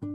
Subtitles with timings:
[0.00, 0.06] 各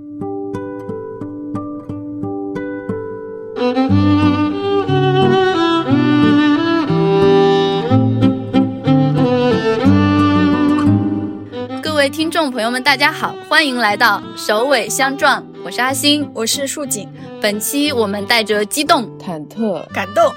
[11.93, 17.07] 位听众朋友们，大家好，欢迎来到首尾相撞，我是阿星，我是树锦。
[17.39, 20.33] 本期我们带着激动、忐忑、感动，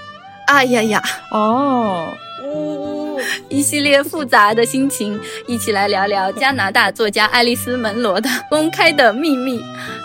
[0.49, 1.03] 哎呀呀，
[1.33, 2.28] 哦，呜，
[3.49, 9.59] 一系列复杂的心情，一起来聊聊加拿大作家爱丽丝·门罗的《公开的秘密》。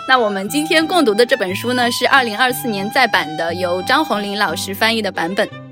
[0.08, 5.63] 那我们今天共读的这本书呢，是二零二四年再版的，由张红林老师翻译的版本。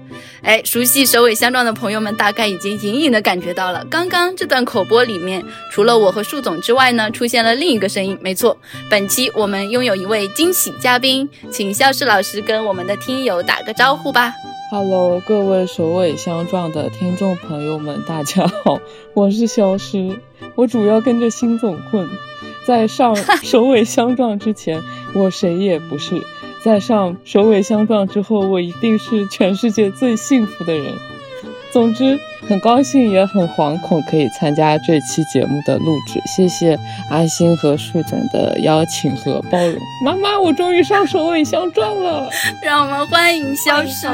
[0.42, 8.18] 哎，熟悉首尾相撞的朋友们，大概已经隐隐的感觉到了，刚刚这段口播里面，除了我和树总之外呢，出现了另一个声音。
[8.20, 8.56] 没错，
[8.90, 14.32] 本期我们拥有一位惊喜嘉宾，请肖诗老师跟我们的听友打个招呼吧。
[14.72, 18.80] Hello，各位首尾相撞的听众朋友们，大家好，
[19.14, 20.18] 我是消失，
[20.56, 22.08] 我主要跟着辛总混，
[22.66, 23.14] 在上
[23.44, 24.82] 首尾相撞之前，
[25.14, 26.16] 我谁也不是；
[26.64, 30.94] 在上首尾相撞之后，我一定是全世界最幸福的人。
[31.72, 36.78] 总之，很高兴也很惶恐可以参加这期节目的录制，谢谢
[37.10, 39.76] 阿星和树总的邀请和包容。
[40.04, 42.28] 妈妈，我终于上首尾相撞了！
[42.62, 44.06] 让我们欢迎消失。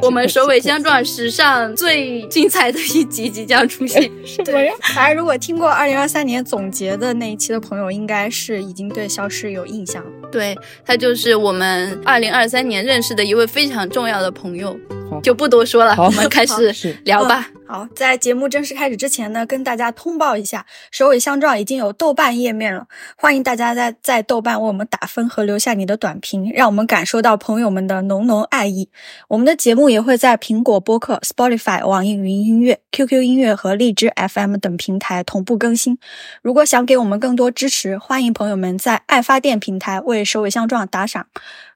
[0.00, 4.08] 我们首尾相撞史上最精彩的一集即将出现。
[4.24, 4.72] 什么呀？
[4.94, 10.10] 大家如果听过二零二三年总结的那一期的朋友，应该是已经对消失有印象了。
[10.36, 14.78] 对他就是我们二零二三年认识的一位非常重要的朋友，
[15.22, 16.72] 就不多说了，我们开始
[17.04, 17.48] 聊吧。
[17.68, 22.86] 好，在节目正式开始之前呢，跟大家通报一下，首尾相撞已经有豆瓣页面了，
[23.16, 28.88] 欢迎大家在在豆瓣为我们打分和留下你的短评，让我们感受到朋友们的浓浓爱意。
[29.26, 35.98] 我们的节目也会在苹果播客、Spotify、网易云音乐、QQ 音乐和荔枝 FM 等平台同步更新。
[36.42, 41.26] 如果想给我们更多支持，欢迎朋友们在爱发电平台为首尾相撞打赏。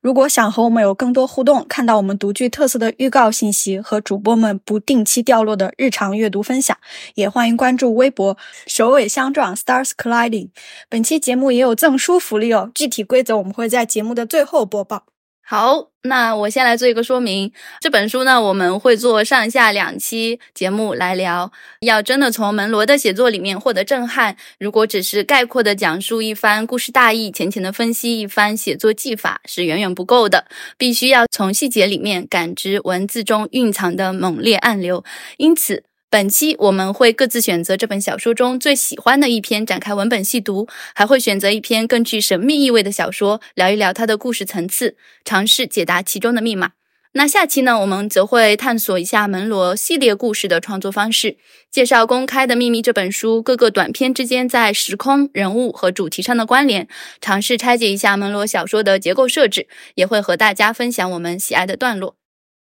[0.01, 6.75] 如果想和我们有更多互动，看到我们独具特色的预告信息和主播们不定期掉落的日常阅读分享，
[7.17, 10.49] 也欢迎关注微博“首尾相撞 Stars Colliding”。
[10.89, 15.10] 本期节目也有赠书福利哦，具体规则我们会在节目的最后播报。
[15.53, 17.51] 好，那我先来做一个说明。
[17.81, 21.51] 这本书呢，我们会做上下两期节目来聊。
[21.81, 30.47] 要真的从门罗的写作里面获得震撼，如果只是概括的讲述一番故事大意，浅浅的分析一番写作技法是远远不够的，
[30.79, 35.03] 必须要从细节里面感知文字中蕴藏的猛烈暗流。
[35.37, 46.73] 因此，本期我们会各自选择这本小说中最喜欢的一篇展开文本细读，还会选择一篇更具神秘意味的小说，聊一聊它的故事层次，尝试解答其中的密码。
[47.13, 51.37] 那下期呢，我们则会探索一下门罗系列故事的创作方式，
[51.71, 56.89] 介绍《公开的秘密》这本书各个短篇之间在时空、人物和主题上的关联，
[57.21, 62.17] 尝试拆解一下门罗小说的结构设置，也会和大家分享我们喜爱的段落。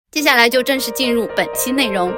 [0.10, 2.12] 接下来就正式进入本期内容。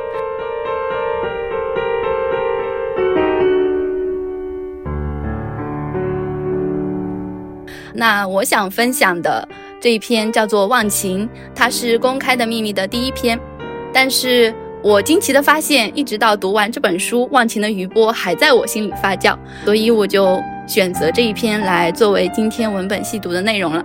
[7.98, 9.48] 那我想分享的
[9.82, 13.40] 这一篇叫做《忘情》，它是《公开的秘密》的第一篇。
[13.92, 14.54] 但是
[14.84, 23.84] 我惊奇的发现，一直到读完这本书，《忘情》的余波还在我心里发酵，所以我就选择这一篇来作为今天文本细读的内容了。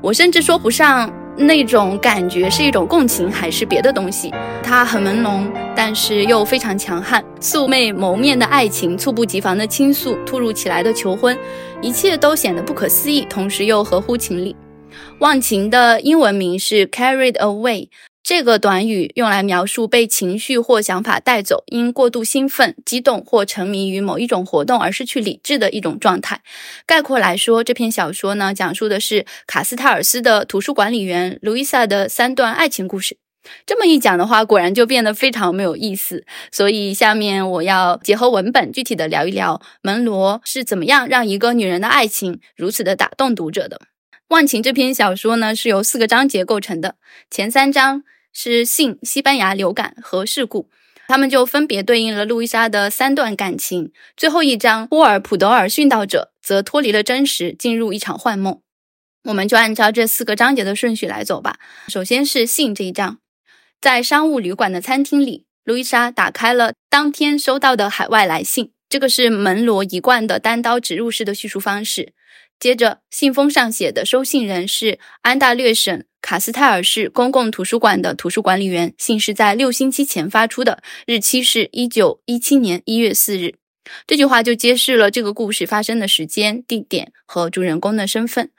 [0.00, 4.32] 我甚至说不上那种感觉是一种共情还是别的东西，
[4.62, 7.24] 它很朦胧，但是又非常强悍。
[7.40, 11.36] 素昧谋面的爱情，猝不及防的倾诉，突如其来的求婚，
[11.80, 14.54] 一切都显得不可思议，同时又合乎情理。
[15.20, 17.88] 忘情的英文名是 carried away。
[18.34, 26.40] 这个短语用来描述被情绪或想法带走，因过度兴奋、激动或沉迷于某一种活动而失去理智的一种状态。
[26.86, 33.18] 概括来说，这篇小说呢，讲述的是卡斯泰尔斯的图书管理员路易莎的三段爱情故事。
[33.66, 36.24] 这么一讲的话，果然就变得非常没有意思。
[36.50, 43.76] 所以下面我要结合文本，具体的聊一聊门罗是怎么样让一个女人的爱情如此的打动读者的。
[44.34, 46.94] 《忘情》这篇小说呢，是由四个章节构成的。
[47.30, 48.02] 前三章
[48.32, 50.68] 是性、西班牙流感和事故，
[51.08, 53.92] 它们就分别对应了路易莎的三段感情。
[54.16, 58.60] 最后一章，波尔普德尔殉道者则脱离了真实，进入一场幻梦。
[59.24, 61.58] 我们就按照这四个章节的顺序来走吧。
[61.88, 63.18] 首先是性这一章，
[63.80, 72.14] 在商务旅馆的餐厅里，路易莎打开了当天收到的海外来信，这个是门罗一贯的单刀直入式的叙述方式。
[72.58, 83.56] 接着，信封上写的收信人是安大略省卡斯泰尔市公共图书馆的图书管理员，信是在六星期前发出的，日期是一九一七年一月四日。
[84.06, 88.50] 这句话就揭示了这个故事发生的时间、地点和主人公的身份。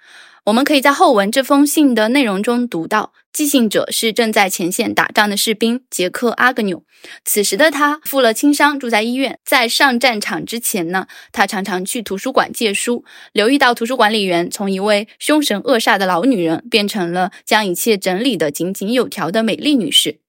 [0.46, 6.84] 我们可以在后文这封信的内容中读到，寄信者是正在前线打仗的士兵杰克·阿格纽。
[7.24, 9.40] 此时的他负了轻伤，住在医院。
[9.46, 20.20] 在上战场之前呢，他常常去图书馆借书，留意到图书管理员从一位凶神恶煞的老女人变成了将一切整理得井井有条的美丽女士。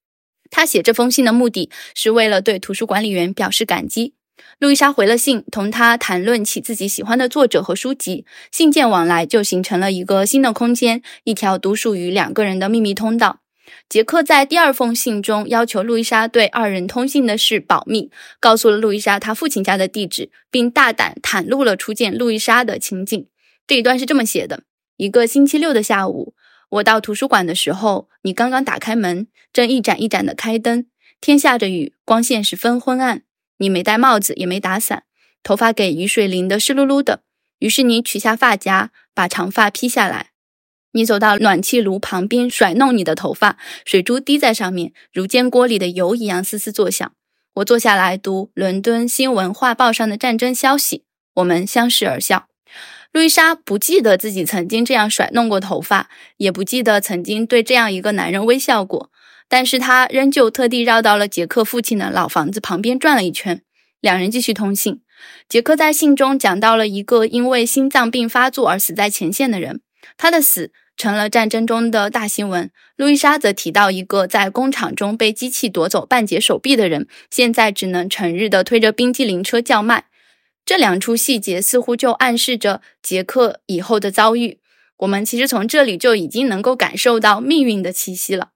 [0.49, 4.14] 他写这封信的目的是为了对图书管理员表示感激。
[4.59, 13.39] 路易莎回了信，同他谈论起自己喜欢的作者和书籍，信件往来就形成了一个新的空间，一条独属于两个人的秘密通道。
[13.89, 23.27] 杰克在第二封信中要求路易莎对二人通信的事保密，告诉了路易莎他父亲家的地址，并大胆袒露了初见路易莎的情景。
[23.67, 24.63] 这一段是这么写的：
[24.97, 26.33] 一个星期六的下午，
[26.69, 30.85] 我到图书馆的时候，你刚刚打开门，正一盏一盏的开灯，
[31.19, 33.23] 天下着雨，光线十分昏暗。
[33.57, 35.03] 你没戴帽子，也没打伞，
[35.43, 37.21] 头发给雨水淋得湿漉漉的。
[37.59, 40.31] 于是你取下发夹，把长发披下来。
[40.91, 47.11] 你走到暖气炉旁边，甩弄你的头发，水珠滴在上面，如煎锅里的油一样嘶嘶作响。
[47.55, 51.03] 我坐下来读伦敦新闻画报上的战争消息，
[51.35, 52.47] 我们相视而笑。
[53.11, 59.09] 路易莎不记得自己曾经这样甩弄过头发，也不记得曾经对这样一个男人微笑过。
[59.47, 63.61] 但是他仍旧特地绕到了杰克父亲的老房子旁边转了一圈，
[64.01, 65.01] 两人继续通信。
[65.47, 69.81] 杰克在信中讲到了一个因为心脏病发作而死在前线的人，
[70.17, 72.69] 他的死成了战争中的大新闻。
[72.97, 80.05] 路易莎则提到一个在工厂中被机器夺走半截手臂的人，现在只能成日的推着冰激凌车叫卖。
[80.65, 84.59] 这两处细节似乎就暗示着杰克以后的遭遇。
[84.97, 88.49] 我们其实从这里就已经能够感受到命运的气息了。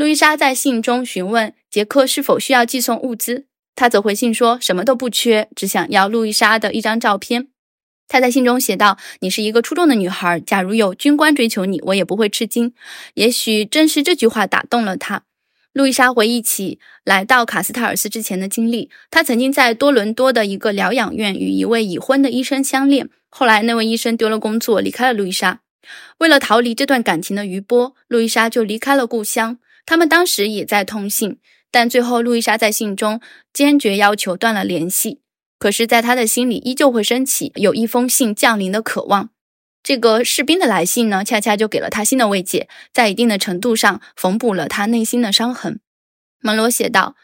[0.00, 3.44] 路易莎在信中询问杰克是否需要寄送物资，
[3.76, 7.48] 他则回信说什么都不缺，只想要路易莎的一张照片。
[8.08, 12.72] 他在信中写道：“你是一个出众的女孩，假如有军官追求你，我也不会吃惊。”
[13.12, 15.24] 也许正是这句话打动了他。
[15.74, 25.60] 路易莎回忆起来到卡斯塔尔斯之前的经历，她曾经在多伦多的一个疗养院与一位已婚的医生相恋，后来那位医生丢了工作，离开了路易莎。
[26.20, 29.58] 为了逃离这段感情的余波，路易莎就离开了故乡。
[29.90, 33.20] 他们当时也在通信，但最后路易莎在信中
[33.52, 35.20] 坚决要求断了联系。
[35.58, 39.30] 可是，在他的心里依旧会升起有一封信降临的渴望。
[39.82, 45.80] 这个士兵的来信呢，恰恰就给了他新的慰藉，在一定的程度上缝补了他内心的伤痕。
[46.38, 47.16] 门罗写道：“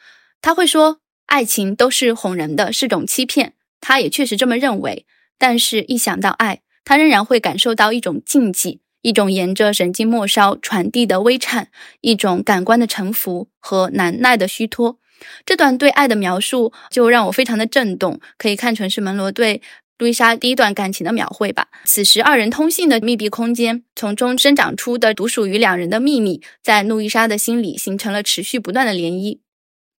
[0.42, 3.52] 他会说，爱情都是哄人的，是种欺骗。
[3.80, 5.06] 他也确实这么认为。
[5.38, 11.68] 但是，一想到爱，他仍然会感受到一种禁忌。”一种沿着神经末梢传递的微颤，
[12.00, 14.98] 一种感官的臣服和难耐的虚脱。
[15.44, 19.62] 这段对爱的描述就让我非常的震动，可以看成是门罗对
[19.96, 21.68] 路易莎第一段感情的描绘吧。
[21.84, 29.38] 此时二人通信的密闭空间，从中生长出的独属于两人的秘密，在路易莎的心里形成了持续不断的涟漪。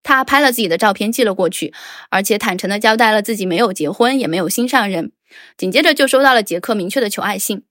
[0.03, 1.73] 他拍了自己的照片寄了过去，
[2.11, 5.13] 而且坦诚地交代了自己没有结婚，也没有心上人。
[5.57, 7.63] 紧接着就收到了杰克明确的求爱信。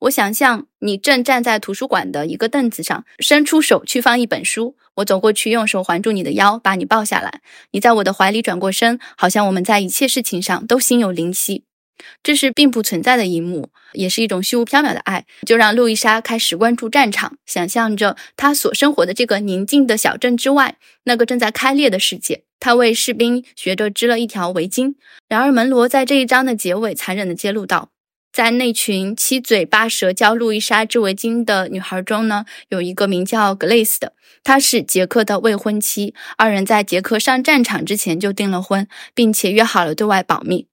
[0.00, 4.76] 我想象你正站在图书馆的一个凳子上，伸出手去放一本书。
[4.96, 7.40] 我走过去，用手环住你的腰，把你抱下来。
[7.70, 11.64] 你在我的怀里转过身，好像我们在一切事情上都心有灵犀。
[12.22, 15.24] 这是并不存在的一幕，也是一种虚无缥缈的爱。
[15.46, 22.44] 就让路易莎开始关注战场，想象着她所生活的这个宁静的小镇之外，那个正在开裂的世界。
[22.60, 24.96] 她为士兵学着织了一条围巾。
[25.28, 27.90] 然而，门罗在这一章的结尾残忍地揭露道。
[28.34, 34.12] 在那群七嘴八舌教路易莎织围巾的女孩中呢，有一个名叫格蕾斯的，
[34.42, 36.16] 她是杰克的未婚妻。
[36.36, 40.66] 二人在杰克上战场之前就订了婚，并且约好了对外保密。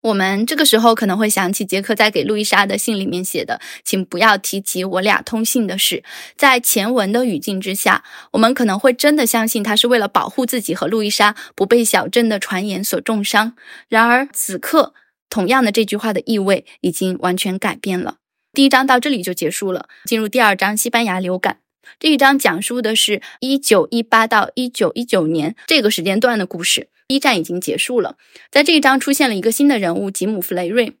[0.00, 6.02] 我们这个时候可能会想起杰克在给路易莎的信里面写的：“请不要提及我俩通信的事。”
[6.38, 13.54] 在前文的语境之下，我们可能会真的相信他是为了保护自己和路易莎不被小镇的传言所重伤。
[13.90, 14.94] 然而此刻。
[15.34, 18.18] 同样的，这句话的意味已经完全改变了。
[18.52, 21.58] 第一章到这里就结束了，进入第二章，西班牙流感。
[21.98, 26.88] 这一章讲述的是一九一八到一九一九年这个时间段的故事。
[27.08, 28.16] 一战已经结束了，
[28.48, 30.92] 在这一章出现了一个新的人物吉姆·弗雷瑞，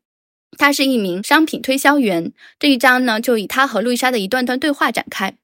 [0.58, 2.32] 他是一名商品推销员。
[2.58, 5.36] 这一章呢，就以他和路易莎的一段段对话展开。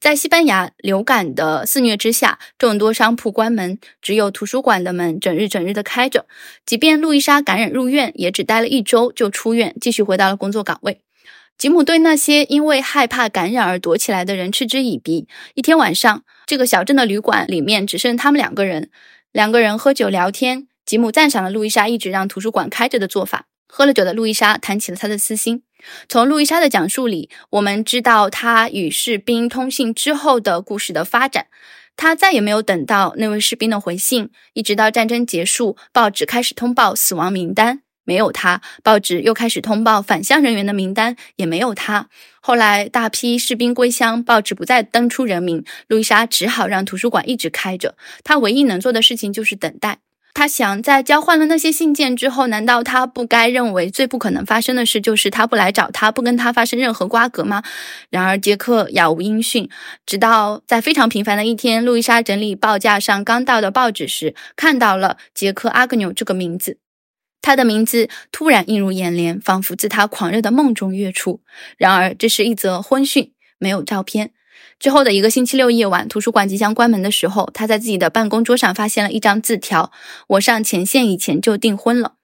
[0.00, 6.26] 在西班牙流感的肆虐之下，众多商铺关门，只有图书馆的门整日整日的开着。
[6.64, 11.00] 即便路易莎感染入院，也只待了一周就出院，继续回到了工作岗位。
[11.58, 15.28] 吉姆对那些因为害怕感染而躲起来的人嗤之以鼻。
[15.54, 18.90] 一天晚上，这个小镇的旅馆里面只剩他们两个人，
[19.30, 20.66] 两个人喝酒聊天。
[20.84, 23.46] 吉姆赞赏了路易莎一直让图书馆开着的做法。
[23.68, 25.62] 喝了酒的路易莎谈起了她的私心。
[26.08, 31.46] 从路易莎的讲述里，我们知道她与士兵通信之后的故事的发展。
[31.96, 42.08] 她再也没有等到那位士兵的回信，一直到战争结束，报纸开始通报死亡名单，没有她；报纸又开始通报返乡人员的名单，也没有她。
[42.40, 47.94] 后来大批士兵归乡，报纸不再登出人名，路易莎只好让图书馆一直开着。
[48.24, 49.98] 她唯一能做的事情就是等待。
[50.34, 57.62] 他想，在交换了那些信件之后，难道他不该认为最不可能发生的事就是他不来找他，不跟他发生任何瓜葛吗？
[58.08, 59.68] 然而，杰克杳无音讯。
[60.06, 66.78] 直到在非常平凡的一天，路易莎整理报架上刚到的报纸时，看到了杰克·阿格纽这个名字。
[67.42, 71.42] 他的名字突然映入眼帘，仿佛自他狂热的梦中跃出。
[71.76, 74.30] 然而，这是一则婚讯，没有照片。
[74.82, 79.92] 之后的一个星期六夜晚，图书馆即将关门的时候，他在自己的办公桌上发现了一张字条
[80.26, 82.14] ：“我上前线以前就订婚了。”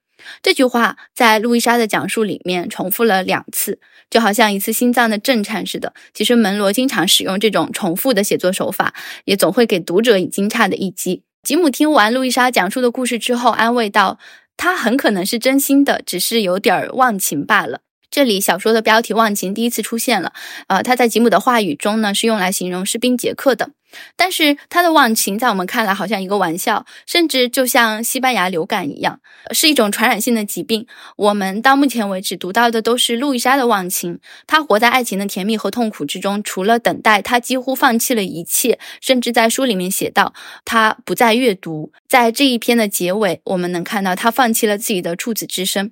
[0.43, 5.93] 这句话在路易莎的讲述里面重复了两次，就好像一次心脏的震颤似的。
[6.13, 11.23] 其实门罗经常使用这种重复的写作手法，也总会给读者以惊诧的一击。
[11.41, 14.19] 吉姆听完路易莎讲述的故事之后，安慰道
[14.57, 17.79] ：“他很可能是真心的，只是有点忘情罢了。”
[18.11, 20.33] 这里小说的标题“忘情”第一次出现了，
[20.67, 23.69] 呃，他在吉姆的话语中呢是用来形容士兵杰克的，
[24.15, 29.19] 但是他的忘情在我们看来好像一个玩笑，甚至就像西班牙流感一样，
[29.51, 30.87] 是一种传染性的疾病。
[31.17, 40.33] 我们到目前为止读到的都是路易莎的忘情，她活在爱情的甜蜜和痛苦之中，除了等待，她几乎放弃了一切，甚至在书里面写道，
[40.65, 41.91] 他不再阅读。
[42.07, 45.91] 在这一篇的结尾，我们能看到他放弃了自己的处子之身。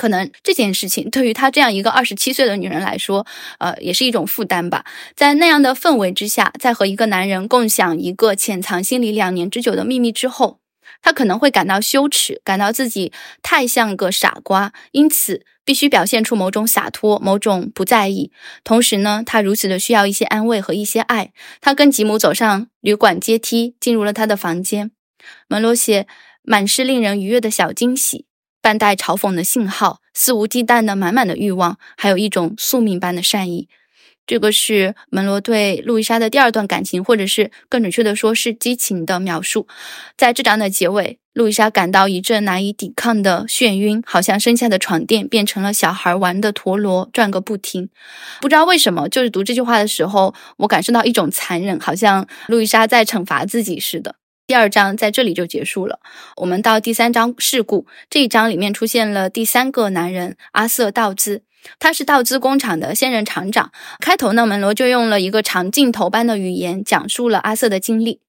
[0.00, 3.26] 可能这件事情对于她这样一个二十七岁的女人来说，
[3.58, 4.86] 呃，也是一种负担吧。
[5.14, 10.60] 在那样的氛围之下，在和一个男人共享一个潜藏心里两年之久的秘密之后，
[11.02, 18.32] 她可能会感到羞耻，感到自己太像个傻瓜，因此必须表现出某种洒脱，某种不在意。
[18.64, 21.32] 同时呢，她如此的需要一些安慰和一些爱。
[21.60, 24.92] 她跟吉姆走上旅馆阶梯，进入了他的房间。
[25.46, 26.06] 门罗写
[26.42, 28.29] 满是令人愉悦的小惊喜。
[28.62, 33.68] 半带嘲讽的信号，肆无忌惮的满满的欲望，还有一种宿命般的善意。
[34.26, 39.66] 这个是门罗对路易莎的第二段感情，或者是更准确的说，是激情的描述。
[40.16, 47.88] 在这章的结尾，路易莎感到一阵难以抵抗的眩晕，好像身下的床垫变成了小孩玩的陀螺，转个不停。
[48.40, 54.14] 不知道为什么，就是读这句话的时候，我感受到一种残忍，好像路易莎在惩罚自己似的。
[54.50, 56.00] 第二章在这里就结束了。
[56.38, 61.44] 我们到第三章事故这一章里面出现了第三个男人阿瑟·道兹，
[61.78, 63.70] 他是道兹工厂的现任厂长。
[64.00, 68.22] 开头呢，门罗就用了一个长镜头般的语言讲述了阿瑟的经历。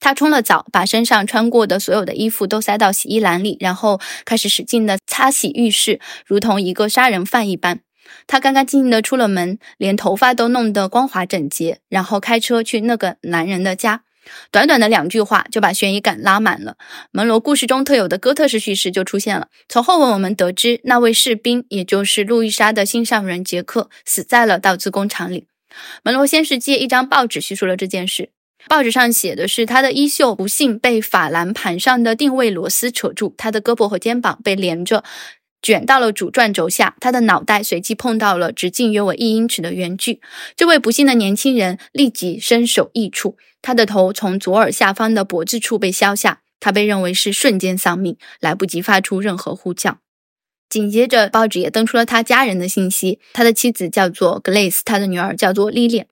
[0.00, 7.80] 他冲了澡，把身上穿过的所有的衣服都塞到洗衣篮里，然后开始使劲的擦洗浴室，如同一个杀人犯一般。
[8.26, 14.04] 他干干净净的出了门，连头发都弄得光滑整洁，然后开车去那个男人的家。
[14.50, 16.76] 短短的两句话就把悬疑感拉满了。
[17.10, 19.48] 门罗故事中特有的哥特式叙事就出现了。
[19.68, 25.46] 从后文我们得知，那位士兵，也就是路易莎的心上人杰克，死在了道兹工厂里。
[26.02, 28.30] 门罗先是借一张报纸叙述了这件事。
[28.66, 35.04] 报纸上写的是，他的衣袖不幸被法兰盘上的定位螺丝扯住，他的胳膊和肩膀被连着
[35.60, 40.20] 卷到了主转轴下，他的脑袋随即碰到了直径约为一英尺的圆锯。
[40.56, 43.36] 这位不幸的年轻人立即身首异处。
[43.60, 49.98] 他的头从左耳下方的脖子处被削下，他被认为是瞬间丧命，来不及发出任何呼叫。
[50.70, 56.06] 紧接着，报纸也登出了他家人的信息：他的妻子叫做格蕾丝，他的女儿叫做莉莲。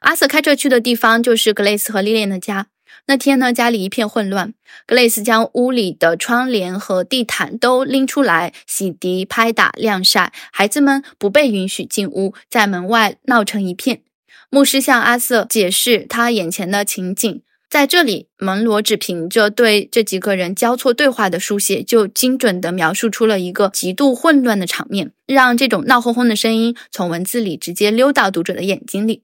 [0.00, 2.68] 阿瑟开车去的地方就是格蕾丝和莉莲的家。
[3.10, 4.52] 那天呢，家里一片混乱。
[4.86, 14.02] 格蕾丝将屋里的窗帘和地毯都拎出来洗涤、拍打、晾晒，孩子们不被允许进屋，在门外闹成一片。
[14.50, 29.22] 牧师向阿瑟解释他眼前的情景，在这里，门罗只凭着对这几个人交错对话的书写，就精准地描述出了一个极度混乱的场面，让这种闹哄哄的声音从文字里直接溜到读者的眼睛里。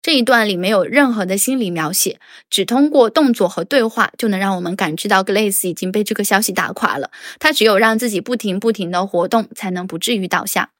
[0.00, 7.10] 这一段里没有任何的心理描写，只通过动作和对话就能让我们感知到格蕾丝已经被这个消息打垮了。
[7.38, 10.70] 他只有让自己不停不停地活动，才能不至于倒下。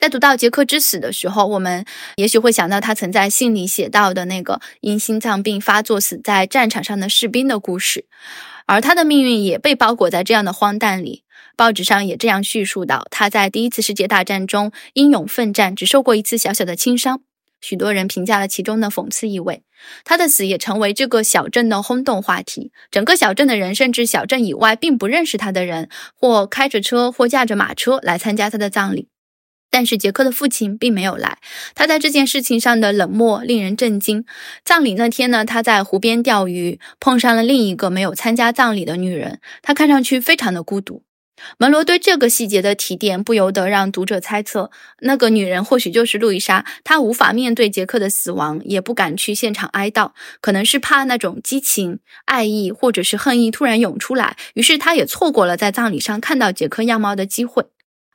[0.00, 1.84] 在读到杰克之死的时候，我们
[2.16, 8.06] 也许会想到他曾在信里写到的那个因心脏病发作死在战场上的士兵的故事，
[8.66, 11.22] 而他的命运也被包裹在这样的荒诞里。
[11.56, 17.20] 报纸上也这样叙述到：他在第一次世界大战中英勇奋战，只受过一次小小的轻伤。
[17.60, 19.62] 许多人评价了其中的讽刺意味。
[20.04, 22.72] 他的死也成为这个小镇的轰动话题。
[22.90, 29.08] 整个小镇的人，甚至小镇以外并不认识他的人，或开着车，或驾着马车来参加他的葬礼。
[29.70, 31.38] 但是杰克的父亲并没有来，
[31.74, 34.24] 他在这件事情上的冷漠令人震惊。
[34.64, 41.02] 葬礼那天呢，他在湖边钓鱼，碰上了另一个没有参加葬礼的女人，她看上去非常的孤独。
[41.58, 46.64] 门罗对这个细节的提点，不由得让读者猜测，那个女人或许就是路易莎。
[46.84, 57.66] 她无法面对杰克的死亡，也不敢去现场哀悼，可能是怕那种激情、爱意或者是恨意突然涌出来，于是她也错过了在葬礼上看到杰克样貌的机会。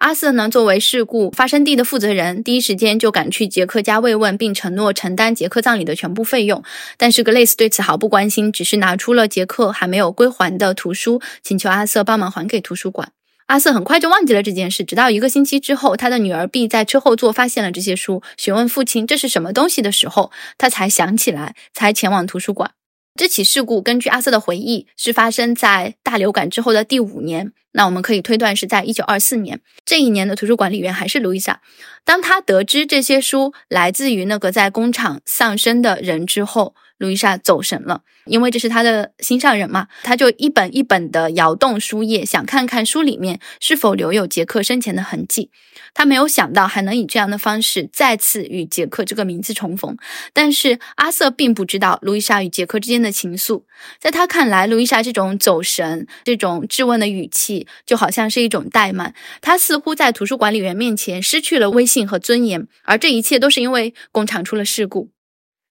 [0.03, 6.62] 阿瑟呢，作为事故发生地的负责人，第一时间就赶去杰克家慰问，并承诺承担杰克葬礼的全部费用。
[6.98, 13.13] 但是格雷斯对此毫不关心，只是拿出了杰克还没有归还的图书，请求阿瑟帮忙还给图书馆。
[13.45, 22.72] 阿瑟很快就忘记了这件事，直到一个星期之后，他的女儿 B 在车后座发现了这些书，询问父亲这是什么东西的时候，他才想起来，才前往图书馆。
[23.15, 27.53] 这起事故根据阿瑟的回忆，是发生在大流感之后的第五年。
[27.74, 29.62] 那我们可以推断是在一九二四年。
[29.86, 31.62] 这一年的图书管理员还是路易莎。
[32.03, 39.88] 当他得知这些书来自于那个在工厂丧生的人之后，路易莎走神了，因为这是他的心上人嘛。
[40.04, 45.52] 他就一本一本的摇动书页，想看看书里面是否留有杰克生前的痕迹。
[45.94, 49.98] 他没有想到还能以这样的方式再次与杰克这个名字重逢，
[50.32, 53.64] 但是阿瑟并不知道路易莎与杰克之间的情愫。
[54.00, 59.14] 在他看来，路易莎这种走神、这种质问的语气，就好像是一种怠慢。
[59.42, 65.10] 他似乎在图书管理员面前失去了威信和尊严，而这一切都是因为工厂出了事故。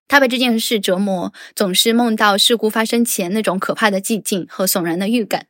[0.09, 5.47] 他被这件事折磨，总是梦到事故发生前那种可怕的寂静和悚然的预感。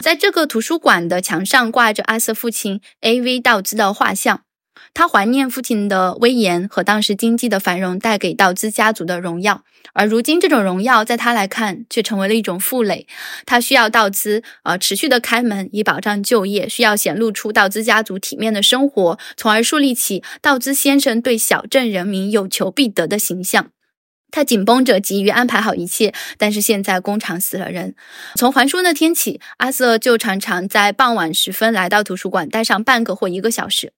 [0.00, 3.38] 在这个图书馆的墙上挂着阿瑟父亲 A.V.
[3.38, 4.42] 道兹的画像，
[4.92, 9.64] 他怀念父亲的威严和当时经济的繁荣带给道兹家族的荣耀。
[9.92, 13.06] 而如今，这种荣耀在他来看却成为了一种负累。
[13.46, 23.70] 他需要道兹呃持续的开门以保障就业，需要显露出道兹家族体面的生活，从而树立起道兹先生对小镇人民有求必得的形象。
[24.30, 26.12] 他紧绷着，急于安排好一切。
[26.38, 27.94] 但是现在工厂死了人。
[28.36, 33.92] 从还书那天起，阿瑟就常常在傍晚时分来到图书馆，待上半个或一个小时。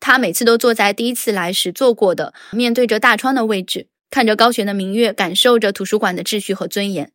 [0.00, 7.12] 他每次都坐在第一次来时坐过的、面对着大窗的位置，看着高悬的明月，感受着图书馆的秩序和尊严。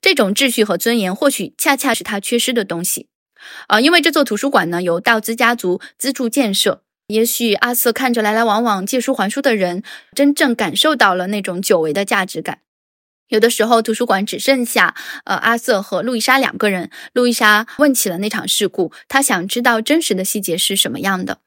[0.00, 3.08] 这种秩序和尊严，或许恰恰是他缺失的东西。
[3.66, 6.82] 啊，因为这座图书馆呢，由道兹家族资助建设。
[7.08, 12.60] 也许阿瑟看着来来往往借书还书的人，真正感受到了那种久违的价值感。
[13.28, 16.90] 有的时候，图书馆只剩下呃阿瑟和路易莎两个人。
[17.12, 21.38] 路易莎问起了那场事故，她想知道真实的细节是什么样的。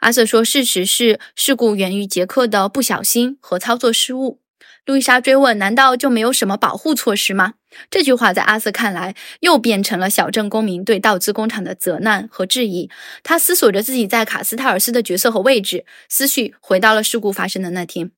[0.00, 4.41] 阿瑟说，事实是事故源于杰克的不小心和操作失误。
[4.84, 7.54] 路易莎追问：“难道就没有什么保护措施吗？”
[7.88, 12.90] 这句话在阿瑟看来，又变成了小镇公民对道兹工厂的责难和质疑。
[13.22, 18.10] 他思索着自己在卡斯泰尔斯的角色和位置，思绪回到了事故发生的那天。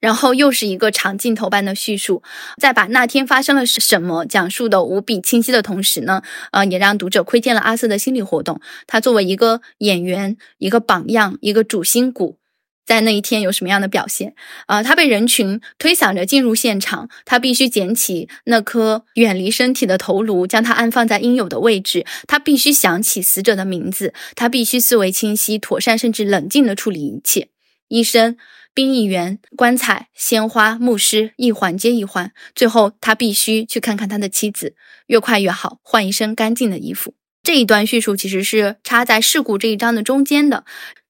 [0.00, 2.22] 然后又是一个长镜头般的叙述，
[2.60, 8.60] 在把那天发生了什么讲述的无比清晰的同时呢，呃，也让读者窥见了阿瑟的心理活动。
[8.86, 12.38] 他作为一个演员，一个榜样，一个主心骨。
[12.86, 14.34] 在那一天有什么样的表现？
[14.66, 22.06] 啊，他被人群推搡着进入现场，他必须捡起那颗远离身体的头颅，将它安放在应有的位置。
[22.28, 27.48] 他必须想起死者的名字，他必须思维清晰、妥善甚至冷静地处理一切。
[27.88, 28.36] 医生、
[28.72, 32.32] 殡仪员、棺材、鲜花、牧师，一环接一环。
[32.54, 34.76] 最后，他必须去看看他的妻子，
[35.08, 37.14] 越快越好，换一身干净的衣服。
[37.42, 40.64] 这一段叙述其实是插在事故这一章的中间的。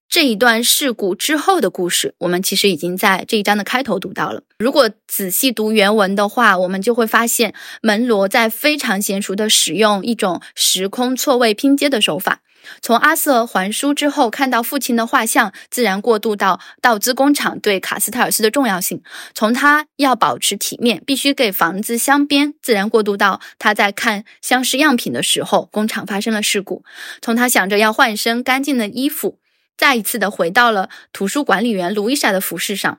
[0.08, 4.42] 这一段事故之后的故事，我们其实已经在这一章的开头读到了。
[4.58, 12.40] 如果仔细读原文的话，我们就会发现门罗在非常娴熟地使用一种时空错位拼接的手法。
[12.80, 18.98] 从阿瑟还书之后看到父亲的画像，自然过渡到道兹工厂对卡斯泰尔斯的重要性；
[19.34, 26.82] 从他要保持体面，必须给房子镶边，自然过渡到他在看相识样品的时候，工厂发生了事故；
[27.20, 29.38] 从他想着要换身干净的衣服。
[29.76, 32.98] 再一次的回到了图书管理员卢伊莎的服饰上。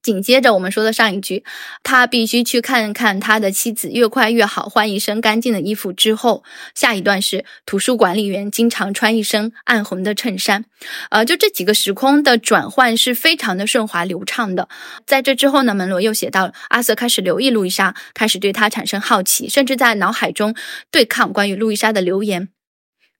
[0.00, 1.44] 紧接着我们说的上一句，
[1.82, 5.92] 他必须去看看他的妻子，越快越好，换一身干净的衣服。
[5.92, 10.64] 之后，下一段是图书管理员经常穿一身暗红的衬衫。
[11.10, 14.68] 呃，就这几个时空的转换是非常的顺滑流畅的。
[15.04, 20.54] 在这之后呢，门罗又写到，阿瑟开始留意路易莎，开始对她产生好奇，甚至在脑海中
[20.92, 22.48] 对抗关于路易莎的留言。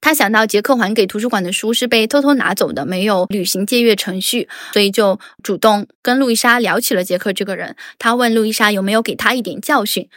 [0.01, 7.77] 他想到杰克还给图书馆的书是被偷偷拿走的，没有履行借阅程序，所以就主动跟路易莎聊起了杰克这个人。
[7.99, 10.09] 他问路易莎有没有给他一点教训，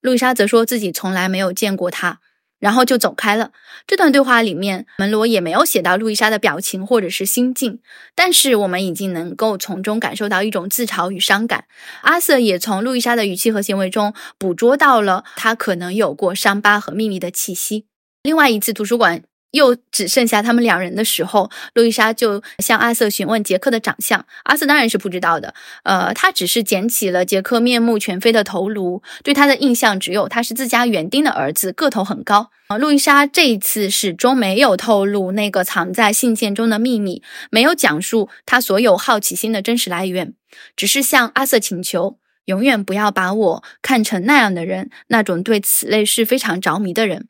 [0.00, 2.20] 路易莎则说自己从来没有见过他。
[2.58, 3.50] 然后就走开了。
[3.86, 7.80] 这段对话里面，门罗也没有写到路易莎的表情或者是心境，
[8.14, 11.66] 但是我们已经能够从中感受到一种自嘲与伤感。
[12.00, 17.84] 阿瑟也从路易莎的语气和行为中捕捉到了他可能有过伤疤和秘密的气息。
[18.26, 19.22] 另外一次图书馆。
[19.52, 24.26] 又只剩下他们两人的时候，路易莎就向阿瑟询问杰克的长相。
[24.42, 32.50] 阿瑟当然是不知道的，呃，他只是捡起了杰克面目全非的头颅，对他的印象只有他是自家园丁的儿子，个头很高。
[32.66, 40.34] 啊，路易莎这一次始终没有透露那个藏在信件中的秘密，没有讲述他所有好奇心的真实来源，
[40.76, 47.28] 只是向阿瑟请求，永远不要把我看成那样的人，那种对此类事非常着迷的人。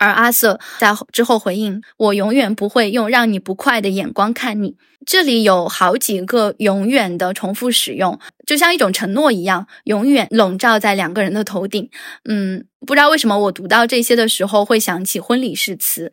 [0.00, 11.90] 而阿瑟在之后回应：“我永远不会用让你不快的眼光看你。”这里有好几个“永远”的重复使用，就像一种承诺一样，永远笼罩在两个人的头顶。
[12.24, 16.12] 嗯，不知道为什么我读到这些的时候会想起婚礼誓词。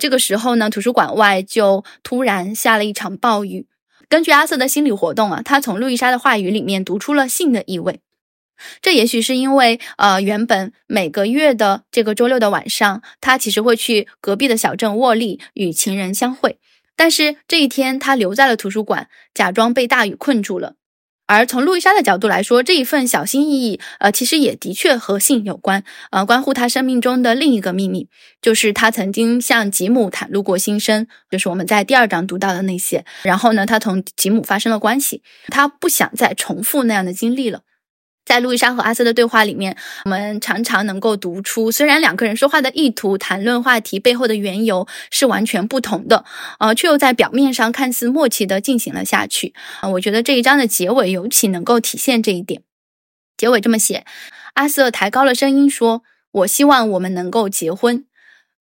[0.00, 3.66] 这个时候呢，图书馆外就突然下了一场暴雨。
[4.08, 8.00] 根据阿瑟的心理活动啊，他从路易莎的话语里面读出了性的意味。
[8.80, 16.58] 这也许是因为，呃，原本每个月的这个周六的晚上，他其实会去隔壁的小镇沃利与情人相会。
[16.96, 20.74] 但是这一天，他留在了图书馆，假装被大雨困住了。
[21.28, 28.08] 而从路易莎的角度来说，这一份小心翼翼，呃，其实也的确和性有关，呃，关乎他生命中的另一个秘密，
[28.40, 33.04] 就是他曾经向吉姆袒露过心声，就是我们在第二章读到的那些。
[33.24, 37.62] 然后呢，他同吉姆发生了关系，他不想再重复那样的经历了。
[38.26, 46.24] 在路易莎和阿瑟的对话里面，我们常常能够读出，虽然两个人说话的意图、谈论话题背后的缘由是完全不同的，
[46.58, 49.54] 呃，却又在表面上看似默契的进行了下去。
[49.80, 52.62] 啊，我觉得这一章的结尾尤其能够体现这一点。
[53.36, 54.04] 结尾这么写：
[54.54, 58.04] 阿瑟抬高了声音说：“我希望我们能够结婚。”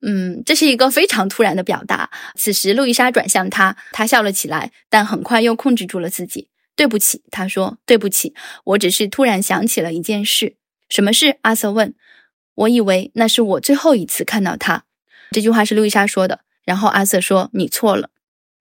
[0.05, 2.11] 嗯，这是一个非常突然的表达。
[2.35, 6.49] 此时，路易莎转向他，他笑了起来，但很快又控制住了自己。
[6.75, 8.33] 对不起，他说：“对不起，
[8.65, 10.55] 我只是突然想起了一件事。
[10.89, 11.93] 什么事？”阿瑟问。
[12.55, 14.83] “我以为那是我最后一次看到他。”
[15.31, 16.41] 这句话是路易莎说的。
[16.63, 18.09] 然后阿瑟说：“你错了。”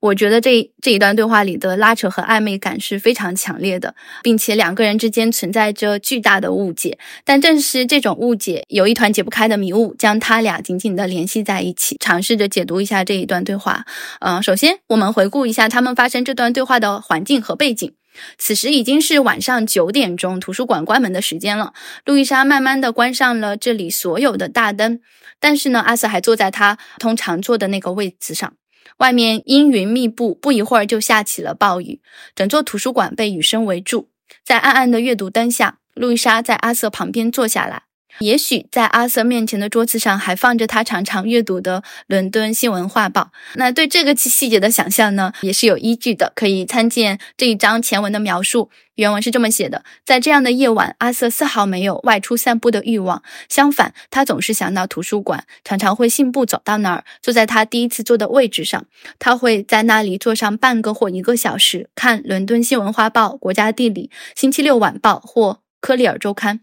[0.05, 6.99] 我觉得这这一段对话里的拉扯和暧昧感是非常强烈的，并且两个人之间存在着巨大的误解。
[7.25, 11.97] 但正是这种误解，有一团解不开的迷雾，将他俩紧紧地联系在一起。
[11.99, 13.87] 尝试着解读一下这一段对话。
[14.21, 17.95] 嗯，首先我们回顾一下他们发生这段对话的环境和背景。
[18.39, 21.73] 此时已经是晚上九点钟，图书馆关门的时间了。
[22.05, 25.01] 路易莎慢慢的关上了这里所有的大灯，
[25.39, 28.55] 但是呢，阿瑟还坐在他通常坐的那个位子上。
[28.99, 32.01] 外面阴云密布，不一会儿就下起了暴雨，
[32.35, 34.11] 整座图书馆被雨声围住。
[34.45, 37.83] 在暗暗的阅读灯下，路易莎在阿瑟旁边坐下来。
[38.21, 43.23] 也许在阿瑟面前的桌子上还放着他常常阅读的《伦敦新闻画报》。
[43.55, 48.71] 那对这个细细节的想象呢，也是有依据的，可以参见这一章前文的描述。
[48.97, 58.85] 原文是这么写的：在这样的夜晚，阿瑟丝毫没有外出散步的欲望，相反，他总是想到图书馆，常常会信步走到那儿，坐在他第一次坐的位置上。
[59.19, 66.59] 他会在那里坐上半个或一个小时，看《伦敦新闻画报》《国家地理》《星期六晚报》或《科利尔周刊》。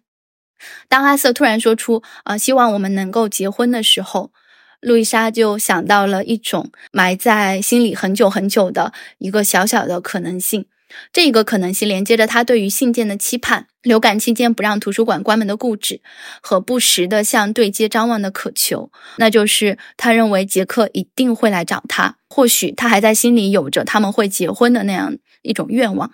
[0.88, 4.32] 当阿瑟突然说出“呃，希望我们能够结婚”的时候，
[4.80, 10.65] 路易莎就想到了一种埋在心里很久很久的一个小小的可能性。
[11.13, 16.02] 这个可能性连接着他对于信件的期盼、流感期间不让图书馆关门的固执
[16.41, 18.91] 和不时的向对接张望的渴求。
[19.15, 26.12] 那就是他认为杰克一定会来找他，或许他还在心里有着他们会结婚的那样一种愿望。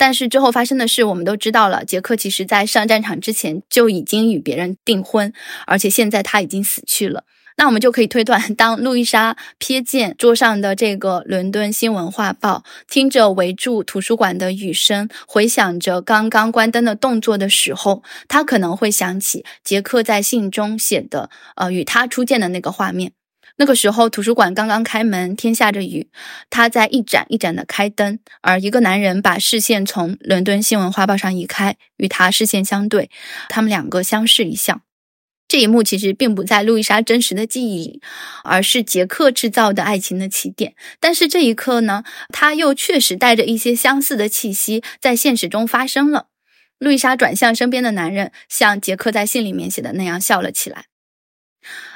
[0.00, 1.84] 但是之后发生的事，我们都知道了。
[1.84, 5.30] 杰克其实在上战场之前就已经与别人订婚，
[5.66, 7.24] 而且现在他已经死去了。
[7.58, 23.12] 那我们就可以推断， 当路易莎瞥见桌上的这个《伦敦新闻画报》，听着围住图书馆的雨声，回想着刚刚关灯的动作的时候，他可能会想起杰克在信中写的，呃，与他初见的那个画面。
[23.60, 26.08] 那个时候，图书馆刚刚开门，天下着雨，
[26.48, 33.10] 他在一盏一盏的开灯，而一个男人把视线从《伦敦新闻画报》上移开，与他视线相对，
[33.50, 34.80] 他们两个相视一笑。
[35.46, 38.00] 这一幕其实并不在路易莎真实的记忆里，
[38.44, 40.74] 而是杰克制造的爱情的起点。
[40.98, 46.28] 但是这一刻呢，他又确实带着一些相似的气息，在现实中发生了。
[46.78, 50.86] 路易莎转向身边的男人，像杰克在信里面写的那样笑了起来。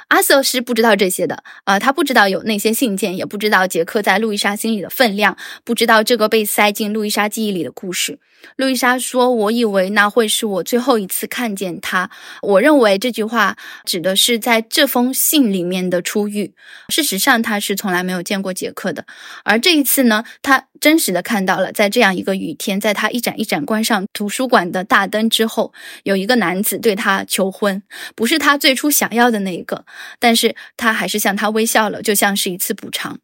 [0.09, 8.19] 阿瑟是不知道这些的，呃，他不知道有那些信件，也不知道杰克在路易莎心里的分量，不知道这个被塞进路易莎记忆里的故事。
[8.57, 12.11] 路易莎说：“我以为那会是我最后一次看见他。”
[12.43, 16.53] 我认为这句话指的是在这封信里面的初遇。
[16.89, 19.05] 事实上，他是从来没有见过杰克的。
[19.43, 27.81] 而这一次呢，他真实的看到了，在这样一个雨天，在他一盏一盏关上图书馆的大灯之后，有一个男子对他求婚，
[28.15, 29.85] 不是他最初想要的那一个。
[30.19, 33.19] 但是他还是向他微笑了，就像是一次补偿，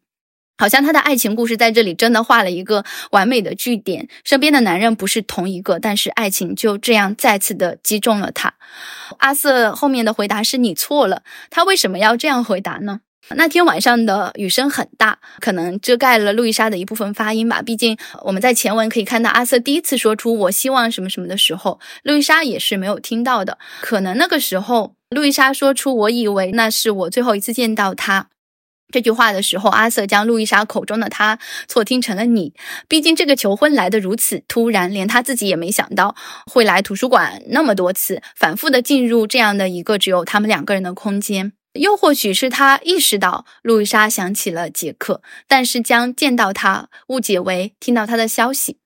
[0.58, 4.08] 好像他的爱情故事在这里真的画了一个完美的句点。
[4.24, 8.54] 身边的男人不是同一个，但是爱情就这样再次的击中了他。
[9.18, 11.22] 阿瑟后面的回答是你错了。
[11.50, 13.00] 他为什么要这样回答呢？
[13.36, 17.62] 那天晚上的雨声很大，可能遮盖了路易莎的一部分发音吧。
[17.62, 23.58] 毕竟我们在前文可以看到，阿瑟第一次说出“我希望什么什么”的时候，路易莎也是没有听到的。
[23.80, 24.94] 可能那个时候。
[25.12, 28.28] 路易莎说出“我以为那是我最后一次见到他”
[28.92, 32.52] 这句话的时候，阿瑟将路易莎口中的他错听成了你。
[32.88, 41.52] 毕竟这个求婚来得如此突然，连他自己也没想到会来图书馆那么多次，反复的进入这样的一个只有他们两个人的空间。
[41.72, 48.81] 又或许是他意识到路易莎想起了杰克，但是将见到他误解为听到他的消息。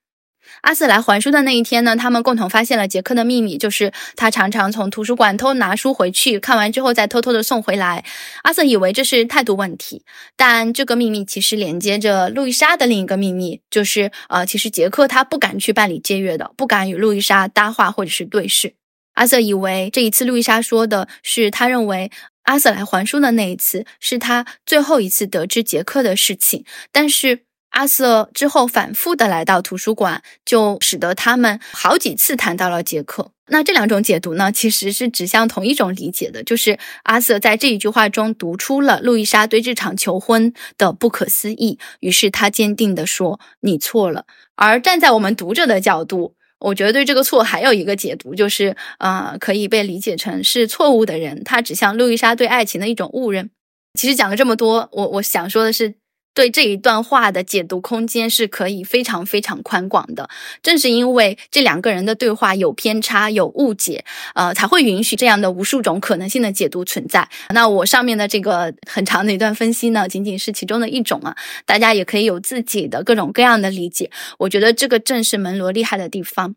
[0.63, 8.05] 阿瑟来还书的那一天呢，他们共同发现了杰克的秘密，就是他常常从图书馆偷拿书回去，看完之后再偷偷的送回来。
[8.43, 10.03] 阿瑟以为这是态度问题，
[10.37, 18.75] 但这个秘密其实连接着路易莎的另一个秘密，就是呃，其实杰克他不敢去办理借阅的，不敢与路易莎搭话或者是对视。
[19.15, 22.11] 阿瑟以为这一次路易莎说的是他认为
[22.43, 27.46] 阿瑟来还书的那一次是他最后一次得知杰克的事情，但是。
[27.71, 33.33] 阿瑟之后反复的来到图书馆，就使得他们好几次谈到了杰克。
[33.49, 41.79] 那这两种解读呢，其实是指向同一种理解的，就是阿瑟在这一句话中读出了路易莎对这场求婚的不可思议。
[42.01, 44.25] 于是他坚定地说：“你错了。”
[44.57, 53.51] 而站在我们读者的角度，我觉得对这个错还有一个解读，就是呃，可以被理解成是错误的人他指向路易莎对爱情的一种误认。
[53.95, 55.95] 其实讲了这么多，我我想说的是。
[56.37, 60.29] 对这一段话的解读空间是可以非常非常宽广的，
[60.63, 67.27] 正是因为这两个人的对话有偏差、有误解，呃，才会允许这样的无数种可能性的解读存在。
[67.55, 74.11] 那我上面的这个很长的一段分析呢，仅仅是其中的一种啊，大家也可以有自己的各种各样的理解。
[74.37, 76.55] 我觉得这个正是门罗厉害的地方。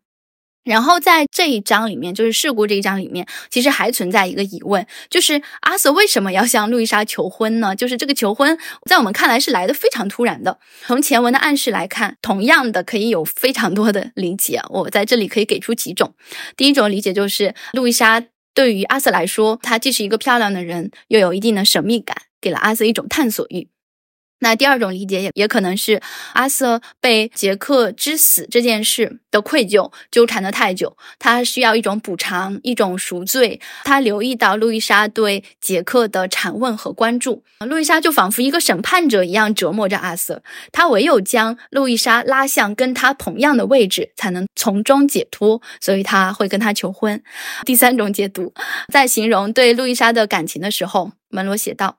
[0.63, 7.75] 然后在这一章里面，就是事故这一章里面，其实还存在一个疑问，就是阿瑟为什么要向路易莎求婚呢？
[7.75, 10.59] 就是这个求婚，在我们看来是来的非常突然的。
[10.85, 14.61] 从前文的暗示来看，同样的可以有非常多的理解。
[14.69, 16.13] 我在这里可以给出几种。
[16.55, 23.69] 第一种理解就是，路易莎对于阿瑟来说，她既是一个漂亮的人，又有一定的神秘感，给了阿瑟一种探索欲。
[24.39, 26.01] 那第二种理解也也可能是
[26.33, 33.59] 阿瑟被杰克之死这件事的愧疚纠缠的太久，他需要一种补偿，一种赎罪。
[33.83, 40.41] 他留意到路易莎对杰克的缠问和关注，路易莎就仿佛一个审判者一样折磨着阿瑟。
[40.71, 45.61] 他唯有将路易莎拉向跟他同样的位置，才能从中解脱。
[45.81, 47.21] 所以他会跟他求婚。
[47.65, 48.53] 第三种解读，
[48.91, 51.97] 在形容对路易莎的感情的时候，门罗写道。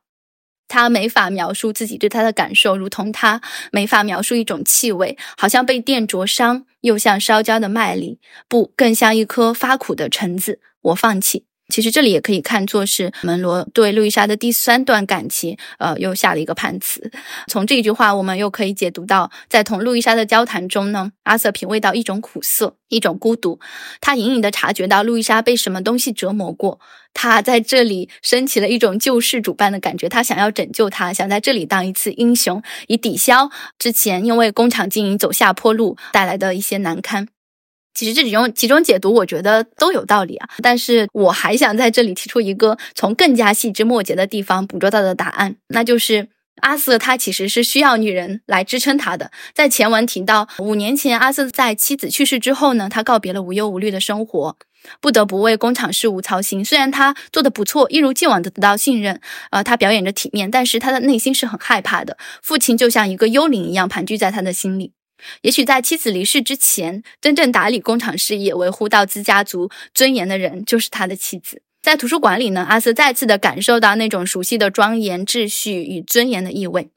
[0.71, 3.41] 他没法描述自己对他的感受，如同他
[3.73, 10.61] 没法描述一种气味，好像被电灼伤，又像烧焦的麦粒，不，更像一颗发苦的橙子。
[10.83, 11.50] 我放弃。
[11.71, 17.11] 其实这里也可以看作是门罗对路易莎的第三段感情，呃，又下了一个判词。
[17.47, 23.61] 从这句话，我们又可以解读到，在同路易莎的交谈中呢，阿瑟品味到一种苦涩，一种孤独。
[24.01, 26.81] 他隐隐的察觉到路易莎被什么东西折磨过，
[27.15, 30.09] 他在这里升起了一种救世主般的感觉。
[30.09, 37.29] 他想要拯救她，想在这里当一次英雄，以抵消之前因为工厂经营走下坡路带来的一些难堪。
[38.01, 40.49] 其实这几种几种解读，我觉得都有道理啊。
[40.63, 46.31] 但是我还想在这里提出一个从更加细枝末节的地方捕捉到的答案，那就是
[46.63, 49.31] 阿瑟他其实是需要女人来支撑他的。
[49.53, 54.57] 在前文提到，五年前阿瑟在妻子去世之后呢，他告别了无忧无虑的生活，
[55.03, 56.65] 不得不为工厂事务操心。
[56.65, 62.17] 虽然他做的不错，一如既往的得到信任，呃，他表演着体面，但是他的内心是很害怕的。
[62.43, 64.95] 父亲就像一个幽灵一样盘踞在他的心里。
[65.43, 71.63] 也许在妻子离世之前，真正打理工厂事业、维护道兹家族尊严的人，就是他的妻子。
[71.83, 76.91] 在图书馆里呢，阿瑟再次的感受到那种熟悉的庄严、秩序与尊严的意味。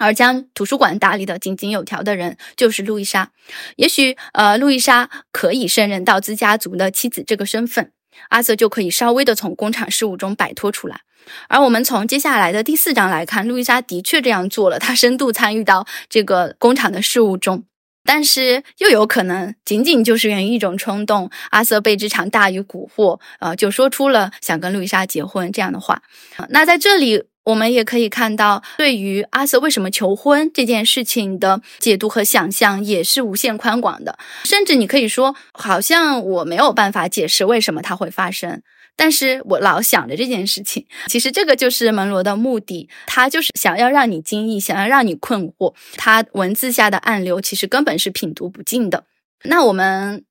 [0.00, 3.32] 而将图书馆打理的井井有条的人，就是路易莎。
[3.76, 7.90] 也许，呃，路易莎可以胜任道兹家族的妻子这个身份。
[8.28, 11.00] 阿瑟就可以稍微的从工厂事务中摆脱出来。
[11.48, 17.64] 而我们从接下来的第四章来看，路易莎的确这样做了，她深度参与到这个工厂的事务中。
[18.04, 26.02] 但是又有可能仅仅就是源于一种冲动，阿瑟被这场大雨蛊惑，呃，就说出了想跟路易莎结婚这样的话。
[26.48, 38.62] 那在这里，我们也可以看到，对于阿瑟为什么求婚这件事情的解读和想象也是无限宽广的，甚至你可以说，好像我没有办法解释为什么它会发生。
[38.96, 45.72] 但是我老想着这件事情，其实这个就是门罗的目的，他就是想要让你惊异，想要让你困惑。
[45.96, 49.04] 他文字下的暗流，其实根本是品读不尽的。
[49.44, 50.24] 那我们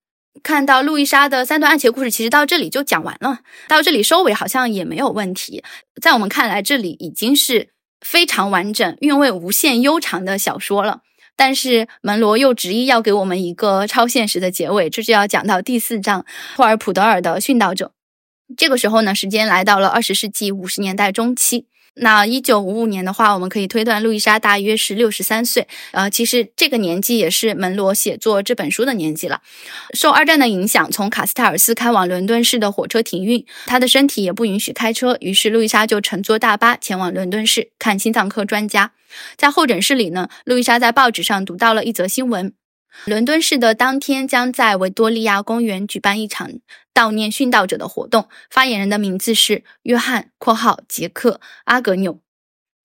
[0.43, 5.63] 看到路易莎的三段爱情故事，其实到这里就讲完了，到这里收尾好像也没有问题。
[6.01, 7.69] 在我们看来，这里已经是
[8.01, 11.01] 非常完整、韵味无限悠长的小说了。
[11.35, 17.91] 但是门罗又执意要给我们一个超现实的结尾，这就要讲到第四章霍尔普德尔的殉道者。
[18.55, 21.67] 这个时候呢，时间来到了二十世纪五十年代中期。
[21.99, 25.67] 那一九五五年的话，我们可以推断路易莎大约是六十三岁。
[25.91, 29.41] 呃，其实这个年纪也是门罗写作这本书的年纪了。
[29.93, 38.91] 受二战的影响，从卡斯泰尔斯开往伦敦市的火车停运，他的身体也不允许开车，于是路易莎就乘坐大巴前往伦敦市看心脏科专家。
[39.35, 42.53] 在候诊室里呢，路易莎在报纸上读到了一则新闻。
[43.05, 46.51] 伦敦市的当天将在维多利亚公园举办一场
[46.93, 48.27] 悼念殉道者的活动。
[48.49, 51.33] 发言人的名字是约翰（括号杰克·
[51.65, 52.19] 阿格纽）。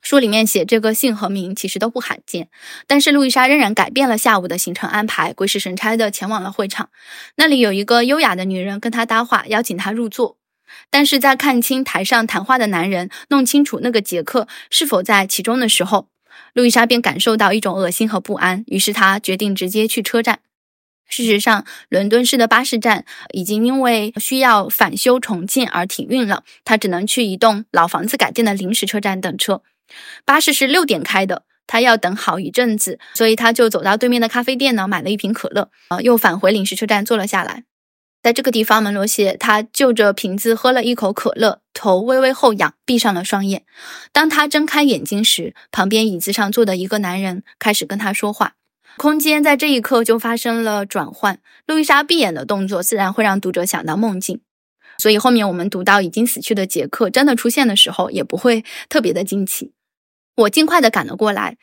[0.03, 2.49] 书里面写这个姓和名其实都不罕见，
[2.89, 6.91] 但是路易莎仍然改变了下午的行程安排，鬼使神差的前往了会场。
[7.37, 10.39] 那里有一个优雅的女人跟她搭话，邀请她入座。
[10.91, 16.09] 但是在看清台上谈话的男人，弄清楚那个杰克是否在其中的时候。
[16.53, 20.41] 路易莎便感受到一种恶心和不安，于是她决定直接去车站。
[21.09, 29.63] 事实上，伦敦市的巴士站已经因为需要返修重建而停运了，她只能去一栋老房子改建的临时车站等车。
[30.25, 37.65] 巴士是六点开的，她要等好一阵子，所以她就走到对面的咖啡店呢，买了一瓶可乐，呃，又返回临时车站坐了下来。
[38.23, 43.65] 在这个地方，门罗写他就着瓶子喝了一口可乐，头微微后仰，闭上了双眼。
[44.13, 48.55] 当他睁开眼睛时，旁边椅子上坐的一个男人开始跟他说话。
[48.97, 51.41] 空间在这一刻就发生了转换。
[51.67, 54.41] 路易莎闭眼的动作自然会让读者想到梦境，
[54.99, 59.73] 所以后面我们读到已经死去的杰克真的出现的时候，也不会特别的惊奇。
[60.37, 61.57] 我尽快的赶了过来。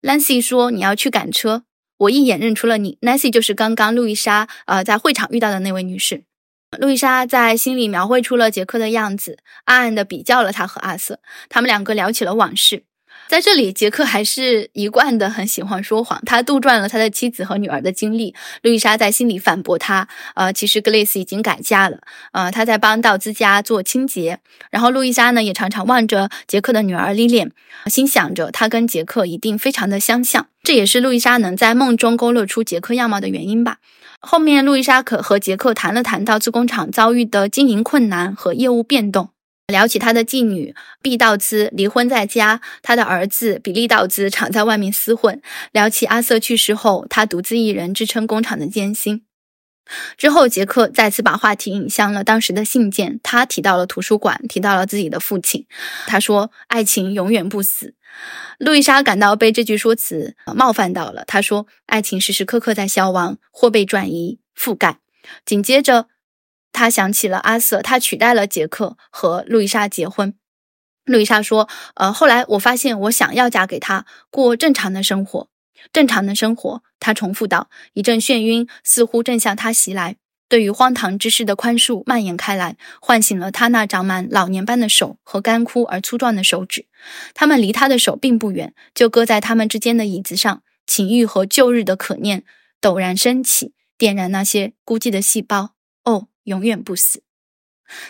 [0.00, 1.64] Lancy 说：“你要去赶车。”
[2.00, 6.22] 我一眼认出了你，Nancy 就是刚刚路易莎呃在会场遇到的那位女士。
[6.78, 11.20] 路易莎在心里描绘出了杰克的样子，暗暗的比较了他和阿瑟。
[11.50, 12.84] 他们两个聊起了往事。
[13.28, 16.22] 在这里，杰克还是一贯的很喜欢说谎。
[16.24, 18.34] 他杜撰了他的妻子和女儿的经历。
[18.62, 21.98] 路易莎在心里反驳他：，呃，其实格蕾丝已经改嫁了。
[22.32, 24.40] 呃，他在帮道兹家做清洁。
[24.70, 27.52] 然后路易莎呢，也常常望着杰克的女儿莉莲，
[27.86, 30.46] 心想着他跟杰克一定非常的相像。
[30.62, 33.78] 这也是路易莎能在梦中勾勒出杰克样貌的原因吧。
[34.20, 39.30] 后面，路易莎可和杰克谈了谈到自工厂遭遇的经营困难和业务变动。
[39.66, 45.40] 聊起他的继女毕道兹离婚在家，他的儿子比利道兹常在外面厮混。
[45.72, 49.22] 聊起阿瑟去世后，他独自一人支撑工厂的艰辛。
[50.18, 55.64] 之后，杰克再次把话题引向了当时的信件，他提到了图书馆，提到了自己的父亲。
[56.06, 57.94] 他说：“爱情永远不死。”
[58.58, 61.24] 路易莎感到被这句说辞冒犯到了。
[61.26, 64.98] 她说：“爱情时时刻刻在消亡，或被转移、覆盖。”
[65.44, 66.08] 紧接着。
[66.72, 70.36] 他想起了阿瑟，他取代了杰克和路易莎结婚。
[71.04, 75.48] 路易莎说：“呃，后来我发现我想要嫁给他，过正常的生活。
[75.92, 77.68] 正常的生活。”他重复道。
[77.94, 80.16] 一阵眩晕似乎正向他袭来，
[80.50, 86.84] 对于荒唐之事的宽恕蔓延开来，唤醒了他那长满老年斑的手和干枯而粗壮的手指。
[87.32, 90.62] 他们离他的手并不远，就搁在他们之间的椅子上。
[90.86, 92.42] 情欲和旧日的可念
[92.82, 95.70] 陡然升起，点燃那些孤寂的细胞。
[96.04, 96.26] 哦。
[96.44, 97.22] 永远不死。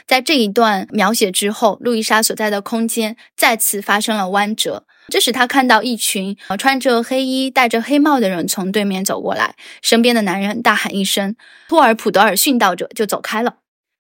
[0.07, 4.87] 在这一段描写之后，路易莎所在的空间再次发生了弯折。
[5.09, 11.35] 这时，他看到一群穿着黑衣、戴着黑帽的人从对面走过来，身边的男人大喊一声
[11.69, 13.57] “托尔普德尔殉道者”，就走开了。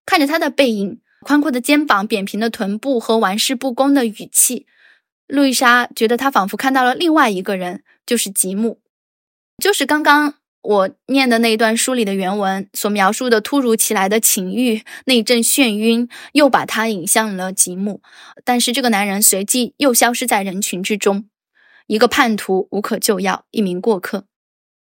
[0.07, 4.67] 看着他的背影、宽阔的肩膀、扁平的臀部和玩世不恭的语气，
[5.27, 8.81] 路易莎觉得他仿佛看到了另外一个人，就是吉姆，
[9.59, 10.40] 就是刚刚。
[10.63, 18.03] 我念的那一段书里的原文所描述的突如其来的情欲，那一阵眩晕，又把他引向了吉姆。
[18.45, 21.25] 但是这个男人随即又消失在人群之中，
[21.87, 24.27] 一个叛徒无可救药，一名过客。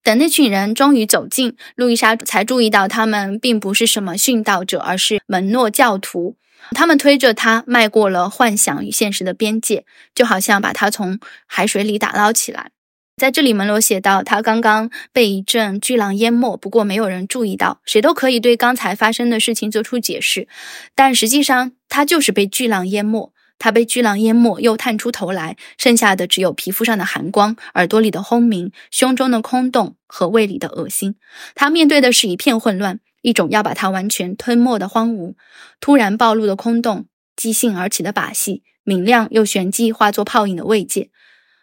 [0.04, 6.36] 等那群人终于走近，路易莎才注意到他们并不是什么殉道者，而是门诺教徒。
[6.72, 12.73] 他们推着他迈过了幻想与现实的边界，就好像把他从海水里打捞起来。
[13.16, 17.80] 在这里，门罗写道：“他刚刚被一阵巨浪淹没，不过没有人注意到。
[17.86, 20.48] 谁都可以对刚才发生的事情做出解释，
[20.96, 31.16] 但实际上他就是被巨浪淹没。”他被巨浪淹没，又探出头来，剩下的只有皮肤上的寒光、耳朵里的轰鸣、胸中的空洞和胃里的恶心。
[31.56, 35.36] 他面对的是一片混乱，一种要把他完全吞没的荒芜。
[35.80, 37.06] 突然暴露的空洞，
[37.38, 41.10] 即兴而起的把戏，明亮又旋即化作泡影的慰藉。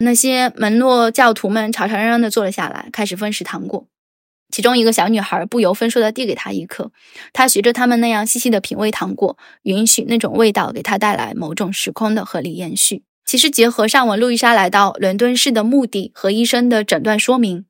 [0.02, 3.86] 那些门诺教徒们吵吵嚷嚷地坐了下来，开始分食糖果。
[4.50, 6.90] 其中一个小女孩不由分说地递给他一颗，
[7.34, 13.04] 他学着他们那样细细地品味糖果，允许那种味道给他带来某种时空的合理延续。
[13.26, 17.66] 其实，结合上文路易莎来到伦敦市的目的和医生的诊断说明，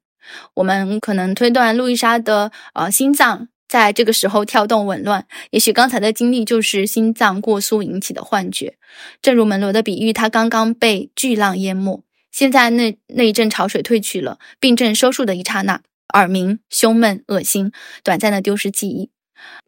[0.54, 8.78] 我们可能推断路易莎的呃心脏在这个时候跳动紊乱，也许刚才的经历就是心脏过速引起的幻觉。
[9.20, 15.80] 正如门罗的比喻，他刚刚被巨浪淹没，现在那那一阵潮水退去了，病症收束的一刹那。
[16.12, 17.70] 耳鸣、胸闷、恶心，
[18.02, 19.10] 短暂的丢失记忆。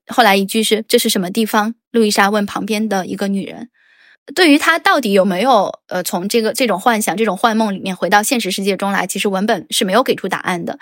[0.08, 3.68] 后来一句是：“这是什么地方？”路易莎问旁边的一个女人。
[4.34, 10.80] 对于她到底有没有呃从这个这种幻想、这种幻梦里面回到现实世界中来，其实文本是没有给出答案的。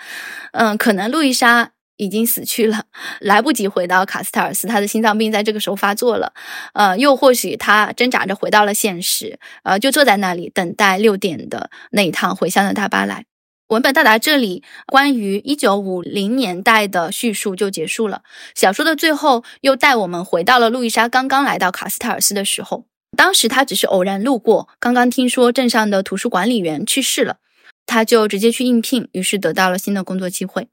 [0.53, 1.71] 嗯，可能路易莎
[2.01, 2.85] 已经死去了，
[3.19, 6.33] 来不及回到卡斯特尔斯，他的心脏病在这个时候发作了。
[6.73, 13.25] 呃，又或许他挣扎着回到了现实，呃，就坐在那里等待六点的那一趟回乡的大巴来。
[13.67, 18.23] 文本到达这里，关于一九五零年代的叙述就结束了。
[18.55, 22.85] 小说的最后又带我们回到了路易莎刚刚来到卡斯泰尔斯的时候。
[23.15, 27.37] 当时他只是偶然路过，刚刚听说镇上的图书管理员去世了，
[27.85, 30.67] 他就直接去应聘，于是得到了新的工作机会。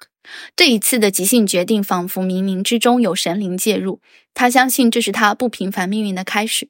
[0.55, 4.01] 这一次的即兴决定，仿佛冥冥之中有神灵介入。
[4.35, 6.69] 他相信这是他不平凡命运的开始。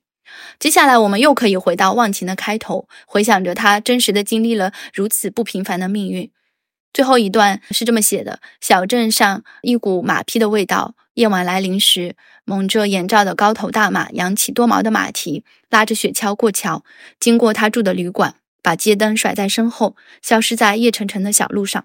[0.59, 6.31] 接下来，我们又可以回到忘情的开头，回想着他真实的经历了如此不平凡的命运。
[6.93, 10.95] 最后一段是这么写的：小镇上一股马匹的味道。
[11.15, 12.15] 夜晚来临时，
[12.45, 16.85] 蒙着眼罩的高头大马扬起多毛的马蹄，拉着雪橇过桥，
[17.19, 21.85] 经过他住的旅馆，把街灯甩在身后，消失在夜沉沉的小路上。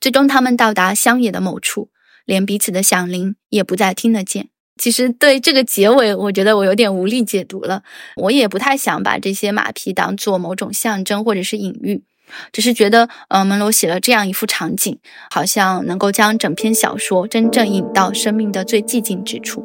[0.00, 1.90] 最终，他们到达乡野的某处，
[2.24, 4.48] 连彼此的响铃也不再听得见。
[4.76, 7.82] 其实对这个结尾，我觉得我有点无力解读了。
[8.16, 12.04] 我也不太想把这些马匹当做某种象征或者是隐喻，
[12.52, 19.64] 只是觉得，呃，门罗写了这样一幅场景，好像能够将整篇小说真正引到生命的最寂静之处。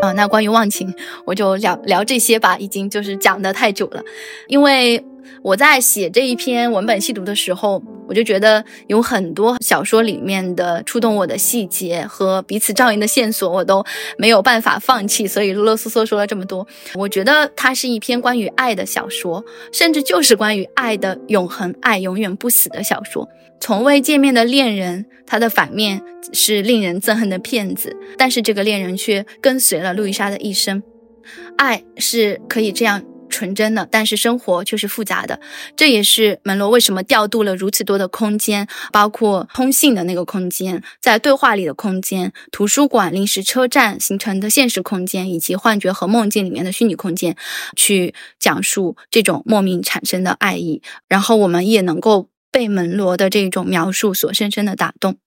[0.00, 0.92] 啊，那关于忘情，
[1.24, 2.56] 我就聊聊这些吧。
[2.58, 4.02] 已经就是讲的太久了，
[4.48, 5.04] 因为
[5.42, 13.84] 我在写这一篇文本细读的时候，我就觉得有很多小说里面的触动我的细节和彼此照应的线索，我都
[14.18, 16.66] 没有办法放弃，所以啰啰嗦嗦说了这么多。
[16.94, 23.28] 我觉得它是一篇关于爱的小说，甚至就是关于爱的永恒、爱永远不死的小说。
[23.60, 26.02] 从未见面的恋人，他的反面
[26.32, 30.82] 是令人憎恨的骗子，但是这个恋人却跟随了路易莎的一生。
[31.58, 35.40] 爱是可以这样纯真的，但是生活却是复杂的。
[35.76, 47.34] 这也是门罗为什么调度了如此多的空间，包括通信的那个空间，在对话里的空间，图书馆、临时车站形成的现实空间，以及幻觉和梦境里面的虚拟空间，
[47.76, 50.82] 去讲述这种莫名产生的爱意。
[51.08, 52.28] 然后我们也能够。
[52.52, 55.18] 被门罗的这种描述所深深的打动。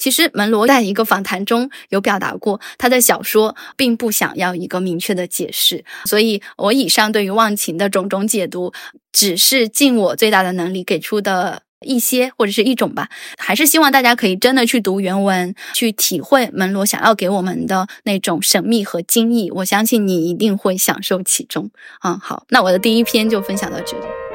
[0.00, 5.84] 其实门罗在一个访谈中有表达过，他的小说并不想要一个明确的解释。
[6.06, 8.72] 所以，我以上对于忘情的种种解读，
[9.12, 13.10] 只是尽我最大的能力给出的一些或者是一种吧。
[13.36, 19.50] 还是希望大家可以真的去读原文，去体会门罗想要给我们的那种神秘和惊异。
[19.50, 21.70] 我相信你一定会享受其中。
[22.02, 24.29] 嗯，好，那我的第一篇就分享到这里。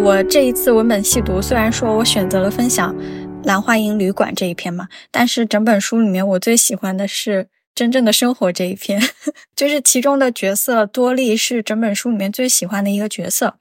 [0.00, 2.94] 我这一次文本细读，虽然说我选择了分享
[3.44, 7.44] 《兰花楹旅馆》这一篇嘛，但是整本书里面我最喜欢的是
[7.74, 9.02] 《真正的生活》这一篇，
[9.56, 13.56] 就是其中的角色多莉是整本书里面最喜欢的一个角色。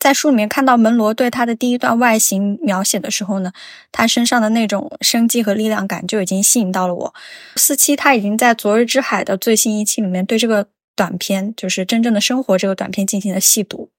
[0.00, 3.52] 在书里面看到门罗对他的第一段外形描写的时候呢，
[3.92, 7.14] 他身上的那种生机和力量感就已经吸引到了我。
[7.56, 13.90] 四期他已经在《昨日之海》的最新一期里面对这个短片，就是《真正的生活》这个短片进行了细读。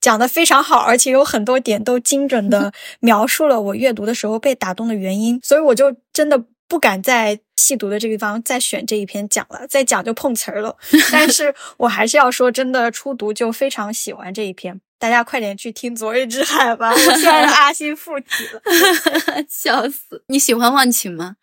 [0.00, 10.76] 讲的非常好，而且有很多点都精准的 描述了我阅读的时候被打动的原因，所以我就真的不敢在细读的这个地方再选这一篇讲了，再讲就碰瓷儿了。
[11.10, 16.90] 但是我还是要说，真的初读就非常喜欢这一篇，大家快点去听《昨日之海》吧。
[16.90, 18.62] 我现在阿 星附体了，
[19.48, 20.22] 笑死！
[20.28, 21.36] 你喜欢忘情吗？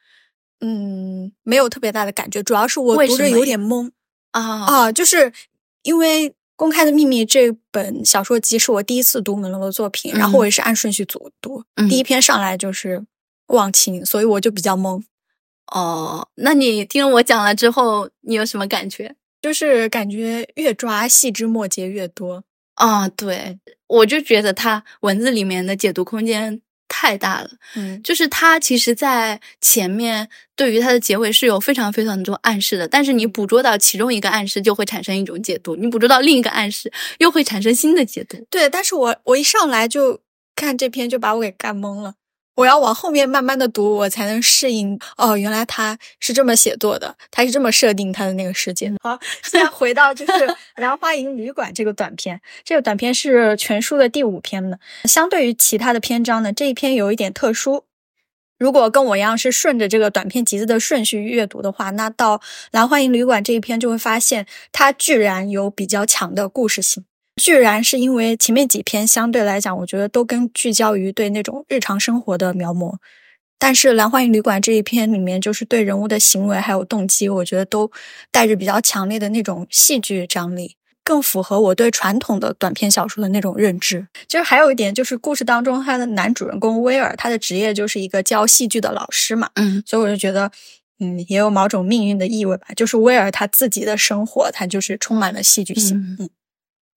[0.62, 3.92] 嗯，没有特别大的感觉，主要是我读着有点懵
[4.32, 5.34] 啊啊，就是
[5.84, 13.06] 因为《公开的秘密》这本小说集是我第一次读门罗的作品，然后我也是按顺序读读，第一篇上来就是
[13.48, 15.04] 忘情，所以我就比较懵。
[15.74, 19.16] 哦，那你听我讲了之后，你有什么感觉？
[19.42, 22.44] 就是感觉越抓细枝末节越多
[22.76, 23.08] 啊！
[23.10, 26.62] 对，我就觉得它文字里面的解读空间
[26.98, 27.50] 太大了。
[27.76, 38.48] 嗯，就是它其实，在前面对于它的结尾是有非常非常多暗示的，但是你捕捉到其中一个暗示，就会产生一种解读；你捕捉到另一个暗示，又会产生新的解读。
[38.50, 40.22] 对，但是我我一上来就
[40.56, 42.14] 看这篇，就把我给干懵了。
[42.56, 44.98] 我要往后面慢慢的读，我才能适应。
[45.18, 48.92] 哦，原来他是这么写作的，他是这么设定他的那个世界。
[49.02, 50.32] 好，现在回到就是
[50.78, 54.78] 《兰花楹旅馆》这个短篇，这个短篇是全书的第五篇呢。
[55.04, 57.84] 相对于其他的篇章呢，这一篇有一点特殊。
[58.58, 62.38] 如果跟我一样是顺着这个短篇集子的顺序阅读的话，那到
[62.72, 67.04] 《兰花楹旅馆》这一篇就会发现，它居然有比较强的故事性。
[67.42, 72.96] 居然是因为前面几篇相对来讲，我觉得都更聚焦于对那种日常生活的描摹，
[73.60, 77.92] 但是《蓝花楹旅馆》这一篇里面，就是对人物的行为还有动机，我觉得都
[78.32, 84.08] 带着比较强烈的那种戏剧张力，更符合我对传统的短篇小说的那种认知。
[84.30, 90.50] 其实还有一点就是，故事当中他的男主人公威尔，他的职业就是一个教戏剧的老师嘛，嗯，所以我就觉得，
[91.02, 92.68] 嗯，也有某种命运的意味吧。
[92.78, 96.30] 就是威尔他自己的生活，他就是充满了戏剧性，嗯。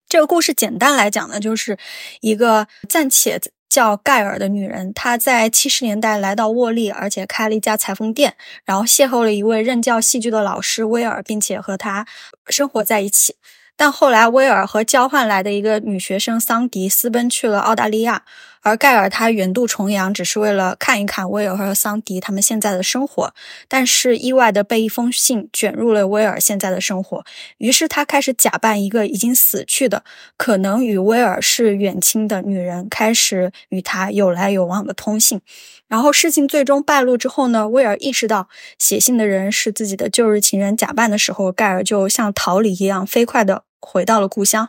[0.08, 1.76] 这个故事简单来讲呢，就是
[2.20, 3.38] 一个暂且
[3.68, 8.34] 叫盖尔的女人，她在七十年代来到沃利，而且开了一家裁缝店，
[8.64, 12.06] 然后邂逅了一位任教戏剧的老师威尔，并且和他
[12.48, 13.36] 生活在一起。
[13.76, 18.24] 但后来，威尔和交换来的一个女学生桑迪私奔去了澳大利亚，
[18.62, 23.32] 而盖尔他远渡重洋，只是为了看一看威尔和桑迪他们现在的生活。
[23.68, 27.24] 但是意外的被一封信卷入了威尔现在的生活，
[27.58, 30.04] 于是他开始假扮一个已经死去的、
[30.36, 35.40] 可能与威尔是远亲的女人，开始与他有来有往的通信。
[35.86, 38.48] 然后事情最终败露之后呢，威尔意识到
[38.78, 44.68] 写信的人是自己的旧日情人，假扮的时候，盖尔就像逃离一样飞快的回到了故乡。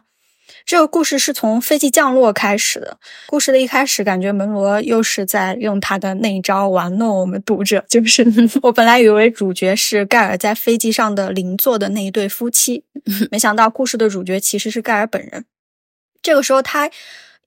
[0.66, 2.97] 这个故事是从飞机降落开始的。
[3.28, 7.84] 故事的一开始，感觉门罗又是在用他的那一招玩弄我们读者。
[7.89, 8.26] 就是
[8.64, 12.84] 我本来以为主角是盖尔在飞机上的邻座的那一对夫妻，
[13.32, 15.45] 没想到故事的主角其实是盖尔本人。
[16.22, 16.89] 这个时候他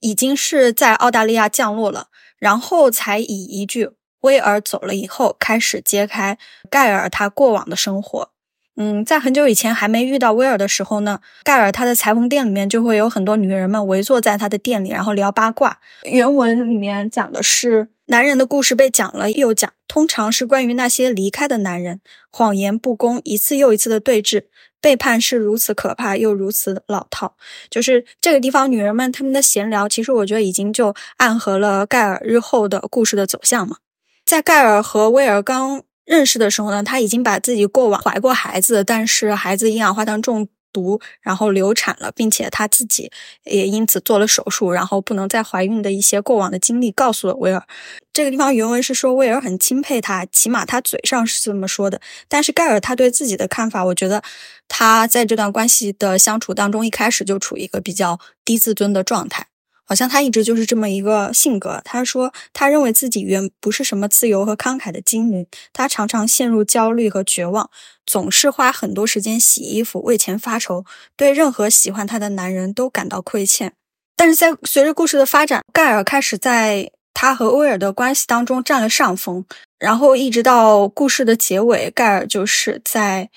[0.00, 2.08] 已经是在澳大利亚降落了。
[2.38, 3.90] 然后才以一句
[4.22, 6.36] “威尔走了以后”开始揭开
[6.68, 8.31] 盖尔他过往的生活。
[8.76, 15.78] 嗯，在很久以前还没遇到威尔的时候呢，盖尔他的裁缝店里面就会有很多女人们围坐在他的店里，然后聊八卦。
[16.04, 22.00] 原文里面讲的是男人的故事被讲了又讲，通常是关于那些离开的男人，
[22.30, 24.44] 谎言、不公，一次又一次的对峙。
[24.80, 27.36] 背叛是如此可怕，又如此老套。
[27.70, 33.76] 就是这个地方，女人们她们的闲聊，其实我觉得已经就暗合了盖尔日后的故事的走向嘛。
[34.24, 35.82] 在盖尔和威尔刚
[36.12, 40.46] 认识的时候呢，他已经把自己过往怀过孩子，但是孩子一氧化碳中。
[40.74, 43.12] 毒，然后流产了，并且她自己
[43.44, 47.62] 也因此做了手术，然后不能再怀孕的一些过往的经历告诉了威尔。
[48.10, 52.00] 这个地方原文是说威尔很钦佩她，起码他嘴上是这么说的。
[52.26, 54.22] 但是盖尔他对自己的看法，我觉得
[54.66, 59.48] 他在这段关系的相处当中，一开始就处于一个比较低自尊的状态。
[59.92, 61.78] 好像他一直就是这么一个性格。
[61.84, 67.68] 他说，他认为自己原不是什么自由和慷慨的精灵，他常常陷入焦虑和绝望，
[68.06, 73.74] 总是花很多时间洗衣服，为钱发愁，对任何喜欢他的男人都感到亏欠。
[74.16, 79.44] 但是在随着故事的发展，盖尔开始在他和威尔的关系当中占了上风，
[79.78, 83.28] 然后一直到故事的结尾，盖尔就是在。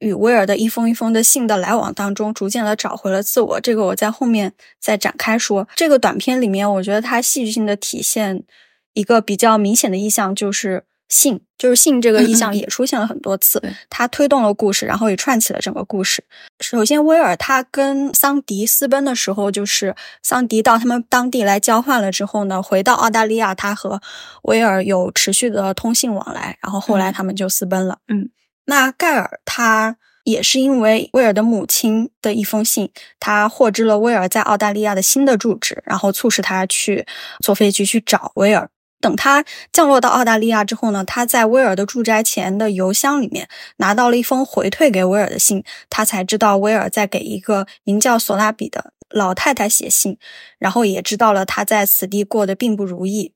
[0.00, 3.60] 与威尔的一封一封的信的来往当中，逐渐的找回了自我。
[3.60, 5.68] 这个我在后面再展开说。
[5.76, 8.42] 这个短片里面，我觉得它戏剧性的体现
[8.94, 13.62] 一个比较明显的意象，就是性，就是性这个意象也出现了很多次。
[13.90, 16.24] 它推动了故事，然后也串起了整个故事。
[16.60, 24.00] 首先，威尔他跟桑迪私奔的时候，就是桑迪到他们当地来交换了之后呢，回到澳大利亚，他和
[24.44, 27.98] 威尔有持续的通信往来，然后后来他们就私奔了。
[28.08, 28.30] 嗯。
[28.70, 37.04] 那盖尔他也是因为威尔的母亲的一封信，他获知了威尔在澳大利亚的新的住址，然后促使他去
[37.42, 38.70] 坐飞机去找威尔。
[39.00, 43.48] 等他降落到澳大利亚之后呢，他在威尔的住宅前的邮箱里面
[43.78, 50.16] 拿到了一封回退给威尔的信，他才知道威尔在给一个名叫索拉比的老太太写信，
[50.60, 53.34] 然后也知道了他在此地过得并不如意。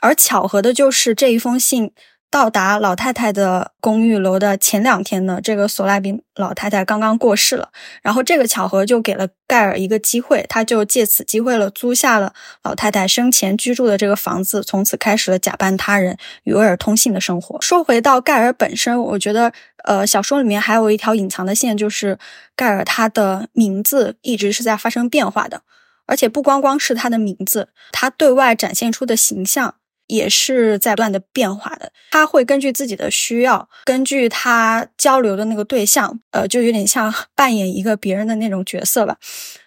[0.00, 1.92] 而巧合的就是这一封信。
[2.28, 7.70] 到达老太太的公寓楼的前两天呢，这个索拉比老太太刚刚过世了。
[8.02, 17.58] 然后这个巧合就给了盖尔一个机会，他就借此机会了租下了老太太生前居住的这个房子，从此开始了假扮他人与威尔通信的生活。
[17.60, 19.52] 说回到盖尔本身，我觉得，
[19.84, 22.18] 呃，小说里面还有一条隐藏的线，就是
[22.54, 25.62] 盖尔他的名字一直是在发生变化的，
[26.06, 29.76] 而且不光光是他的名字，他对外展现出的形象。
[30.08, 39.16] 也是在不断的变化的，他会根据自己的需要，根据他交流的那个对象，呃，就有点像 扮演一个别人的那种角色吧。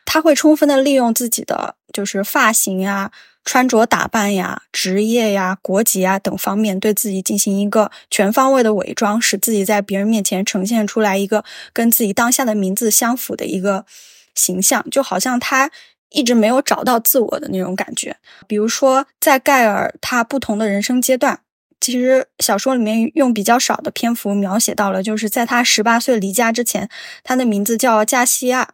[0.06, 3.12] 他会充分的利用自己的就是发型呀、
[3.46, 13.86] 穿着打扮呀、职业呀、国籍啊等方面，对自己进行一个全方位的伪装，使自己在别人面前呈现出来一个跟自己当下的名字相符的一个
[14.34, 15.70] 形象，就好像他。
[16.12, 21.42] 一直没有找到自我的那种感觉，比如说在盖尔他不同的人生阶段，
[21.80, 26.90] 其实小说里面用比较少的篇幅描写到了，就是在他十八岁离家之前，
[27.24, 28.74] 他的名字叫加西亚，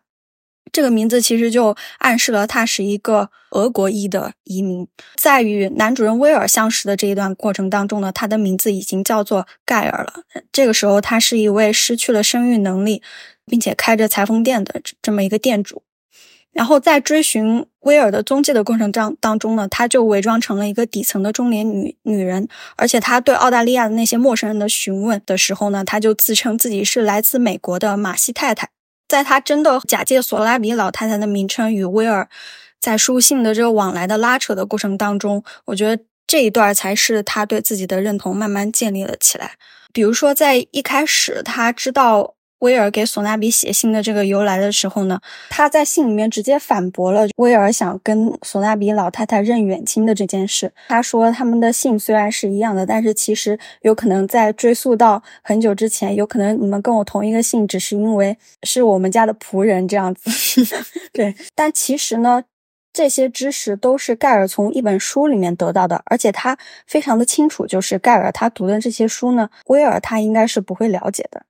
[0.71, 4.87] 这个名字其实就暗示了他是一个俄国裔的移民。
[5.15, 10.23] 在与男主人威尔相识的这一段过程当中呢，他的名字已经叫做盖尔了。
[10.51, 13.01] 这个时候，他是一位失去了生育能力，
[13.45, 15.83] 并且开着裁缝店的这么一个店主。
[16.55, 22.47] 然后在追寻威尔的踪迹的过程当当中呢，他就伪装成了一个底层的中年女女人，
[22.77, 28.69] 而且他对澳大利亚的那些陌生人的询问的时候呢，他就自称自己是来自美国的马西太太。
[29.09, 32.29] 在他真的假借索拉比老太太的名称与威尔
[32.79, 39.55] 在书信的这个往来的拉扯的过程当中，我觉得这一段才是他对自己的认同慢慢建立了起来。
[39.91, 42.34] 比如说在一开始他知道。
[42.59, 50.71] 威尔给索纳比写信的这个由来的时候呢，他在信里面直接反驳了威尔想跟索纳比老太太认远亲的这件事。
[50.87, 60.29] 他说他们的姓虽然是一样的，但是其实有可能在追溯到很久之前，有可能你们跟我同一个姓，只是因为是我们家的仆人这样子。
[61.11, 62.43] 对，但其实呢，
[62.93, 71.43] 这些知识都是盖尔从一本书里面得到的，而且他非常的清楚，就是盖尔他读的这些书呢，威尔他应该是不会了解的。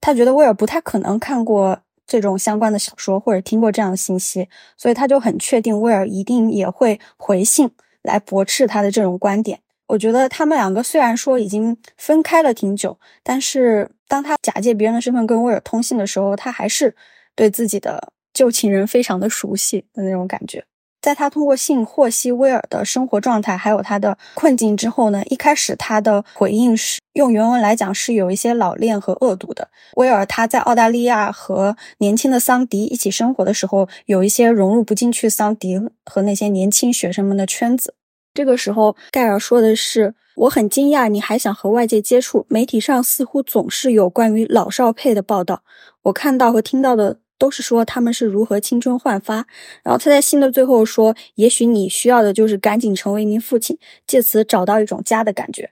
[0.00, 7.70] 他觉得威尔不太可能看过这种相关的小说，或者听过这样的信息，所以他就很确定威尔一定也会回信
[8.02, 9.60] 来驳斥他的这种观点。
[9.88, 16.94] 我觉得他们两个虽然说已经分开了挺久，但是当他假借别人的身份跟威尔通信的时候，他还是
[17.34, 20.64] 对自己的旧情人非常的熟悉的那种感觉。
[21.06, 29.68] 在他通过信获悉威尔的生活状态，还有他的困境之后呢，一开始他的回应是用原文来讲是有一些老练和恶毒的。
[29.94, 37.94] 威尔他在澳大利亚和年轻的桑迪一起生活的时候，有一些融入不进去桑迪和那些年轻学生们的圈子。
[38.34, 45.62] 这个时候，盖尔说的是：“我很惊讶你还想和外界接触，媒体上似乎总是有关于老少配的报道，
[46.02, 49.46] 我看到和听到的。”都是说他们是如何青春焕发，
[49.82, 55.70] 然后他在信的最后说：“也许你需要的就是赶紧成为一名父亲，借此找到一种家的感觉。”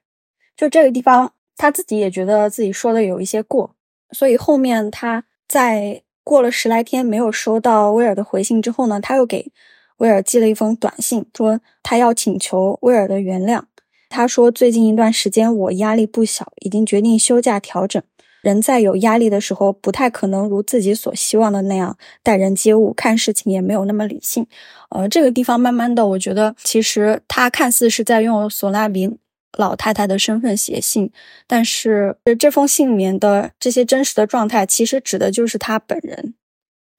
[0.56, 3.74] 就这个地方，他自己也觉得自己说的有一些过，
[4.12, 9.50] 所以后面他在过了十来天没有收到威尔的回信之后呢，他又给
[9.98, 13.62] 威尔寄了一封短信，说他要请求威尔的原谅。
[14.08, 18.00] 他说：“最近一段时间我压力不小，已经决定休假调整。”
[18.44, 24.46] 人在有压力的时候，不太可能如自己所希望的那样待人接物，看事情也没有那么理性。
[24.90, 29.10] 呃，这个地方慢慢的，我觉得其实他看似是在用索拉比
[29.56, 31.10] 老太太的身份写信，
[31.46, 36.34] 但是这封信里面的这些真实的状态，其实指的就是他本人。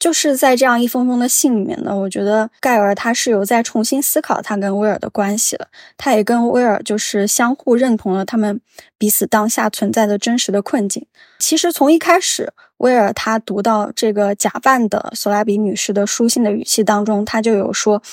[0.06, 8.62] 就是在这样一封封的信里面呢，我觉得盖尔他是有在重新思考他跟威尔的关系了，他也跟威尔就是相互认同了他们
[9.00, 11.08] 彼此当下存在的真实的困境。
[11.40, 18.04] 其实从一开始，威尔他读到这个假扮的索拉比女士的书信的语气当中，他就有说：“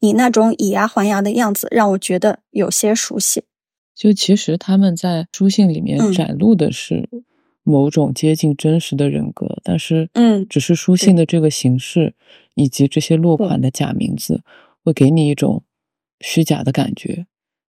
[0.00, 3.44] 你那种以牙还牙的样子让我觉得有些熟悉。”
[3.94, 7.10] 就其实他们在书信里面展露的是。
[7.64, 12.14] 某种接近真实的人格，但是，嗯，只是书信的这个形式
[12.54, 14.42] 以及这些落款的假名字，
[14.82, 15.62] 会给你一种
[16.20, 17.26] 虚假的感觉，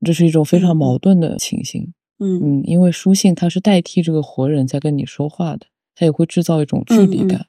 [0.05, 1.93] 这是一种非常矛盾的情形。
[2.19, 7.47] 嗯嗯，因为书信它是代替这个活人在跟你说话的，它也会制造一种距离感，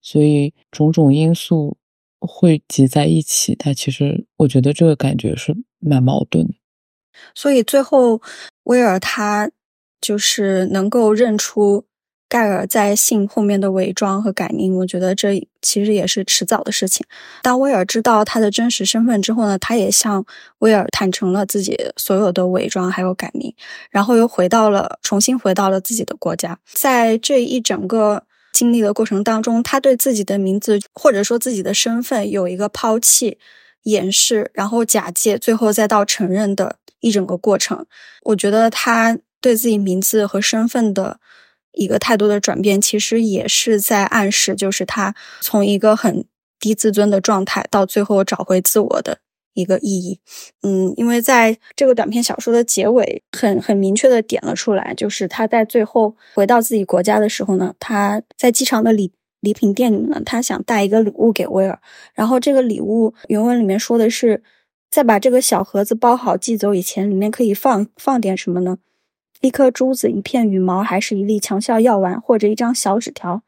[0.00, 1.76] 所以种种因素
[2.20, 3.54] 汇集在一起。
[3.54, 6.54] 它其实，我觉得这个感觉是蛮矛盾的。
[7.34, 8.22] 所以最后
[8.64, 9.50] 威尔他
[10.00, 11.84] 就是能够认出。
[12.32, 17.04] 盖尔在信后面的伪装和改名，我觉得这其实也是迟早的事情。
[17.42, 20.24] 当威尔知道他的真实身份之后呢，他也向
[20.60, 23.54] 威尔坦诚了自己所有的伪装还有改名，
[23.90, 26.58] 然后又回到了重新回到了自己的国家。
[26.72, 33.36] 在这一整个经历的过程当中，他对自己的名字或者说自己的身份有一个抛弃、
[33.82, 37.84] 掩饰，然后假借，最后再到承认的一整个过程。
[38.22, 41.18] 我觉得他对自己名字和身份的。
[41.72, 46.24] 一个态度的转变，其实也是在暗示，就是他从一个很
[46.60, 49.18] 低自尊的状态，到最后找回自我的
[49.54, 50.20] 一个意义。
[50.62, 61.80] 嗯，因为在这个短篇小说的结尾，很很明确的点了出来，就是他在最后回到自己国家的时候呢，他在机场的礼礼品店里呢，他想带一个礼物给威尔，
[62.14, 64.42] 然后这个礼物原文里面说的是，
[64.88, 68.78] 在把这个小盒子包好寄走以前，里面可以放放点什么呢？
[69.42, 73.42] 一颗珠子，一片羽毛，还是一粒强效药丸，或者一张小纸条？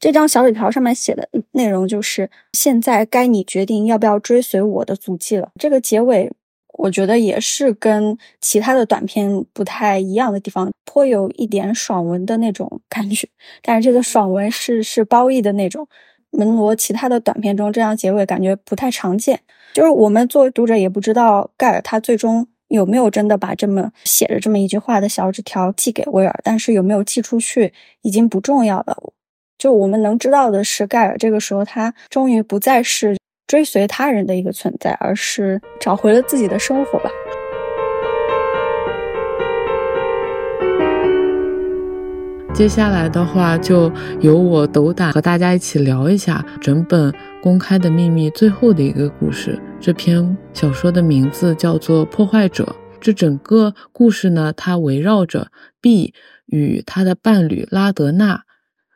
[0.00, 5.50] 这张小纸条上面写的内容就是：现在该你决定要不要追随我的足迹了。
[5.58, 6.30] 这个结尾，
[6.78, 13.28] 我觉得也是跟其他的短片不太一样的地方，颇有一点爽文的那种感觉。
[13.62, 15.86] 但是这个爽文是是褒义的那种。
[16.30, 19.40] 门罗其他的短片中，这样结尾感觉不太常见。
[19.72, 22.46] 就是我们作为读者也不知道盖尔他最终。
[22.68, 26.40] 有没有真的把这么写着这么一句话的小纸条寄给威尔？
[26.42, 29.12] 但是有没有寄出去已经不重要了。
[29.58, 37.10] 就我们能知道的是，盖尔这个时候他终于不再是追随他人的一个存在，而是找回了自己的生活吧。
[42.54, 47.10] 接下来的话，就由我斗胆和大家一起聊一下整本
[47.42, 49.60] 《公开的秘密》最后的一个故事。
[49.80, 52.64] 这篇小说的名字叫做《破坏者》。
[53.00, 55.50] 这整个故事呢，它围绕着
[55.80, 56.14] B
[56.46, 58.44] 与他的伴侣拉德纳，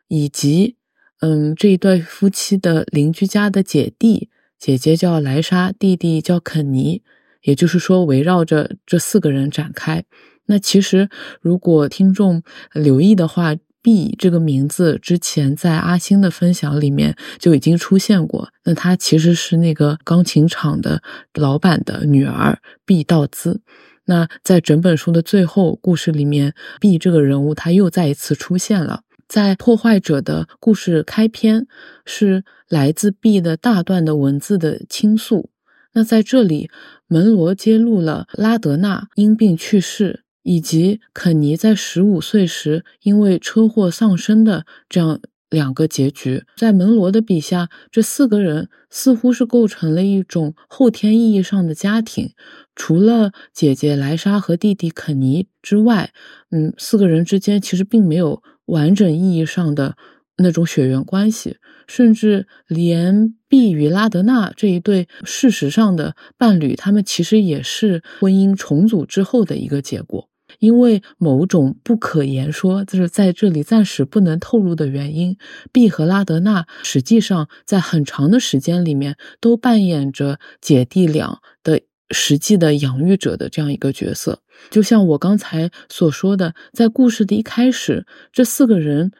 [0.07, 0.77] 以及
[1.21, 7.03] 嗯这一对夫妻的邻居家的姐弟，姐姐叫莱莎，弟弟叫肯尼。
[7.43, 10.05] 也就是说，围绕着这四个人展开。
[10.51, 11.09] 那其实，
[11.41, 12.43] 如果听众
[12.73, 18.49] 留意的话，B 这个名字之前在阿星的分享里面就已经出现过。
[18.65, 21.03] 那她其实是那个钢琴厂的
[21.35, 23.61] 老板的女儿 B 道兹。
[24.07, 29.03] 那在整本书的最后故事里面，B 这个人物他又再一次出现了。
[29.29, 31.67] 在破坏者的故事开篇
[32.07, 35.51] 是来自 B 的大段的文字的倾诉。
[35.93, 36.71] 那在这里，
[37.07, 40.25] 门罗揭露了拉德纳因病去世。
[40.49, 45.21] 以及肯尼在十五岁时因为车祸丧生的这样
[45.51, 52.31] 两个结局，在门罗的笔下，这四个人似乎是构成了一种后天意义上的家庭。
[52.75, 56.15] 除了姐姐莱莎和弟弟肯尼之外，
[56.51, 59.99] 嗯，四个人之间其实并没有完整意义上的
[60.39, 70.31] 那种血缘关系，甚至连毕与拉德纳这一对事实上的伴侣，他们其实也是婚姻重组之后的一个结果。
[70.59, 75.37] 因为某种不可言说，就是在这里暂时不能透露的原因
[75.73, 81.81] ，B 和拉德纳实际上在很长的时间里面都扮演着姐弟俩的
[82.11, 84.41] 实际的养育者的这样一个角色。
[84.71, 89.13] 就像我刚才所说的，在故事的一开始，这四个人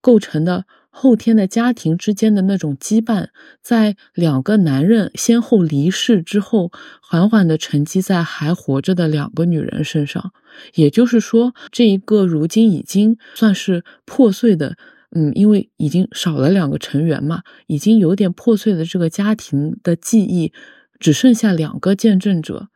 [0.00, 0.64] 构成的。
[0.90, 3.28] 后天的家庭之间的那种羁绊，
[3.62, 10.32] 在两个男人先后离世之后，缓缓地沉积在还活着的两个女人身上。
[10.74, 14.76] 也就是说，这一个如今已经算是破碎的，
[15.14, 20.52] 嗯，因为已经少了两个成员嘛，已经有点破碎的这个家庭的记忆，
[20.98, 22.68] 只剩下两个见证者。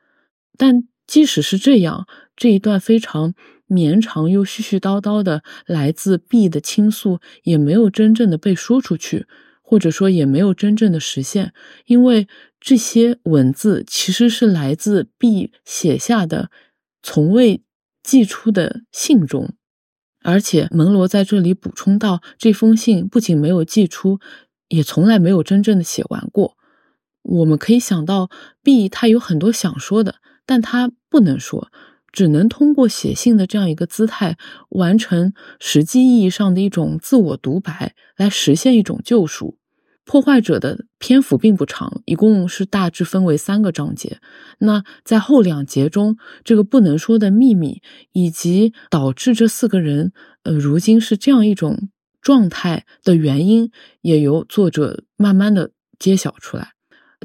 [0.56, 2.06] 但即使是这样，
[2.36, 3.34] 这一段非常。
[3.73, 9.27] 绵长又絮絮叨叨的来自 B 的倾诉，也没有真正的被说出去，
[9.62, 11.55] 或者说也没有真正的实现，
[11.87, 12.29] 因为
[12.61, 16.51] 这些文字其实是来自 B 写下的
[17.03, 17.62] 从未
[18.03, 19.55] 寄出的信中，
[20.23, 24.20] 而且门罗在这里补充到，这封信不仅没有寄出，
[24.68, 26.57] 也从来没有真正的写完过。
[27.23, 28.31] 我们可以想到
[28.62, 31.70] ，B 他有很多想说的，但他不能说。
[32.12, 34.36] 只能通过写信的这样一个姿态，
[34.68, 39.58] 完成实际意义上的一种自我独白，来实现一种救赎。
[40.04, 44.18] 破坏者的篇幅并不长，一共是大致分为三个章节。
[44.58, 47.80] 那在后两节中，这个不能说的秘密，
[48.12, 51.88] 以及导致这四个人呃如今是这样一种
[52.20, 56.72] 状态的原因，也由作者慢慢的揭晓出来。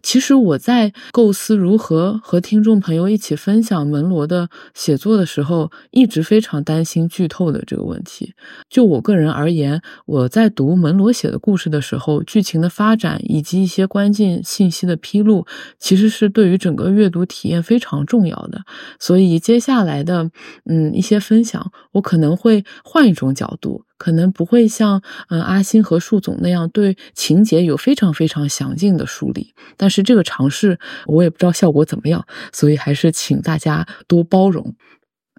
[0.03, 8.33] 其实我在构思如何和听众朋友一起分享门罗的写作的时候，一直非常担心剧透的这个问题。
[8.69, 15.45] 就我个人而言，我在读门罗写的故事的时候，剧情的发展以及一些关键信息的披露，
[15.79, 18.61] 其实是对于整个阅读体验非常重要的。
[18.99, 20.29] 所以接下来的
[20.65, 23.83] 嗯一些分享，我可能会换一种角度。
[23.97, 34.75] 可能不会像嗯阿星和树总那样对情节有非常非常详尽的梳理，但是这个尝试我也不知道效果怎么样，所以还是请大家多包容。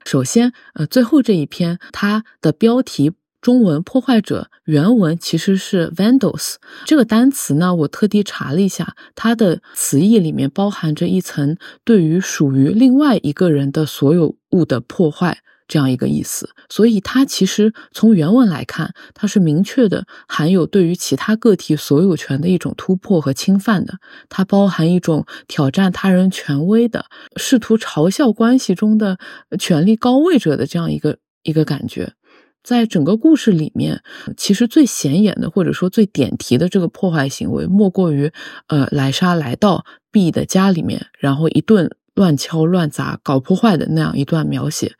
[0.04, 6.56] 首先，呃，最后这一篇它的标题中文“破坏者”原文其实是 “vandals”
[6.86, 15.38] 这个单词呢，我特地查了一下，它的词义里面包含着一层对于属于另外一个人的所有物的破坏。
[15.68, 23.98] 这样一个意思，所以它其实从原文来看，它是明确的含有对于其他个体所有权的一种突破和侵犯的。
[24.30, 27.04] 它包含一种挑战他人权威的，
[27.36, 29.18] 试图嘲笑关系中的
[29.58, 32.14] 权力高位者的这样一个一个感觉。
[32.64, 34.02] 在整个故事里面，
[34.36, 38.32] 其实最显眼的或者说最点题的这个破坏行为，莫过于
[38.66, 44.96] 呃莱莎来到 B 的家里面，然后一顿乱敲乱砸、搞破坏的那样一段描写。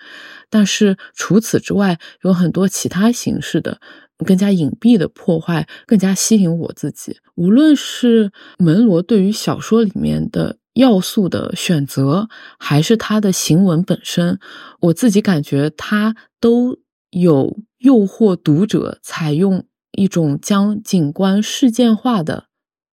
[0.50, 3.80] 但是除此之外，有很多其他形式的、
[4.24, 7.18] 更加隐蔽的破坏，更加吸引我自己。
[7.34, 12.28] 无论是门罗对于小说里面的要素的选择，
[12.58, 14.38] 还是他的行文本身，
[14.80, 16.78] 我自己感觉他都
[17.10, 22.46] 有诱惑读者采用一种将景观事件化的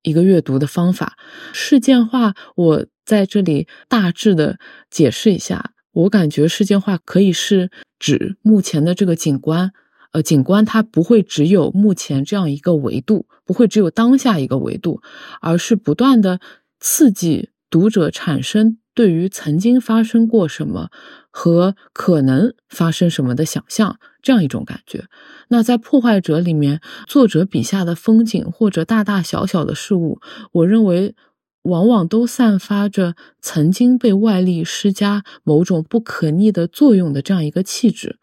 [0.03, 1.17] 一个阅读的方法。
[1.53, 5.71] 事件化，我在这里大致的解释一下。
[5.91, 9.71] 我感觉事件化可以是指目前的这个景观，
[10.11, 15.01] 呃，景观它不会只有目前这样一个维度，不会只有当下一个维度，
[15.41, 16.39] 而是不断的
[16.79, 20.89] 刺激读者产生对于曾经发生过什么
[21.31, 25.05] 和可能发生什么的想象，这样一种感觉。
[25.47, 30.21] 那在破坏者里面，作者笔下的风景或者大大小小的事物，
[30.51, 31.15] 我认为。
[31.63, 38.17] 往往都散发着曾经被外力施加某种不可逆的作用的这样一个气质。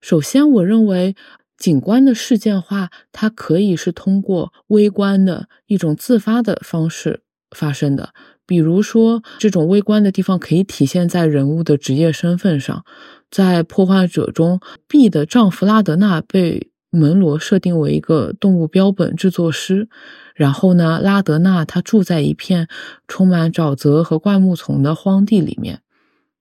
[0.00, 1.14] 首先，我认为
[1.58, 8.14] 景观的事件化，它可以是通过微观的一种自发的方式发生的。
[8.46, 12.84] 比如说，这种微观的地方可以体现在人物的职业身份上。
[13.30, 14.58] 在破坏者中
[14.88, 19.88] ，B 的丈夫拉德纳被门罗设定为一个动物标本制作师。
[20.34, 22.68] 然后呢，拉德纳他住在一片
[23.06, 25.82] 充满沼泽和灌木丛的荒地里面。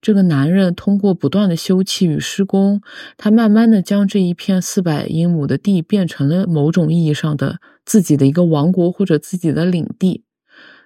[0.02, 2.82] 这个男人通过不断的修葺与施工，
[3.18, 10.24] 他慢慢的将这一片四百英亩的地变成了某种意义上的自己的一个王国或者自己的领地。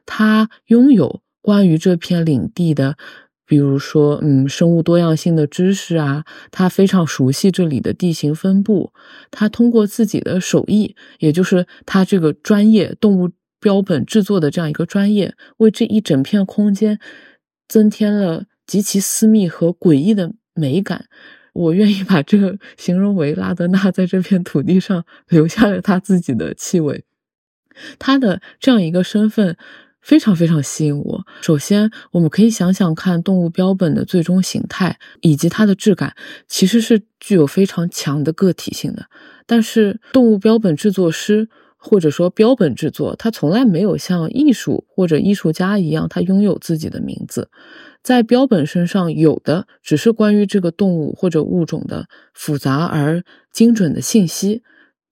[0.06, 2.98] 他拥有关于这片领地的。
[3.54, 8.92] 比如说，嗯，生物多样性的知识啊，他非常熟悉这里的地形分布。
[9.30, 13.30] 他通过自己的手艺，也就是他这个专业动物
[13.60, 16.98] 标本制作的这样一个专业，为这一整片空间
[17.68, 21.06] 增添了极其私密和诡异的美感。
[21.54, 27.04] 我愿意把这个形容为拉德纳在这片土地上留下了他自己的气味。
[28.00, 29.56] 他的这样一个身份。
[30.04, 31.26] 非常非常吸引我。
[31.42, 36.16] 首先，我们可以想想看，动物标本的最终形态以及它的质感，
[36.48, 39.08] 其实是具有非常强的个体性的。
[39.48, 47.50] 但是，动物标本制作师或者说标本制作，它从来没有像艺术或者艺术家一样，它拥有自己的名字。
[48.04, 53.24] 在标本身上有的只是关于这个动物或者物种的复杂而
[53.54, 54.62] 精准的信息。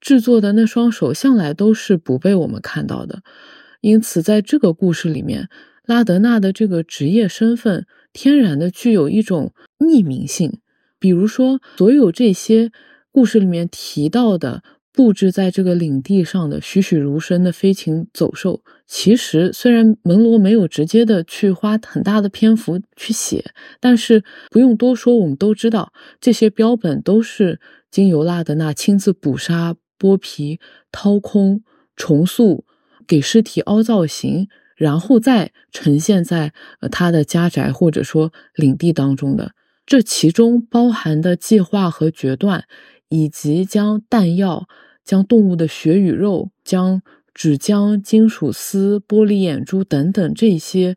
[0.02, 3.22] 制作的那双手向来都是不被我们看到的。
[3.82, 5.50] 因此，在这个故事里面，
[5.86, 10.60] 拉德纳的这个职业身份天然的具有一种匿名性。
[11.00, 12.72] 比如说，所有这些
[13.12, 14.62] 故事里面提到的
[14.94, 23.44] 布置在这个领地上的栩栩如生的飞禽走兽，其实虽然门罗没有直接的去花很大的篇幅去写，
[23.80, 27.60] 但是不用多说，我们都知道这些标本都是
[27.90, 30.60] 经由拉德纳亲自捕杀、剥皮、
[30.92, 31.64] 掏空、
[31.96, 32.64] 重塑。
[33.12, 34.48] 给尸体凹造型，
[34.78, 36.54] 然后再呈现在
[36.90, 39.52] 他的家宅或者说领地当中的，
[39.86, 42.64] 这其中包含的计划和决断，
[43.10, 44.70] 以及将弹药、
[45.04, 47.02] 将动物的血与肉、将
[47.34, 50.96] 纸浆、金属丝、玻璃眼珠等等这些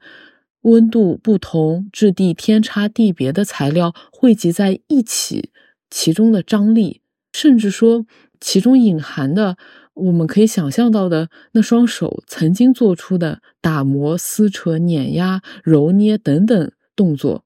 [0.60, 5.50] 温度不同、质地天差地别的材料汇集在一起，
[5.90, 7.00] 其中的张力，
[7.32, 8.06] 甚至说
[8.40, 9.56] 其中隐含的。
[9.95, 17.45] 我们可以想象到的那双手曾经做出的打磨、撕扯、碾压、揉捏等等动作，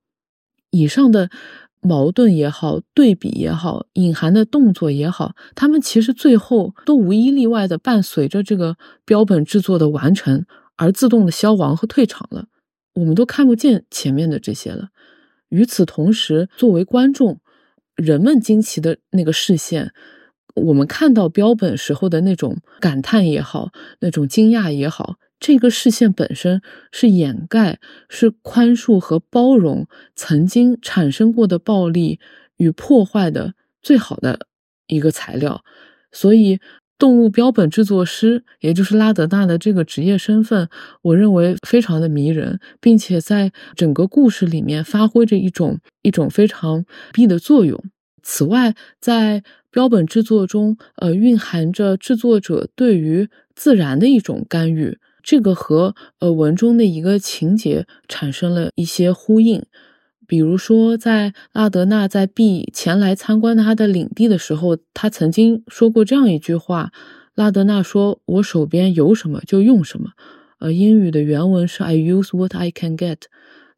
[0.71, 1.31] 以上的
[1.81, 10.45] 矛盾也好，对比也好，隐含的动作也好，他们其实最后都无一例外的伴随着这个标本制作的完成
[10.77, 12.47] 而自动的消亡和退场了。
[12.95, 14.89] 我们都看不见前面的这些了。
[15.51, 17.41] 与此同时，作为观众，
[17.95, 19.93] 人们惊奇的那个视线，
[20.59, 26.61] 我们看到标本时候的那种感叹也好，那种惊讶也好，这个视线本身
[26.93, 27.79] 是掩盖、
[28.09, 32.21] 是宽恕和包容曾经产生过的暴力
[32.57, 34.47] 与破坏的最好的
[34.87, 35.65] 一个材料，
[36.13, 36.61] 所以。
[37.01, 40.69] 动物标本制作师，也就是拉德纳的这个职业身份，
[41.03, 47.81] 我认为非常的迷人，并且在整个故事里面发挥着一种一种非常必的作用。
[48.25, 49.45] 此外，在
[49.79, 59.63] 标本制作中，呃，蕴含着制作者对于自然的一种干预，这个和呃文中的一个情节产生了一些呼应。
[60.27, 66.91] 比如说，在拉德纳在 B 前来参观他的领地的时候，他曾经说过这样一句话
[67.37, 70.11] ：“拉德纳说，我手边有什么就用什么。”
[70.59, 73.19] 呃，英语的原文是 “I use what I can get”。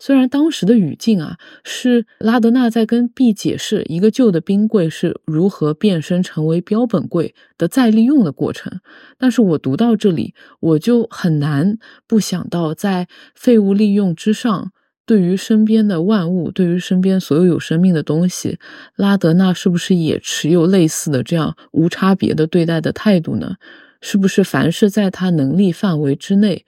[0.00, 8.80] 虽然当时的语境啊是拉德纳在跟 B 解释一个旧的冰柜是如何变身成为标本柜的再利用的过程，
[9.18, 11.76] 但是我读到这里，我就很难
[12.08, 14.72] 不想到在废物利用之上。
[15.06, 18.60] 对于身边的万物，对于身边所有有生命的东西，
[18.94, 23.56] 拉德纳是不是也持有类似的这样无差别的对待的态度呢？
[24.00, 26.64] 是不是凡是在他能力范围之内，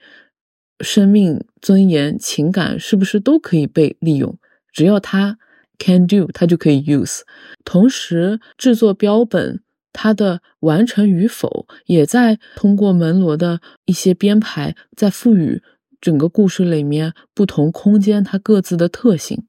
[0.79, 4.37] 生命、尊严、情感，是不是都可以被利用？
[4.71, 5.37] 只要他
[5.77, 7.21] can do，他就可以 use。
[7.63, 9.61] 同时，制作标本，
[9.91, 15.61] 它的完成与否，也在通过门罗的一些编排，在赋予。
[16.01, 19.45] 整个故事里面不同空间它各自的特性，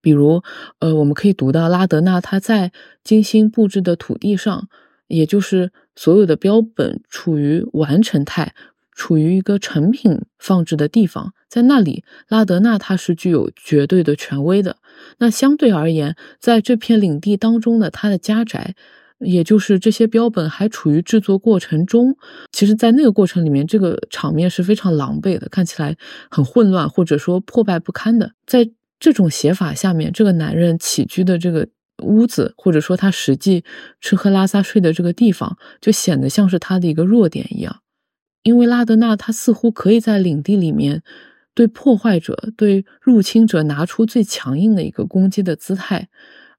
[0.00, 0.42] 比如，
[0.78, 4.66] 呃，我们可以读到拉德纳他在精心布置的土地上，
[5.08, 8.54] 也就是所有的标本处于完成态，
[8.94, 14.76] 处于一个成品放置的地方，在那里，拉德纳他是具有绝对的权威的。
[15.18, 18.74] 那相对而言，在这片领地当中的他的家宅。
[19.20, 22.16] 也就是这些标本还处于制作过程中，
[22.50, 25.96] 其实，在那个过程里面，这个场面是非常狼狈的，看起来
[26.28, 28.32] 很混乱，或者说破败不堪的。
[28.44, 28.68] 在
[28.98, 31.66] 这种写法下面，这个男人起居的这个
[32.02, 33.64] 屋子，或者说他实际
[34.00, 37.80] 吃喝拉撒睡的这个地方，就显得像是他的一个弱点一样。
[38.44, 41.02] 因为拉德纳他似乎可以在领地里面
[41.52, 46.08] 对破坏者、对入侵者拿出最强硬的一个攻击的姿态，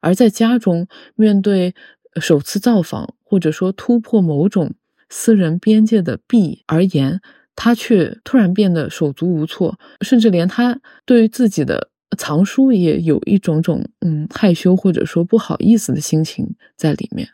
[0.02, 1.74] 而在家中面对。
[2.22, 4.74] 首次造访，或者说突破某种
[5.10, 7.20] 私人边界的 B 而言，
[7.58, 17.28] 他却突然变得手足无措，甚至连他对于自己的藏书也有一种种嗯害羞或者说不好意思的心情在里面。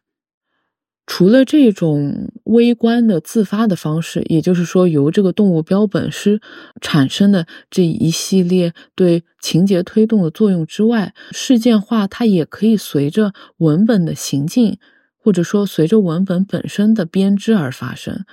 [1.13, 6.39] 除了这种微观的自发的方式，也就是说由这个动物标本师
[6.79, 14.77] 产生的这一系列对情节推动的作用之外，事件化它也可以随着文本的行进，
[15.17, 18.23] 或者说随着文本本身的编织而发生。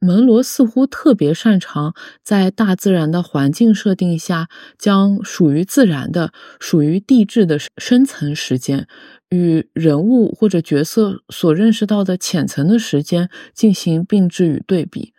[0.00, 8.86] 门罗似乎特别擅长在大自然的环境设定下，将属于自然的、属于地质的深层时间。
[9.30, 15.12] 与人物或者角色所认识到的浅层的时间进行并置与对比，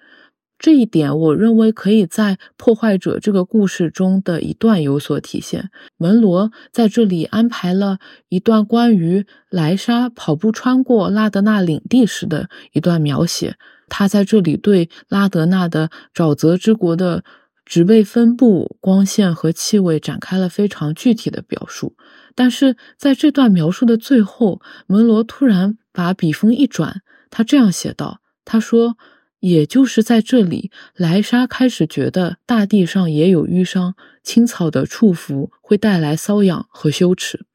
[0.58, 5.70] 这一点我认为可以在《破坏者》这个故事中的一段有所体现。
[5.98, 8.00] 门罗在这里安排了
[8.30, 13.58] 一段关于莱莎跑步穿过拉德纳领地时的一段描写，
[13.90, 17.24] 他在这里对拉德纳的沼泽之国的
[17.66, 21.96] 植被分布、光线和气味展开了非常具体的表述。
[22.36, 28.98] 但是在这段描述的最后，门罗突然把笔锋一转，他这样写道：“他说，
[29.40, 37.46] 也就是在这里，莱莎开始觉得大地上也有淤伤，青草的触扶会带来瘙痒和羞耻。”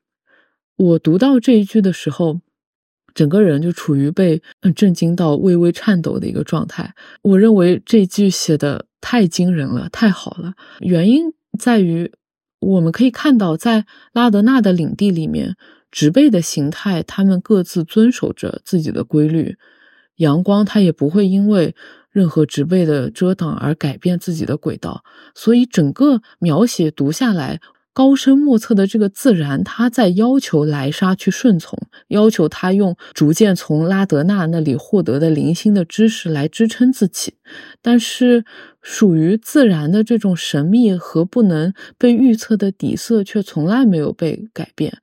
[0.77, 2.41] 我读到这一句的时候，
[3.15, 4.43] 整个人就处于被
[4.75, 6.95] 震惊到微微颤抖的一个状态。
[7.23, 10.55] 我认为这句写的太惊人了，太好了。
[10.81, 12.13] 原因在于。
[12.61, 13.85] 我们可以看到，在
[14.15, 15.55] 拉德纳的领地里面，
[15.91, 19.59] 植被的形态，它们各自遵守着自己的规律。
[20.17, 21.75] 阳光它也不会因为
[22.11, 25.05] 任何植被的遮挡而改变自己的轨道。
[25.35, 27.61] 所以，整个描写读下来，
[27.95, 31.79] 高深莫测的这个自然，他在要求莱莎去顺从，
[32.09, 37.35] 要求他用逐渐从拉德纳那里获得的零星的知识来支撑自己。
[37.81, 38.45] 但是，
[38.83, 44.99] 属于自然的这种神秘和不能被预测的底色却从来没有被改变。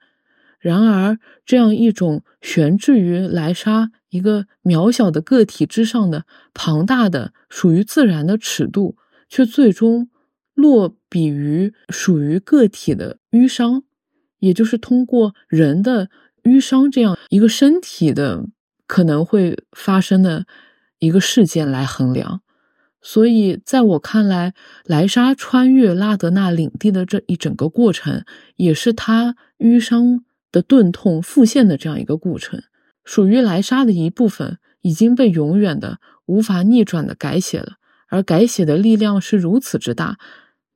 [0.59, 8.97] 然而，这样一种悬置于莱莎一个渺小的个体之上的庞大的属于自然的尺度，
[9.29, 10.09] 却最终。
[10.53, 13.83] 落笔于属于个体的淤伤，
[14.39, 16.09] 也就是通过人的
[16.43, 18.45] 淤伤这样一个身体的
[18.87, 20.45] 可能会发生的
[20.99, 22.41] 一个事件来衡量。
[23.03, 24.53] 所以，在我看来，
[24.85, 28.23] 莱莎穿越拉德纳领地的这一整个过程，
[28.57, 32.61] 也是他瘀伤的钝痛复现的这样一个过程。
[33.03, 37.77] 属于莱莎的一部分已经被永远的、无法逆转的改写了，
[38.12, 40.20] 而改写的力量是如此之大。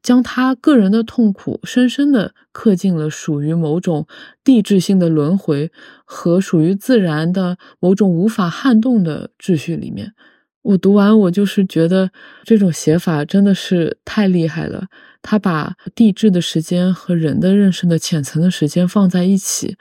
[0.01, 4.05] 将他个人的痛苦深深地刻进了属于某种
[4.43, 5.71] 地质性的轮回
[6.03, 10.13] 和属于自然的某种无法撼动的秩序里面。
[10.61, 12.11] 我读完，我就是觉得
[12.43, 14.85] 这种写法真的是太厉害了。
[15.23, 19.75] 他把地质的时间和人的认识的浅层的时间放在一起，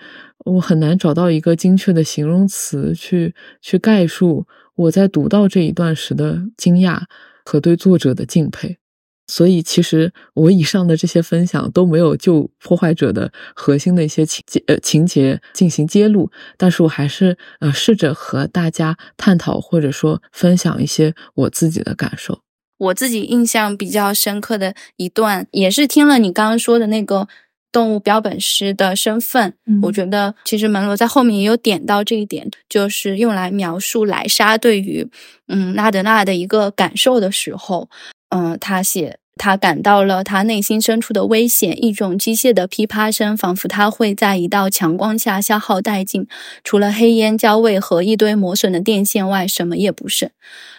[0.46, 7.02] 我很难找到一个精确的形容词去去概述我在读到这一段时的惊讶
[7.44, 8.78] 和对作者的敬佩。
[9.26, 22.40] 所以，其实我以上的这些分享都没有就破坏者的核心的一些情节呃情节进行揭露，但是我还是呃试着和大家探讨或者说分享一些我自己的感受。
[22.76, 27.26] 我自己印象比较深刻的一段，也是听了你刚刚说的那个
[27.74, 29.52] 动物标本师的身份，
[29.82, 35.10] 我觉得其实门罗在后面也有点到这一点，就是用来描述莱莎对于
[35.48, 37.90] 嗯拉德纳的一个感受的时候。
[38.30, 46.26] 嗯，他写他感到了他内心深处的危险，一种机械的噼啪声，仿佛他会在一道强光下消耗殆尽。
[46.62, 50.30] 除了黑烟、焦味和一堆磨损的电线外，什么也不剩。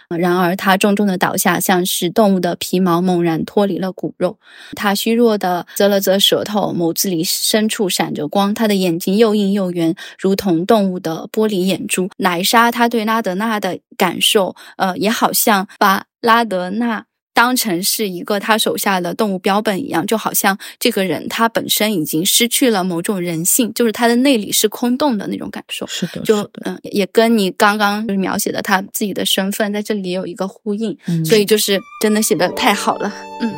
[0.07, 4.37] 然而，他重重的倒下，像是动物的皮毛猛然脱离了骨肉。
[4.75, 8.53] 他虚弱的啧了啧舌头，眸子里深处闪着光。
[8.53, 12.09] 他的眼睛又硬又圆，如同动物的玻璃眼珠。
[12.17, 17.05] 莱莎，他对拉德纳的感受，呃，也好像把拉德纳。
[17.35, 25.85] 当成是一个他手下的动物标本一样，就好像这个人他本身已经失去了某种人性，就是他的内里是空洞的那种感受。
[25.85, 33.53] 是的，就嗯，也跟你刚刚就是描写的他自己的身份在这里有一个呼应，所以就是真的写的太好了，嗯。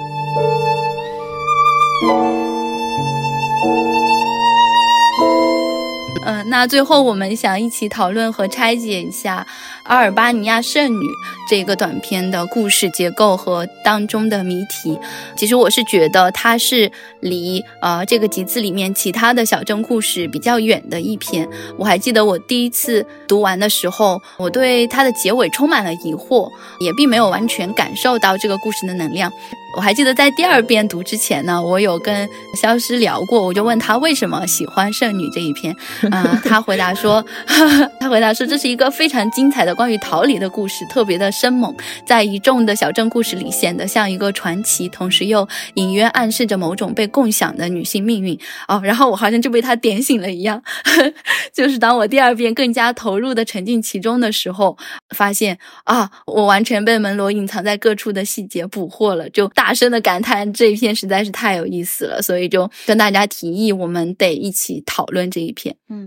[6.27, 9.47] 嗯，那最后我们想一起讨论和拆解一下
[9.83, 11.05] 阿尔巴尼亚圣女
[11.49, 14.99] 这个短片的故事结构和当中的谜题。
[15.37, 21.47] 其实我是觉得它是离呃这个集子里面其他的小镇故事比较远的一篇。
[21.77, 26.51] 我还记得我第一次读完的时候，我对它的结尾充满了疑惑，
[26.81, 29.31] 也并没有完全感受到这个故事的能量。
[29.75, 35.75] 我还记得在第二遍读之前呢，我有跟肖师聊过，我就问他为什么喜欢圣女这一篇，
[36.23, 37.25] 啊他回答说，
[37.99, 48.39] 他回答说这是一个非常精彩的关于逃离的故事，特别的生猛，在一众的小镇故事里显得像一个传奇，同时又隐约暗示着某种被共享的女性命运。
[48.67, 50.61] 哦，然后我好像就被他点醒了一样，
[51.53, 54.77] 就是当我第二遍更加投入的沉浸其中的时候，
[55.15, 59.47] 发现啊，我完全被门罗隐藏在各处的细节捕获了，就。
[59.57, 65.75] 大声的感叹这一篇实在是太有意思了，所以就跟大家提议，我们得一起讨论这一篇。
[65.89, 66.06] 嗯。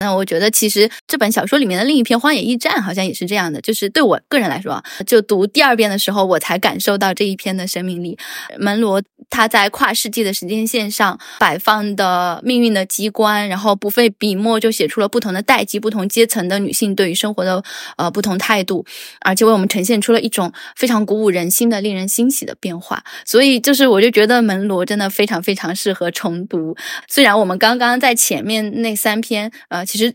[0.00, 8.16] 那我觉得，其实这本小说里面的另一篇《荒野驿站》好像也是这样的，就是对我个人来说，就读第二遍的时候，我才感受到这一篇的生命力。
[8.58, 17.60] 门罗他在跨世纪的时间线上摆放的命运的机关，然后不费笔墨就写出了不同的代际、不同阶层的女性对于生活的
[17.96, 18.86] 呃不同态度，
[19.22, 23.02] 而且为我们呈现出了一种非常鼓舞人心的、令人欣喜的变化。
[23.24, 26.76] 所以，就是我就觉得门罗真的非常非常适合重读。
[27.08, 29.87] 虽然我们刚刚在前面那三篇，呃。
[29.88, 30.14] 其实，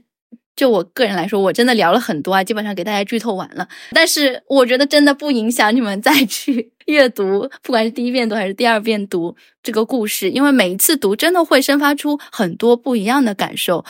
[0.55, 3.67] 就我个人来说，我真的聊了很多啊，基本上给大家剧透完了。
[3.91, 13.83] 但是，我觉得真的不影响你们再去 阅读，不管是第一遍读还是第二遍读这个故事，因为每一次读真的会生发出很多不一样的感受。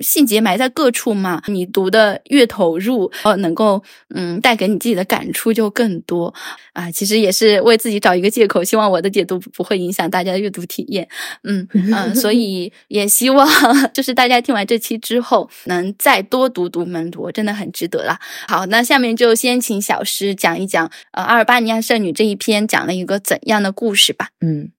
[0.00, 3.82] 细节埋在各处嘛，你读的越投入，呃，能够
[4.14, 6.32] 嗯带给你自己的感触就更多
[6.72, 6.90] 啊。
[6.90, 11.06] 其实也是为自己找一个借口，希望我的解读不会影响大家的阅读体验。
[11.42, 13.46] 嗯嗯， 所以也希望
[13.92, 18.18] 就是大家听完这期之后，能再多读读门罗，真的很值得啦。
[18.48, 24.28] 好，那下面就先请小诗讲一讲呃阿尔巴尼亚圣女这一篇讲了一个怎样的故事吧。
[24.40, 24.70] 嗯。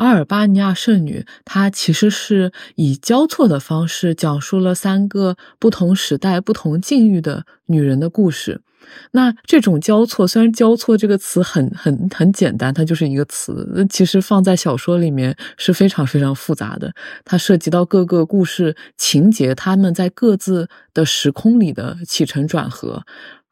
[0.00, 8.62] 阿尔巴尼亚圣女，她其实是以交错的方式讲述了三个不同时代、不同境遇的女人的故事。
[9.10, 16.90] 那这种交错，虽然“交错”这个词很很很简单，它就是一个词，那其实放在小说里面是非常非常复杂的。
[17.26, 23.02] 它涉及到各个故事情节，他们在各自的时空里的起承转合，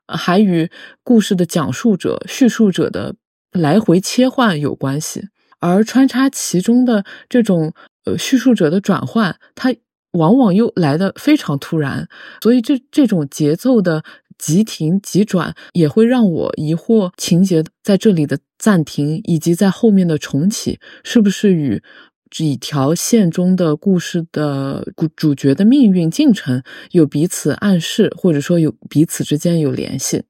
[0.07, 0.71] 还与
[1.05, 3.17] 故事的讲述者、叙述者的
[3.53, 5.29] 来回切换有关系。
[5.61, 7.73] 而穿插其中的这种
[8.05, 9.75] 呃叙述者的转换，它
[10.13, 12.09] 往往又来的非常突然，
[12.43, 14.03] 所以这这种节奏的
[14.39, 21.83] 急停急转，也会让我疑惑情节在这里的暂停，以及在后面的重启，是不是与
[22.31, 26.63] 几条线中的故事的主主角的命运进程
[26.93, 30.23] 有彼此暗示，或者说有彼此之间有联系？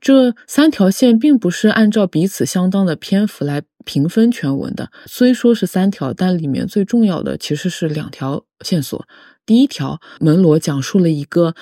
[0.00, 9.06] 这三条线并不是按照彼此相当的篇幅来评分全文的，虽说是三条，但里面最重要的其实是两条线索。
[9.46, 11.54] 第一条，门罗讲述了一个。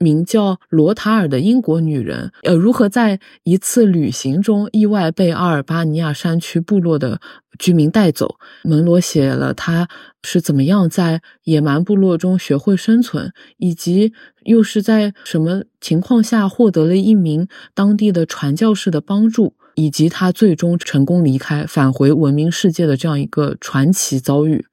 [0.00, 7.20] 名叫罗塔尔的英国女人，呃，如何在一次旅行中意外被阿尔巴尼亚山区部落的
[7.58, 8.36] 居民带走？
[8.62, 9.88] 门罗写了她
[10.22, 14.12] 是怎么样在野蛮部落中学会生存，以及
[14.44, 24.66] 又是在什么情况下获得了一名当地的传教士的帮助，以及他最终成功离开，返回文明世界的这样一个传奇遭遇。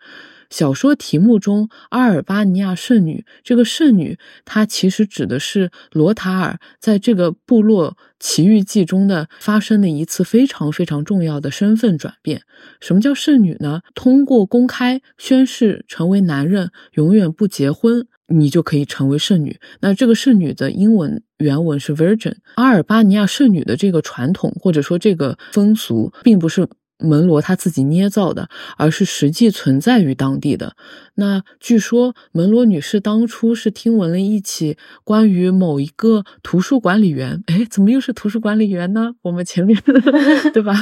[0.49, 12.41] 小说题目中“阿尔巴尼亚圣女”这个圣女，她其实指的是罗塔尔在这个部落奇遇记中的发生的一次非常非常重要的身份转变。
[12.79, 13.81] 什么叫圣女呢？
[13.93, 19.59] 通过公开宣誓成为男人，永远不结婚，你就可以成为圣女。
[19.81, 22.35] 那这个圣女的英文原文是 Virgin。
[22.55, 26.67] 阿尔巴尼亚圣女的这个传统或者说这个风俗，并不是。
[26.97, 30.75] 门罗他自己捏造的，而是实际存在于当地的。
[31.15, 39.13] 那据说门罗女士当初是听闻了一起关于某一个图书管理员，哎，怎么又是图书管理员呢？
[39.23, 39.81] 我们前面
[40.53, 40.73] 对吧？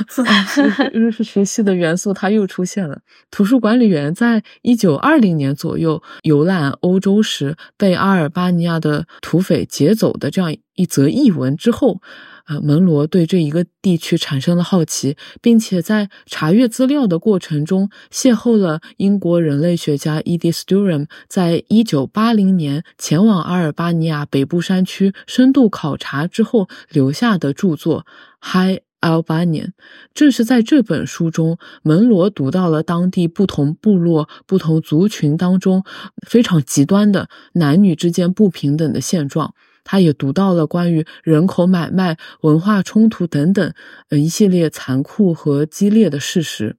[0.93, 3.01] 又是学习的元素，它又出现了。
[3.31, 12.01] 图书管理员在一九二零年左右游览欧洲时被阿尔巴尼亚的土匪劫走的这样一则译文之后。
[12.43, 28.05] 啊，门罗对这一个地区产生了好奇，并且在查阅资料的过程中，邂逅了英国人类学家 Edith Sturm 在一九八零年前往阿尔巴尼亚北部山区深度考察之后留下的著作
[28.51, 29.67] 《High Albanian》。
[30.13, 35.83] 正是在这本书中，门罗读到了当地不同部落、不同族群当中
[36.27, 39.53] 非常极端的男女之间不平等的现状。
[39.83, 43.73] 他也读到了关于人口买卖、文化冲突等等，
[44.09, 46.77] 呃，一系列残酷和激烈的事实。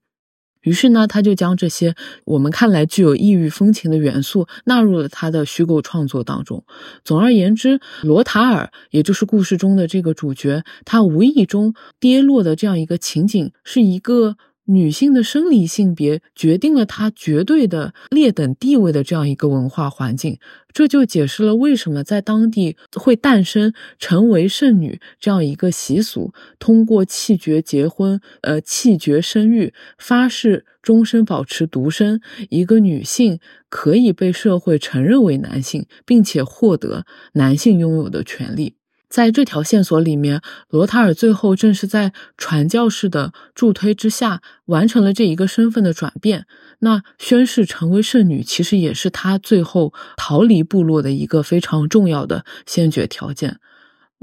[0.62, 1.94] 于是呢，他就将这些
[2.24, 6.64] 我们看来具有异域风情的元素纳入了他的虚构创作当中。
[7.04, 14.36] 总而言之，罗塔尔，也就是故事中的这个主角，他无意中跌落的这样一个情景，是一个。
[14.66, 20.38] 女性的生理性别决定了她绝对的劣等地位的这样一个文化环境，
[20.72, 26.32] 这就解释了为什么在当地会诞生成为圣女这样一个习俗。
[26.58, 37.04] 通过弃绝结婚，呃，弃绝生育，发誓终身保持独身，一个女性可以被社会承认为男性，并且获得
[37.34, 38.76] 男性拥有的权利。
[39.08, 46.46] 在这条线索里面，罗塔尔最后正是在传教士的助推之下，完成了这一个身份的转变。
[46.80, 53.60] 那宣誓成为圣女，其实也是他最后逃离部落的一个非常重要的先决条件。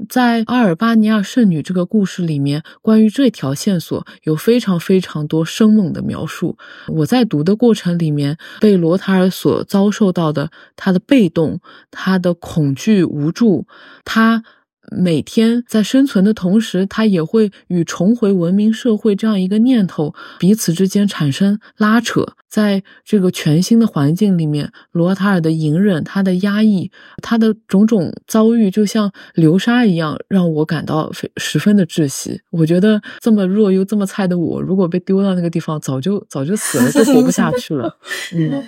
[0.08, 6.58] 在阿尔巴尼亚圣女这个故事里面，关于这条线索有非常非常多生猛的描述。
[6.88, 11.60] 我在读的过程里面，被罗塔尔所遭受到的他的被动、
[11.90, 13.66] 他的恐惧、无助，
[14.04, 14.44] 他。
[14.90, 22.34] 每天在生存的同时，他也会与重回文明社会这样一个念头彼此之间产生拉扯。
[22.48, 26.90] 在这个全新的环境里面，罗塔尔的隐忍、他的压抑、
[27.22, 32.42] 他的种种遭遇，就像流沙一样，让我感到非十分的窒息。
[32.50, 37.96] 我觉得这么弱又这么菜的我，如果被丢到那个地方，早就早就死了，就活不下去了。
[38.34, 38.62] 嗯，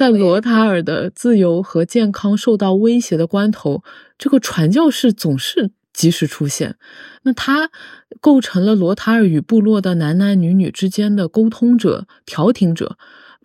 [0.00, 3.82] 在罗塔尔的自由和健康受到威胁的关头。
[4.16, 6.76] 这个传教士总是及时出现，
[7.24, 7.70] 那他
[8.18, 12.96] 构成了罗塔尔与部落的男男女女之间的沟通者、调停者。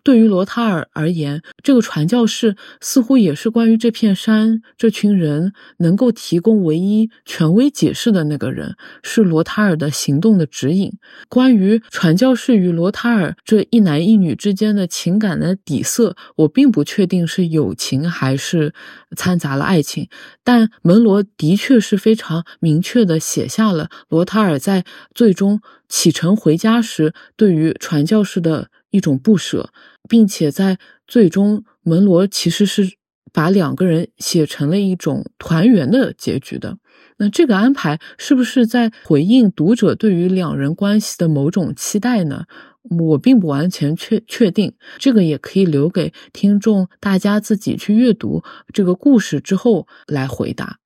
[0.06, 10.92] 对于罗塔尔而言，这个传教士似乎也是关于这片山、这群人能够提供唯一权威解释的那个人，是罗塔尔的行动的指引。
[11.28, 18.72] 关于传教士与罗塔尔这一男一女之间的情感的底色，我并不确定是友情还是
[19.16, 20.08] 掺杂了爱情，
[20.44, 28.68] 但门罗的确是非常明确的写下了罗塔尔在最终启程回家时对于传教士的。
[28.90, 29.70] 一种不舍，
[30.08, 32.96] 并且在最终，门罗其实是
[33.32, 36.78] 把两个人写成了一种团圆的结局的。
[37.18, 42.44] 那这个安排是不是在回应读者对于两人关系的某种期待呢？
[42.88, 50.78] 我并不完全确确定，这个也可以留给听众大家自己去阅读这个故事之后来回答。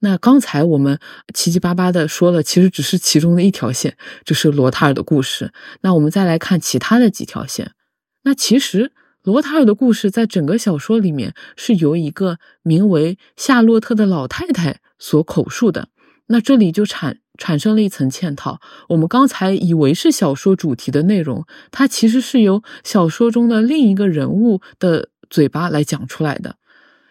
[0.00, 0.98] 那刚才我们
[1.34, 5.52] 七七八八的说了，其实只是其中的一条线，就是罗塔尔的故事。
[5.80, 7.72] 那我们再来看其他的几条线。
[8.22, 8.92] 那其实
[9.22, 15.88] 罗塔尔的故事在整个小说里面是由一个名为夏洛特的老太太所口述的。
[16.26, 18.60] 那这里就产产生了一层嵌套。
[18.90, 26.56] 我们刚才以为是小说主题的内容，它其实是由小说中的另一个人物的嘴巴来讲出来的。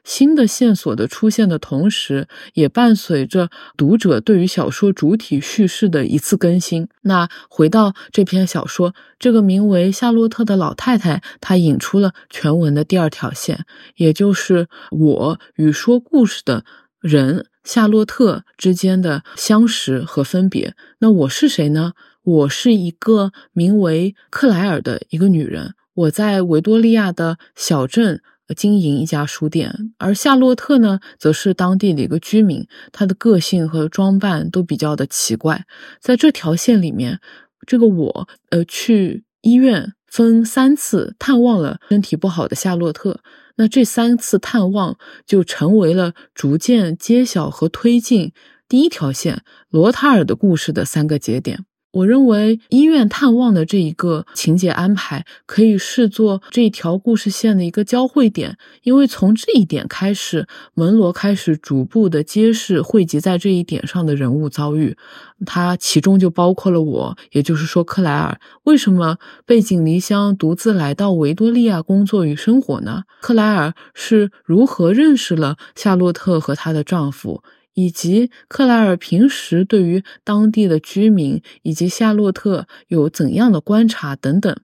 [0.08, 6.88] 新的线索的出现的同时，也伴随着读者对于小说主体叙事的一次更新。
[7.02, 13.66] 那回到这篇小说，这个名为夏洛特的老太太，她引出了全文的第二条线，
[13.98, 16.64] 也就是我与说故事的
[17.02, 20.74] 人夏洛特之间的相识和分别。
[21.00, 21.92] 那我是谁呢？
[22.24, 28.22] 我是一个名为克莱尔的一个女人，我在维多利亚的小镇。
[28.54, 32.68] 经营一家书店，而夏洛特呢，则是当地的一个居民。
[32.92, 35.66] 他的个性和装扮都比较的奇怪。
[36.00, 37.20] 在这条线里面，
[37.66, 43.22] 这个我，呃，去医院分三次探望了身体不好的夏洛特。
[43.58, 48.32] 那这三次探望就成为了逐渐揭晓和推进
[48.70, 51.66] 第一条线罗塔尔的故事的三个节点。
[51.98, 64.96] 我认为医院探望的这一个情节安排可以视作这一条故事线的一个交汇点，因为从这一点开始，门罗开始逐步的揭示汇集在这一点上的人物遭遇，
[65.44, 69.18] 它其中就包括了我，也就是说克莱尔为什么
[69.48, 73.06] 背井离乡独自来到维多利亚工作与生活呢？
[73.22, 77.42] 克莱尔是如何认识了夏洛特和她的丈夫？
[77.78, 84.58] 以及克莱尔平时对于当地的居民以及夏洛特有怎样的观察等等，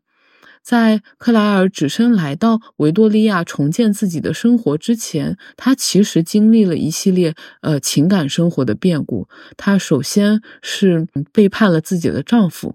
[0.63, 9.27] 在克莱尔只身来到维多利亚重建自己的生活之前，她其实经历了一系列呃情感生活的变故。
[9.57, 12.73] 她首先是背叛了自己的丈夫。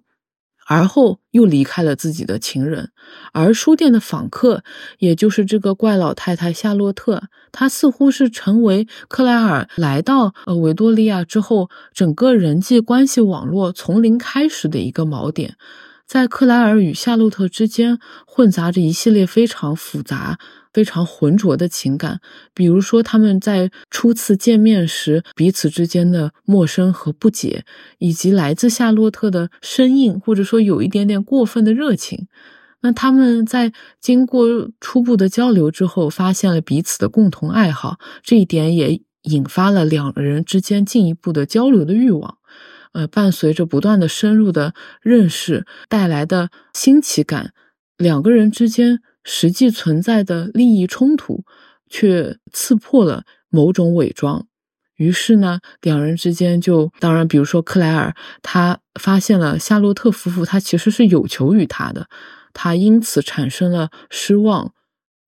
[0.68, 2.90] 而后又离开了自己的情人，
[3.32, 4.62] 而书店的访客，
[4.98, 15.56] 也就是这个怪老太太夏洛特，她似乎是成为克莱尔来到呃维多利亚之后，整个人际关系网络从零开始的一个锚点。
[16.08, 20.38] 在克莱尔与夏洛特之间混杂着一系列非常复杂、
[20.72, 22.22] 非常浑浊的情感，
[22.54, 27.66] 比如说他们在初次见面时彼此之间的陌生和不解，
[27.98, 32.26] 以及来自夏洛特的生硬或者说有一点点过分的热情。
[32.80, 34.46] 那他们在经过
[34.80, 42.38] 初步的交流之后，发现了彼此的共同爱好，这一点也引发了两人之间进一步的交流的欲望。
[42.92, 47.52] 呃，伴随着不断的深入的认识带来的新奇感，
[47.96, 51.44] 两个人之间实际存在的利益冲突，
[51.88, 54.46] 却刺破了某种伪装。
[54.96, 62.08] 于是呢，两人之间就，当然，比如说克莱尔，他发现了夏洛特夫妇，他其实是有求于他的，
[62.52, 64.72] 他因此产生了失望，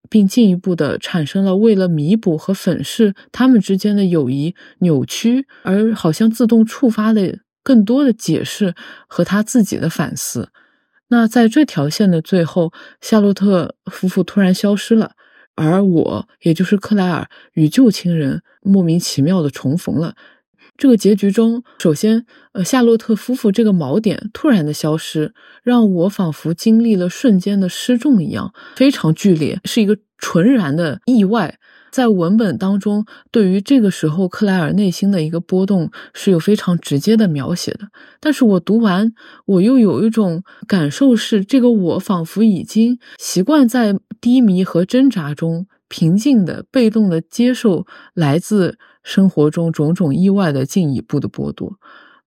[0.08, 7.38] 并进一步的产生了为了弥补和粉饰他们之间的友谊扭曲而好像自动触发的。
[7.70, 8.74] 更多的解释
[9.06, 10.48] 和他自己的反思。
[11.06, 15.12] 那在这条线的最后，夏洛特夫妇突然消失了，
[15.54, 20.16] 而我，也就是克莱尔，与旧情人莫名其妙的重逢了。
[20.76, 25.32] 这个结局中，首先，呃，夏洛特夫妇这个锚点突然的消失，
[25.62, 31.60] 让我仿佛经历了瞬间的失重一样，非常剧烈，是一个纯然的意外。
[31.90, 37.88] 在文本当中，对于这个时候克莱尔内心的一个波动是有非常直接的描写的。
[38.20, 39.12] 但是我读完，
[39.46, 51.78] 我又有一种感受是，这个我仿佛已经习惯在低迷和挣扎中，平静的、被动的接受来自生活中种种意外的进一步的剥夺。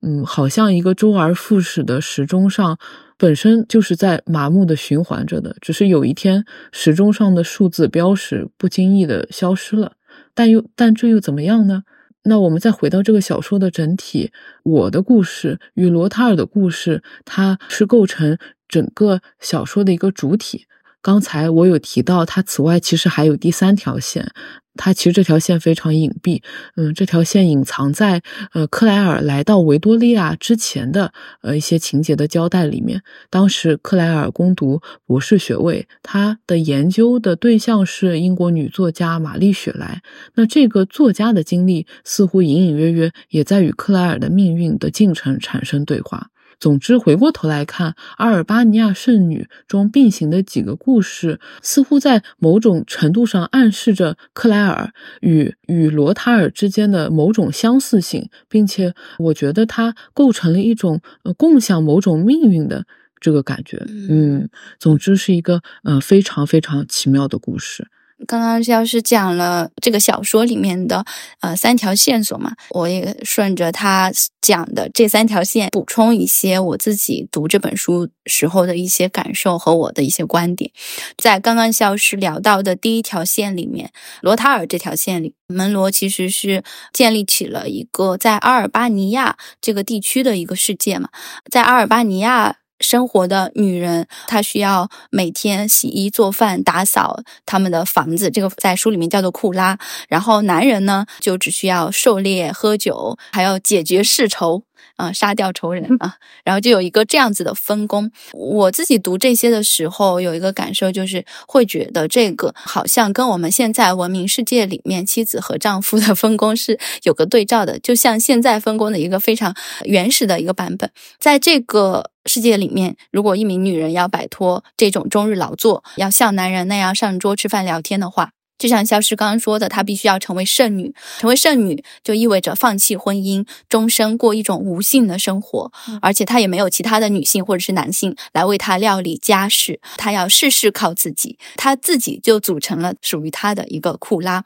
[0.05, 2.77] 嗯，好像一个周而复始的时钟上，
[3.17, 5.55] 本身就是在麻木的循环着的。
[5.61, 6.43] 只是有一天，
[6.73, 9.93] 时钟上的数字标识不经意的消失了，
[10.34, 11.84] 但又但这又怎么样呢？
[12.23, 14.31] 那我们再回到这个小说的整体，
[14.63, 20.65] 我的故事与罗塔尔的故事，它是构成整个小说的一个主体。
[21.03, 24.31] 刚才我有提到，它此外其实还有第三条线。
[24.75, 26.41] 它其实这条线非常隐蔽，
[26.77, 28.23] 嗯，这条线隐藏在
[28.53, 31.13] 呃克莱尔来到维多利亚之前的
[31.43, 33.03] 呃一些情节的交代里面。
[33.30, 40.01] 当时克莱尔攻读博士学位，他的研究的对象是英国女作家玛丽雪莱。
[40.34, 46.30] 那这个作家的经历似乎隐隐约约也在与克莱尔的命运的进程产生对话。
[46.64, 62.85] 总之，回过头来看，《阿尔巴尼亚圣女》中并行的几个故事，似乎在某种程度上暗示着克莱尔与与罗塔尔之间的某种相似性，并且我觉得它构成了一种呃共享某种命运的
[63.19, 63.85] 这个感觉。
[64.10, 64.48] 嗯，
[64.80, 67.90] 总之是一个呃非常非常奇妙的故事。
[68.27, 71.05] 刚刚肖师讲了这个小说里面的
[71.41, 80.71] 呃三条线索嘛，我也顺着他讲的这三条线补充一些我自己读这本书时候的一些感受和我的一些观点。
[81.17, 83.91] 在刚刚肖师聊到的第一条线里面，
[84.21, 91.09] 罗塔尔这条线里，门罗其实是建立起了一个在阿尔巴尼亚这个地区的一个世界嘛，
[91.49, 92.57] 在阿尔巴尼亚。
[92.84, 99.80] 生活的女人，她需要每天洗衣做饭、打扫他们的房子，这个在书里面叫做库拉。
[100.07, 104.64] 然后男人呢，就只需要狩猎、喝酒，还要解决世仇。
[104.95, 108.11] 啊，杀掉仇人啊，然后就有一个这样子的分工。
[108.33, 119.55] 我自己读这些的时候，有一个感受就是，会觉得这个好像跟我们现在文明世界里面妻子和丈夫的分工是有个对照的，就像现在分工的一个非常
[119.85, 120.91] 原始的一个版本。
[121.19, 128.31] 在这个世界里面，如果一名女人要摆脱这种终日劳作，要像男人那样上桌吃饭聊天的话。
[128.64, 130.95] 就像肖师刚刚说的，她必须要成为剩女。
[131.19, 135.69] 成为剩女就意味着放弃婚姻，终身过一种无性的生活，
[136.02, 141.38] 而且她也没有其他的女性或者是男性来为她料理家事，她要事事靠自己。
[141.57, 144.45] 她自己就组成了属于她的一个库拉。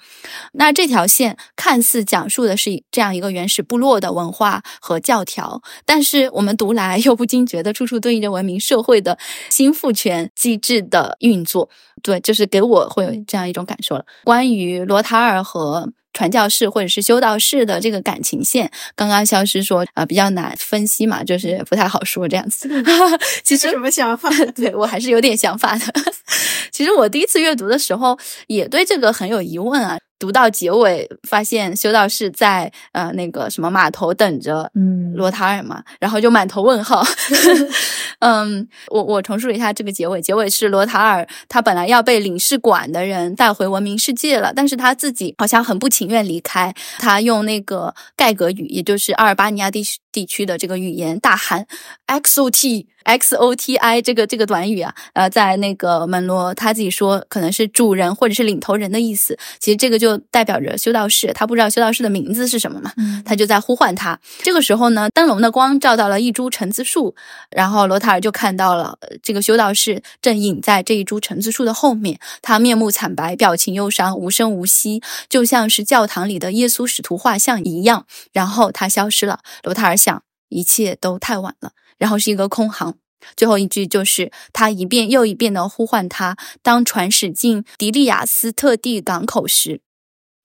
[0.53, 9.19] 那这条线看似讲述的是这样一个原始部落的文化和教条，但是我们读来又不禁觉得处处对应着文明社会的
[9.51, 11.69] 新父权机制的运作。
[12.03, 14.05] 对，就是给我会有这样一种感受了。
[14.23, 22.67] 关于罗塔尔和传教士或者是修道士的这个感情线，刚刚消失说啊比较难分析嘛，就是不太好说这样子。
[23.43, 24.29] 其实什么想法？
[24.55, 25.85] 对我还是有点想法的。
[26.71, 28.17] 其实我第一次阅读的时候
[28.47, 29.97] 也对这个很有疑问啊。
[30.19, 37.05] 读到结尾，发现修道士在呃那个什么码头等着，嗯，罗塔尔嘛，然后就满头问号。
[38.19, 51.67] 嗯，我我重述一下这个结尾，结尾是罗塔尔他本来要被领事馆的人带回文明世界了，但是他自己好像很不情愿离开，他用那个盖格语，也就是阿尔巴尼亚地区地区的这个语言大喊
[52.07, 52.87] X O T。
[53.07, 59.39] X O T I 这个这个短语啊，呃，在那个门罗他自己说，可能是主人或者是领头人的意思。
[59.59, 62.91] 其实这个就代表着修道士，他不知道修道士的名字是什么嘛，
[63.23, 64.19] 他就在呼唤他。
[64.43, 67.15] 这个时候呢，灯笼的光照到了一株橙子树，
[67.49, 78.05] 然后罗塔尔就看到了这个修道士正隐在这一株橙子树的后面，他面目惨白，表情忧伤，无声无息，就像是教堂里的耶稣使徒画像一样。
[78.33, 79.39] 然后他消失了。
[79.63, 80.06] 罗塔尔想，
[80.49, 81.71] 一切都太晚了。
[81.97, 82.95] 然后是一个空行，
[83.35, 86.37] 最后一句就是他一遍又一遍的呼唤他。
[86.61, 89.81] 当船驶进迪利亚斯特地港口时，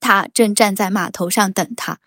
[0.00, 1.98] 他正站在码头上等他。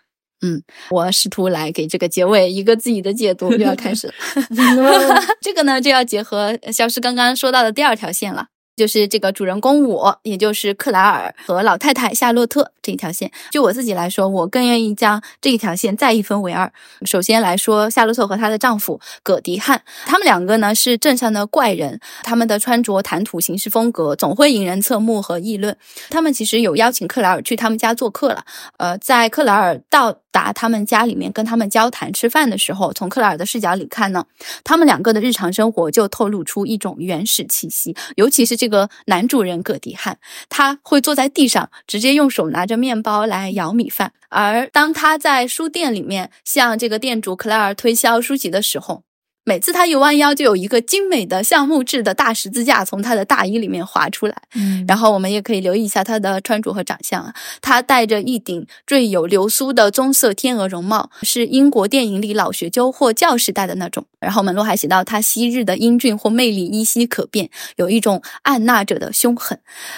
[0.42, 4.14] 嗯，我试图来给这个结尾一个自己的解读，又要开始了。
[5.40, 8.48] 这个呢，就要结合消失刚刚说到的第二条线了。
[8.76, 13.32] 就是这个主人公我，也就是克莱尔和老太太夏洛特这一条线。
[13.50, 16.70] 就我自己来说，我更愿意将这一条线再一分为二。
[17.06, 25.74] 首先来说，夏洛特和她的丈夫葛迪汉，他们两个呢是镇上的怪人，他们的穿着、谈吐、行事风格总会引人侧目和议论。
[26.10, 28.44] 他们其实有邀请克莱尔去他们家做客了。
[28.76, 34.26] 呃，在克莱尔到达他们家里面跟他们交谈、吃饭的时候，从克莱尔的视角里看呢，
[34.62, 38.65] 他们两个的日常生活就透露出一种原始气息，尤其是这。
[38.66, 40.18] 这个男主人葛迪汉，
[40.48, 44.12] 他会坐在地上，直接用手拿着面包来舀米饭。
[44.28, 49.04] 而当他在书店里面向这个店主克莱尔推销书籍的时候，
[49.48, 54.36] 每次他一弯腰，就有一个精美的橡木制的大十字架从他的大衣里面滑出来。
[54.54, 57.32] 嗯然后我们也可以留意一下他的穿着和长相啊，
[57.62, 64.04] 他戴着一顶缀有流苏的棕色天鹅绒帽，是英国电影里老学究或教士戴的那种。
[64.18, 69.56] 然后门罗还写到，他昔日的英俊或魅力依稀可辨，有一种按捺者的凶狠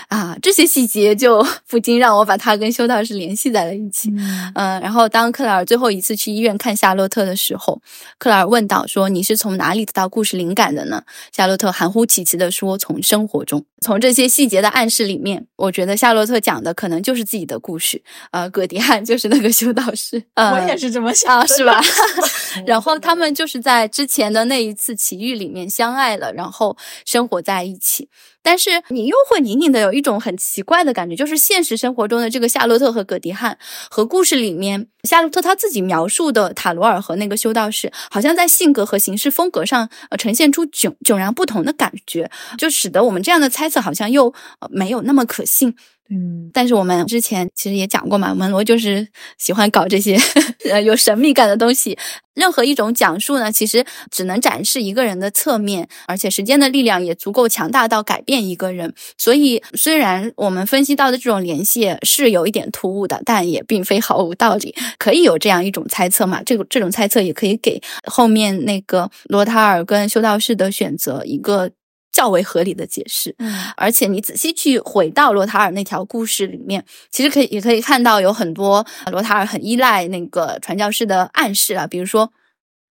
[0.09, 4.11] 啊，这些细节就 不禁让我把他跟修道士联系在了一起。
[4.11, 7.81] 嗯嗯，然后当克莱尔最后一次去医院看夏洛特的时候，
[8.19, 18.03] 克莱尔问道说：“你是从哪里得到故事灵感的呢？”夏洛特含糊其辞地说：“从生活中。”从这些细节的暗示里面，我觉得夏洛特讲的可能就是自己的故事。
[18.33, 21.81] 呃，葛迪汉就是那个修道士，呃、我也是这么想是吧？
[22.67, 28.09] 然后他们就是在之前的那一次奇遇里面相爱了，然后生活在一起。
[28.41, 33.59] 但是你又会隐隐的有一种很奇怪的感觉，就是现实生活中的这个夏洛特和葛迪汉，
[33.91, 44.27] 和故事里面夏洛特他自己描述的塔罗尔和那个修道士，好像在性格和行事风格上，呃，呈现出迥迥然不同的感觉，就使得我们这样的猜测好像又、
[44.61, 45.75] 呃、没有那么可信。
[46.11, 50.19] 嗯但是我们之前其实也讲过嘛，门罗就是喜欢搞这些
[50.71, 51.99] 呃有神秘感的东西。
[52.35, 58.95] 任何一种讲述呢，其实只能展示一个人的侧面，而且时间的力量也足够强大到改变一个人。
[59.19, 66.41] 所以，虽然我们分析到的这种联系是有一点突兀的，但也并非毫无道理，可以有这样一种猜测嘛。
[66.45, 71.69] 这个这种猜测也可以给后面那个罗塔尔跟修道士的选择一个
[72.13, 73.35] 较为合理的解释。
[73.39, 82.33] 嗯而且你仔细去回到罗塔尔那条故事里面，其实可以也可以看到有很多呃罗塔尔很依赖那个传教士的暗示啊，比如说。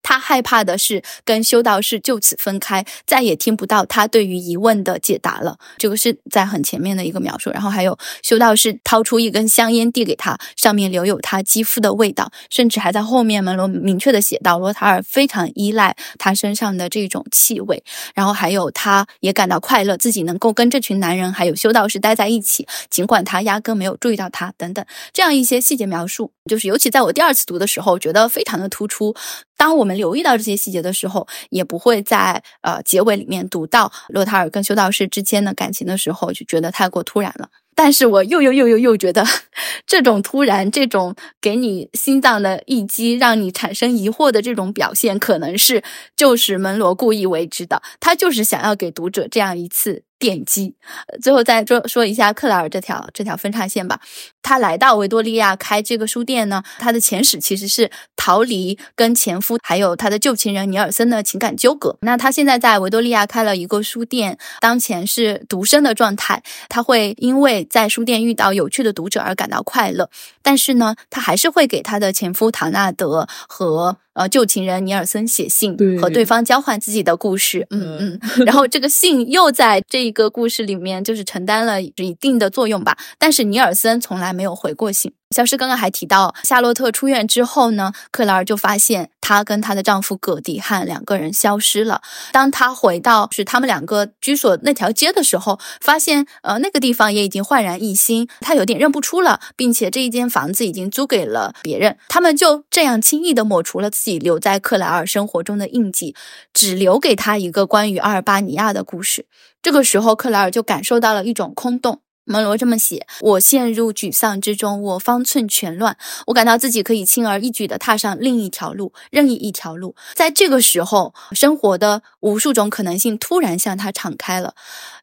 [0.05, 5.57] 他害怕的是跟修道士就此分开，再也听不到他对于疑问的解答了。
[5.79, 7.49] 这个是在很前面的一个描述。
[7.49, 17.83] 然后还有修道士掏出一根香烟递给他，上面留有他肌肤的味道，甚至还在后面门罗明确的写到罗塔尔非常依赖他身上的这种气味。
[18.13, 29.15] 然后还有他也感到快乐，自己能够跟这群男人还有修道士待在一起，尽管他压根没有注意到他等等这样一些细节描述，就是尤其在我第二次读的时候，觉得非常的突出。
[29.57, 37.49] 当我们留意到这些细节的时候，也不会在呃结尾里面读到洛塔尔跟修道士之间的感情的时候，就觉得太过突然了。
[37.77, 39.25] 但是我又又又又又觉得，
[39.85, 45.83] 这种突然，这种给你心脏的一击，让你产生疑惑的这种表现，可能是
[46.15, 50.73] 就是门罗故意为之的，他就是想要给读者这样一次电击。
[51.21, 53.99] 最后再说说一下克莱尔这条这条分叉线吧。
[54.41, 61.95] 他来到维多利亚开这个书店呢，他的前史其实是逃离跟前夫还有他的旧情人尼尔森的情感纠葛。
[62.01, 66.41] 那他现在在维多利亚开了一个书店，当前是独身的状态。
[66.69, 70.09] 他会因为在书店遇到有趣的读者而感到快乐，
[70.41, 77.65] 但是呢，他还是会给他的前夫唐纳德和呃旧情人尼尔森写信，对和对方交换自己的故事。
[77.69, 82.97] 嗯嗯， 然后这个信又在这一个故事里面就是承担了一定的作用吧。
[83.19, 85.13] 但是尼尔森从来没有回过信。
[85.35, 92.01] 肖诗刚刚还提到，夏洛特出院之后呢，克莱尔就发现她跟她的丈夫葛迪汉两个人消失了。
[92.31, 101.97] 当她回到是他们两个居所那条街的时候，发现呃那个地方也已经焕然一新，她有点认不出了，并且这一间房子已经租给了别人。
[102.07, 106.15] 他们就这样轻易的抹除了自己留在克莱尔生活中的印记，
[106.53, 109.25] 只留给他一个关于阿尔巴尼亚的故事。
[109.61, 111.99] 这个时候，克莱尔就感受到了一种空洞。
[112.25, 115.97] 门罗这么写：我陷入沮丧之中，我方寸全乱，
[116.27, 119.95] 我感到自己可以轻而易举地踏上另一条路，任意一条路。
[120.13, 124.55] 在这个时候，生活的无数种可能性突然向他敞开了。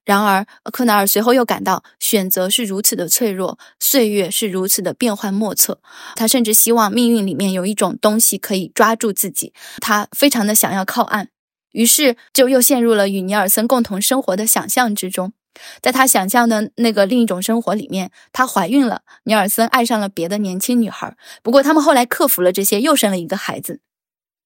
[0.04, 5.78] 然而，克纳尔随后又感到选择是如此的脆弱，岁月是如此的变幻莫测。
[6.16, 11.28] 他甚至希望命运里面有一种东西可以抓住自己，他非常的想要靠岸，
[11.70, 15.32] 于是就又陷入了与尼尔森共同生活的想象之中。
[15.80, 21.16] 在他想象的那个另一种生活里面，她怀孕了，尼尔森爱上了别的年轻女孩。
[21.42, 23.80] 不过他们后来克服了这些，又生了一个孩子。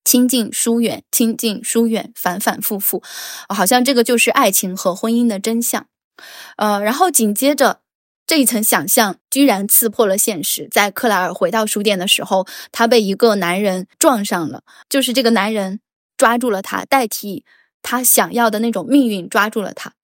[0.05, 3.03] 亲近疏远，亲近疏远，反反复复，
[3.49, 5.87] 好像这个就是爱情和婚姻的真相。
[6.57, 7.81] 呃，然后紧接着
[8.25, 10.69] 这一层想象居然刺破了现实。
[10.71, 15.81] 在克莱尔回到书店的时候，他被一个男人撞上了，就是这个男人
[16.17, 17.45] 抓住了他，代替
[17.83, 19.95] 他想要的那种命运抓住了他。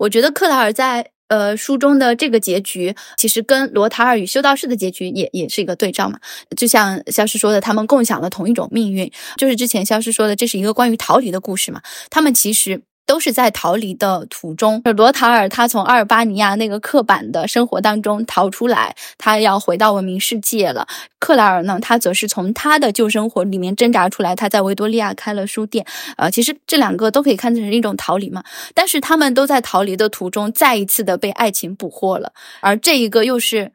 [0.00, 6.18] 我觉得克莱尔在呃书中的这个结局，其实跟罗塔尔与修道士的结局也也是一个对照嘛。
[6.56, 11.82] 就像肖诗说的，他们共享了同一种命运，就是之前肖诗说的，这是一个关于逃离的故事嘛。
[12.08, 14.80] 他们其实都是在逃离的途中。
[14.96, 20.86] 罗塔尔他从阿尔巴尼亚那个刻板的生活当中逃出来，他要回到文明世界了。
[21.18, 25.84] 克莱尔呢，他则是从他的旧生活里面挣扎出来，他在维多利亚开了书店。
[26.18, 28.44] 呃，其实这两个都可以看成是一种逃离嘛。
[28.74, 33.72] 但是他们都在逃离的途中，再一次的被爱情捕获了，而这一个又是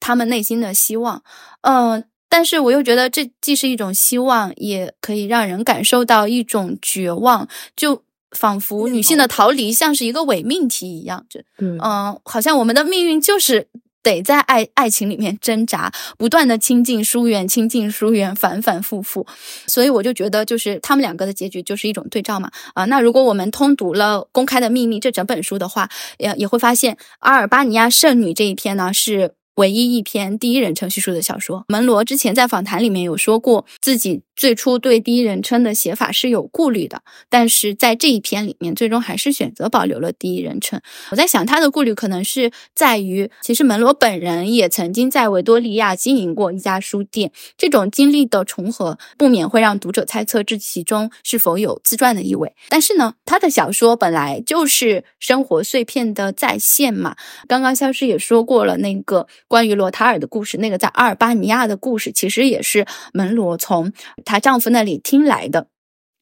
[0.00, 1.22] 他们内心的希望。
[1.60, 2.02] 嗯。
[2.26, 7.46] 但是我又觉得，这既是一种希望，也可以让人感受到一种绝望，
[7.76, 8.02] 就
[8.34, 11.24] 仿佛女性的逃离像是一个伪命题一样。
[11.28, 11.78] 就，嗯，
[12.24, 13.68] 好像我们的命运就是
[14.02, 19.26] 得在爱爱情里面挣扎，不断的亲近疏远，亲近疏远，反反复复。
[19.66, 22.50] 所以我就觉得，就是他们两个的结局就是一种对照嘛。
[22.74, 25.88] 啊，那如果我们通读了《公开的秘密》这整本书的话，
[26.18, 29.34] 也也会发现，阿尔巴尼亚圣女这一篇呢是。
[29.56, 40.80] 唯一一篇第一人称叙述的小说，门罗之前在访谈里面有说过，自己最初对第一人称的写法是有顾虑的，但是在这一篇里面，最终还是选择保留了第一人称。
[41.12, 52.52] 我在想，他的顾虑可能是在于，其实门罗本人也曾经在维多利亚经营过一家书店，这种经历的重合，不免会让读者猜测这其中是否有自传的意味。
[52.68, 57.14] 但是呢，他的小说本来就是生活碎片的再现嘛。
[57.46, 59.28] 刚刚消失也说过了，那个。
[59.54, 63.92] 关于罗塔尔的故事，那个在阿尔巴尼亚的故事，其实也是门罗从
[64.24, 65.68] 她丈夫那里听来的。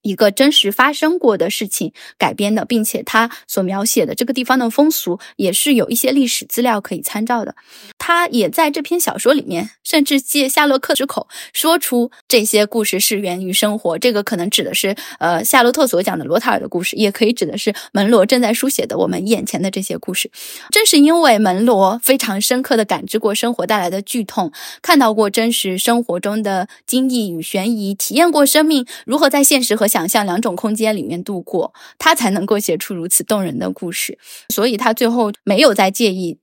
[0.02, 7.54] 一个真实发生过的事情改编的，并且他所描写的这个地方的风俗也是有一些历史资料可以参照的。
[8.04, 13.96] 他也在这篇小说里面，甚至借夏洛克之口说出这些故事是源于生活。
[13.96, 20.28] 这个可能指的是呃夏洛特所讲的罗塔尔的故事，也可以指的是门罗正在书写的我们眼前的这些故事。
[20.70, 24.50] 正是因为门罗非常深刻的感知过生活带来的剧痛，
[24.82, 34.18] 看到过真实生活中的惊异与悬疑，体验过生命如何在现实和想象两种空间里面度过，他才能够写出如此动人的故事。
[34.48, 36.38] 所以，他最后没有再介意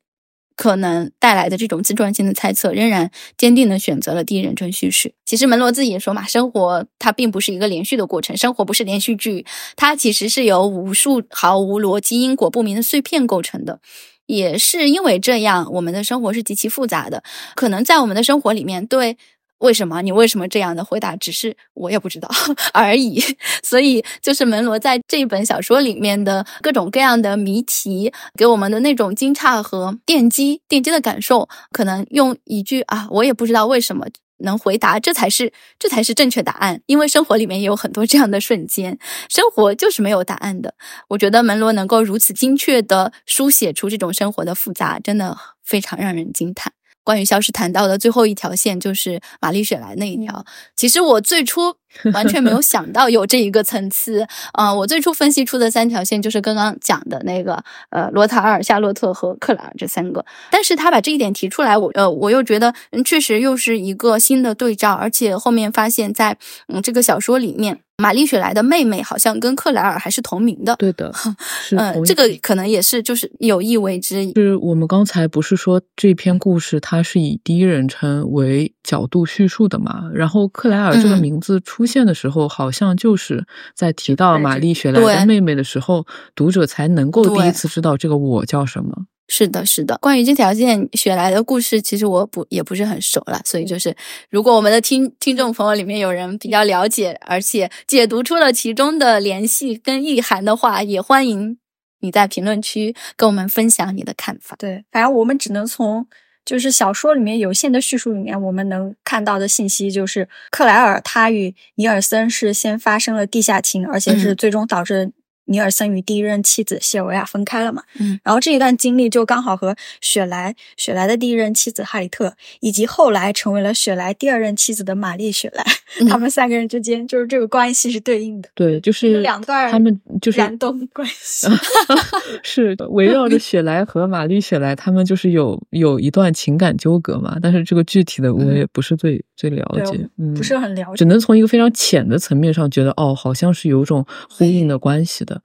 [0.60, 5.14] 可能带来的这种自传性的猜测，仍然坚定的选择了第一人称叙事。
[5.26, 9.46] 其实，门罗自己也说嘛，生活它并不是一个连续的过程，生活不是连续剧，
[9.78, 13.80] 它其实是由无数毫无逻辑、因果不明的碎片构成的。
[14.26, 17.24] 也是因为这样，我们的生活是极其复杂的。
[17.56, 19.16] 可能在我们的生活里面，对。
[19.60, 21.16] 为什么你为什么这样的回答？
[21.16, 22.30] 只是我也不知道
[22.74, 23.22] 而已。
[23.64, 34.08] 所以，就是门罗在这一本小说里面的各种各样的谜题，给我们的那种惊诧和电击、电击的感受，可能用一句啊，我也不知道为什么
[34.38, 36.82] 能回答，这才是这才是正确答案。
[36.86, 38.98] 因为生活里面也有很多这样的瞬间，
[39.30, 40.74] 生活就是没有答案的。
[41.10, 46.72] 我觉得门罗能够如此精确的书写出这种生活的复杂，真的非常让人惊叹。
[47.10, 50.46] 关于消失谈到的最后一条线，就是玛丽雪莱那一条。
[50.76, 51.76] 其实我最初
[52.14, 54.28] 完全没有想到有这一个层次。
[54.54, 60.24] 嗯，我最初分析出的三条线就是刚刚讲的那个，呃，罗塔尔、夏洛特和克莱尔这三个。
[60.52, 66.38] 但是他把这一点提出来，我呃，我又觉得确实又是一个新的对照，而且后面发现，在
[66.68, 67.80] 嗯这个小说里面。
[68.00, 71.14] 玛丽雪莱的妹妹好像跟克莱尔还是同名的，对的，
[71.78, 74.32] 嗯，这个可能也是就是有意为之。
[74.36, 80.10] 是我们刚才不是说这篇故事它是以第一人称为角度叙述的嘛？
[80.14, 83.46] 然后克莱尔这个名字出现的时候，好像就是
[83.76, 89.06] 在提到玛丽雪莱的妹妹的时候，读者才能够第一次知道这个我叫什么。
[89.32, 89.96] 是的，是的。
[90.02, 93.96] 关于这条线雪莱的故事，其实我不也不是很熟了，所以就是
[94.32, 101.60] 如果我们的听听众朋友里面有人比较了解，而且解读出了其中的联系跟意涵的话，也欢迎
[102.02, 104.56] 你在评论区跟我们分享你的看法。
[104.58, 106.08] 对，反正我们只能从
[106.44, 115.12] 就是小说里面有限的叙述里面，我们能看到的信息就是，克莱尔他与尼尔森是先发生了地下情，而且是最终导致。
[115.50, 117.84] 尼尔森与第一任妻子谢维亚分开了嘛？
[118.00, 125.64] 嗯，然后这一段经历就刚好和雪莱、雪莱的第一任妻子哈里特，以及后来成为了雪莱第二任妻子的玛丽雪莱，
[126.08, 128.50] 他们三个人之间就是这个关系是对应的。
[128.54, 131.48] 对，就是两段他们就是燃冬关系，
[132.44, 137.38] 是围绕着雪莱和玛丽雪莱，他们就是有有一段情感纠葛嘛。
[137.42, 145.39] 但是这个具体的我也不是最最了解，嗯，不是很了解，只能从一个非常浅的层面上觉得，哦，好像是有种呼应的关系的。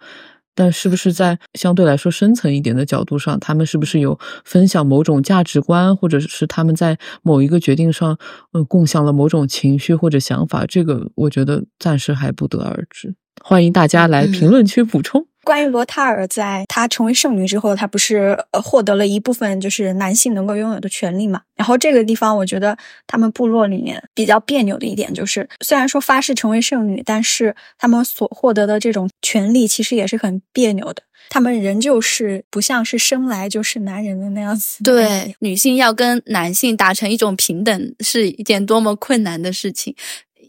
[0.55, 8.17] 但是不是在相对来说深层一点的角度上，他们是不是有分享某种价值观，或者是他们在某一个决定上，
[8.53, 10.65] 嗯，共享了某种情绪或者想法？
[10.67, 13.17] 这个我觉得暂时还不得而知。
[13.43, 15.27] 欢迎大家来评论区补充。
[15.45, 21.43] 关于罗塔尔，在她成为圣女之后，她不是呃获得了一部分就是男性能够拥有的权利嘛？
[21.55, 22.77] 然后这个地方，我觉得
[23.07, 31.03] 他们部落里面比较别扭的一点就是，虽然说发誓成为圣女，但是他们所获得的这种权利其实也是很别扭的。
[31.31, 34.83] 他们仍旧是不像是生来就是男人的那样子。
[34.83, 39.95] 对，女性要跟男性达成一种平等，是一件多么困难的事情。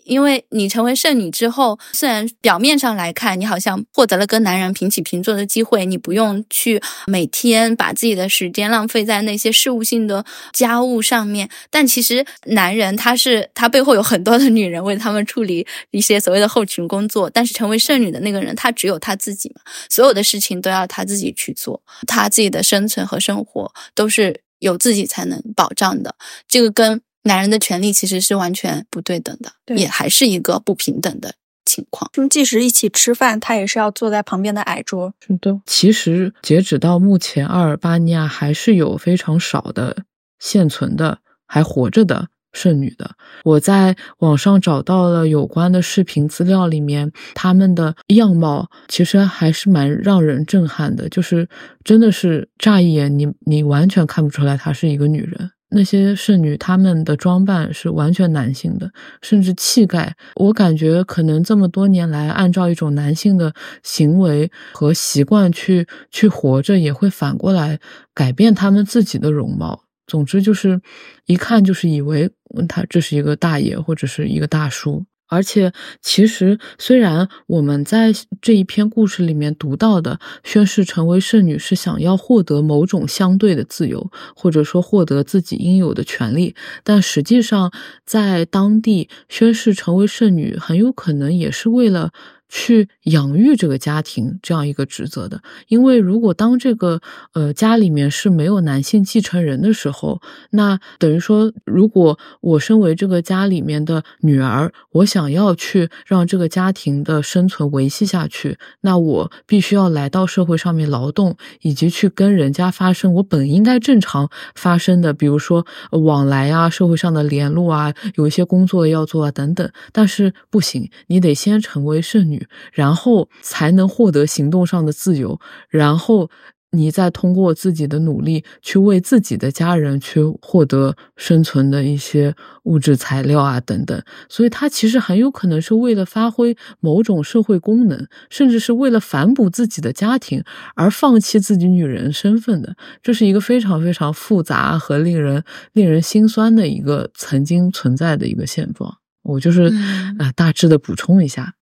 [0.05, 10.23] 因为你成为剩女之后，虽然表面上来看，你好像获得了跟男人平起平坐的机会，你不用去每天把自己的时间浪费在那些事务性的
[10.53, 26.15] 家务上面，但其实男人他是他背后有很多的女人为他们处理一些所谓的后勤工作，但是成为剩女的那个人，他只有他自己嘛，所有的事情都要他自己去做，他自己的生存和生活都是有自己才能保障的，
[26.47, 27.01] 这个跟。
[27.25, 31.33] 男人的权利其实是完全不对等的，也还是一个不平等的
[31.65, 32.09] 情况。
[32.13, 35.13] 他们即使一起吃饭，他也是要坐在旁边的矮桌。
[35.19, 40.03] 是的，其实截止到目前，阿尔巴尼亚还是有非常少的
[40.39, 43.15] 现存的还活着的剩女的。
[43.43, 51.49] 我在网上找到了有关的视频资料，里面他们的样貌其实还是蛮让人震撼的，就是
[51.83, 55.49] 真的是乍一眼你你完全看不出来她是一个女人。
[55.75, 58.89] 那些侍女，她们的装扮是完全男性的，
[59.21, 63.53] 甚至气概，我感觉可能这么多年来，按照一种男性的
[63.83, 67.77] 行为和习惯去去活着，也会反过来
[68.13, 69.83] 改变他们自己的容貌。
[70.07, 70.79] 总之，就是
[71.25, 72.31] 一看就是以为
[72.69, 75.05] 他这是一个大爷或者是一个大叔。
[75.27, 87.71] 而且，其实虽然我们在这一篇故事里面读到的宣誓成为圣女是想要获得某种相对的自由，或者说获得自己应有的权利，但实际上
[88.05, 92.11] 在当地宣誓成为圣女很有可能也是为了。
[92.57, 97.01] 去养育这个家庭这样一个职责的，因为如果当这个
[97.33, 100.21] 呃家里面是没有男性继承人的时候，
[100.51, 119.69] 那等于说，如果我身为这个家里面的女儿，我想要去让这个家庭的生存维系下去，那我必须要来到社会上面劳动，以及去跟人家发生我本应该正常发生的，比如说往来啊，社会上的联络啊，有一些工作要做啊等等。
[119.91, 122.44] 但是不行，你得先成为剩女。
[122.71, 125.39] 然后才能获得行动上的自由，
[125.69, 126.29] 然后
[126.71, 134.03] 你再通过自己的努力去为自己的家人去获得生存的一些物质材料啊等等。
[134.27, 140.43] 所以，他其实很有可能是为了发挥某种社会功能，甚至是为了反哺自己的家庭
[140.75, 142.75] 而放弃自己女人身份的。
[143.01, 148.97] 这是一个非常非常复杂和令人令人心酸的一个曾经存在的一个现状。
[149.23, 149.71] 我就是
[150.19, 151.64] 啊，大致的补充一下，嗯。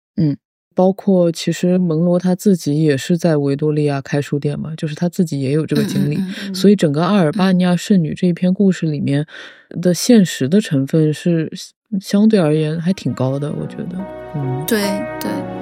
[0.75, 6.19] 包括其实门罗他自己也是在维多利亚开书店嘛，就是他自己也有这个经历，
[6.53, 9.25] 所以整个阿尔巴尼亚圣女这一篇故事里面
[9.81, 11.49] 的现实的成分是
[12.01, 13.97] 相对而言还挺高的，我觉得。
[14.35, 14.81] 嗯，对
[15.19, 15.54] 对。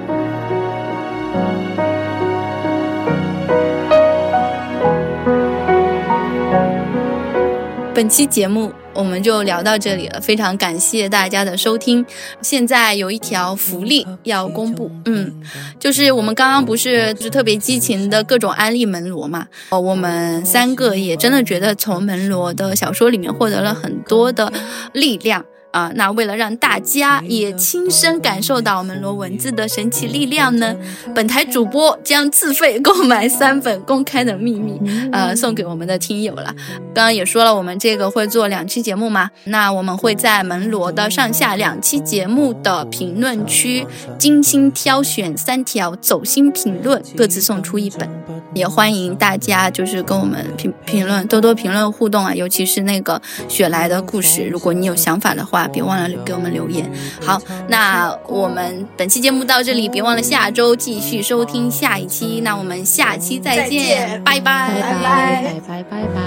[7.94, 8.72] 本期节目。
[8.92, 12.06] 我们就聊到这里了，非常感谢大家的收听。
[12.40, 15.42] 现在有一条福利要公布，嗯，
[15.80, 24.52] 就是我们刚刚不是就是特别激情的各种安利门罗嘛，哦，我们三个也真的觉得从门罗的小说里面获得了很多的
[24.92, 25.44] 力量。
[25.74, 30.72] 啊，那为了让大家也亲身感受到门罗文字的神奇力量呢，
[31.12, 34.80] 本台主播将自费购买三本公开的秘密，
[35.10, 36.54] 呃，送给我们的听友了。
[36.94, 43.84] 刚刚也说了，我们这个会做两期节目嘛，那我们会在门罗的上下两期节目的评论区
[44.16, 48.08] 精心挑选三条走心评论，各自送出一本。
[48.54, 55.63] 也欢迎大家就是跟我们评评论，多多评论互动啊，尤其是那个雪莱的故事，如果你有想法的话。
[55.68, 56.90] 别忘了给我们留言。
[57.20, 62.40] 好，那我们本期节目到这里，别忘了下周继续收听下一期。
[62.42, 66.20] 那我们下期再见，拜拜拜拜拜拜拜拜。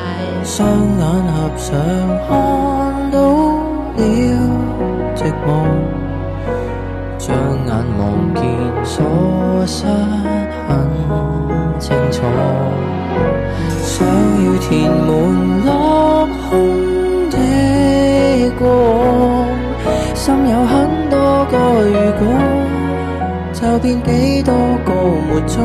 [0.44, 1.76] 双眼合上，
[2.28, 3.18] 看到
[3.96, 4.00] 了
[5.16, 5.48] 寂寞，
[7.18, 7.36] 将
[7.66, 8.02] 眼望
[8.36, 8.42] 见
[8.86, 8.96] 所
[9.66, 9.86] 失
[10.68, 10.70] 很
[11.80, 12.22] 清楚，
[13.84, 13.96] 想
[14.46, 15.08] 要填满
[15.66, 17.07] 落空
[18.58, 19.48] 过往，
[20.16, 22.22] 心有很多个如果，
[23.54, 24.54] 就变几多
[24.86, 24.92] 个
[25.28, 25.56] 没终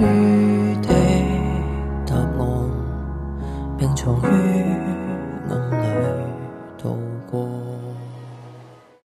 [0.00, 0.88] 于的
[2.06, 2.20] 答案，
[3.76, 4.85] 并藏于。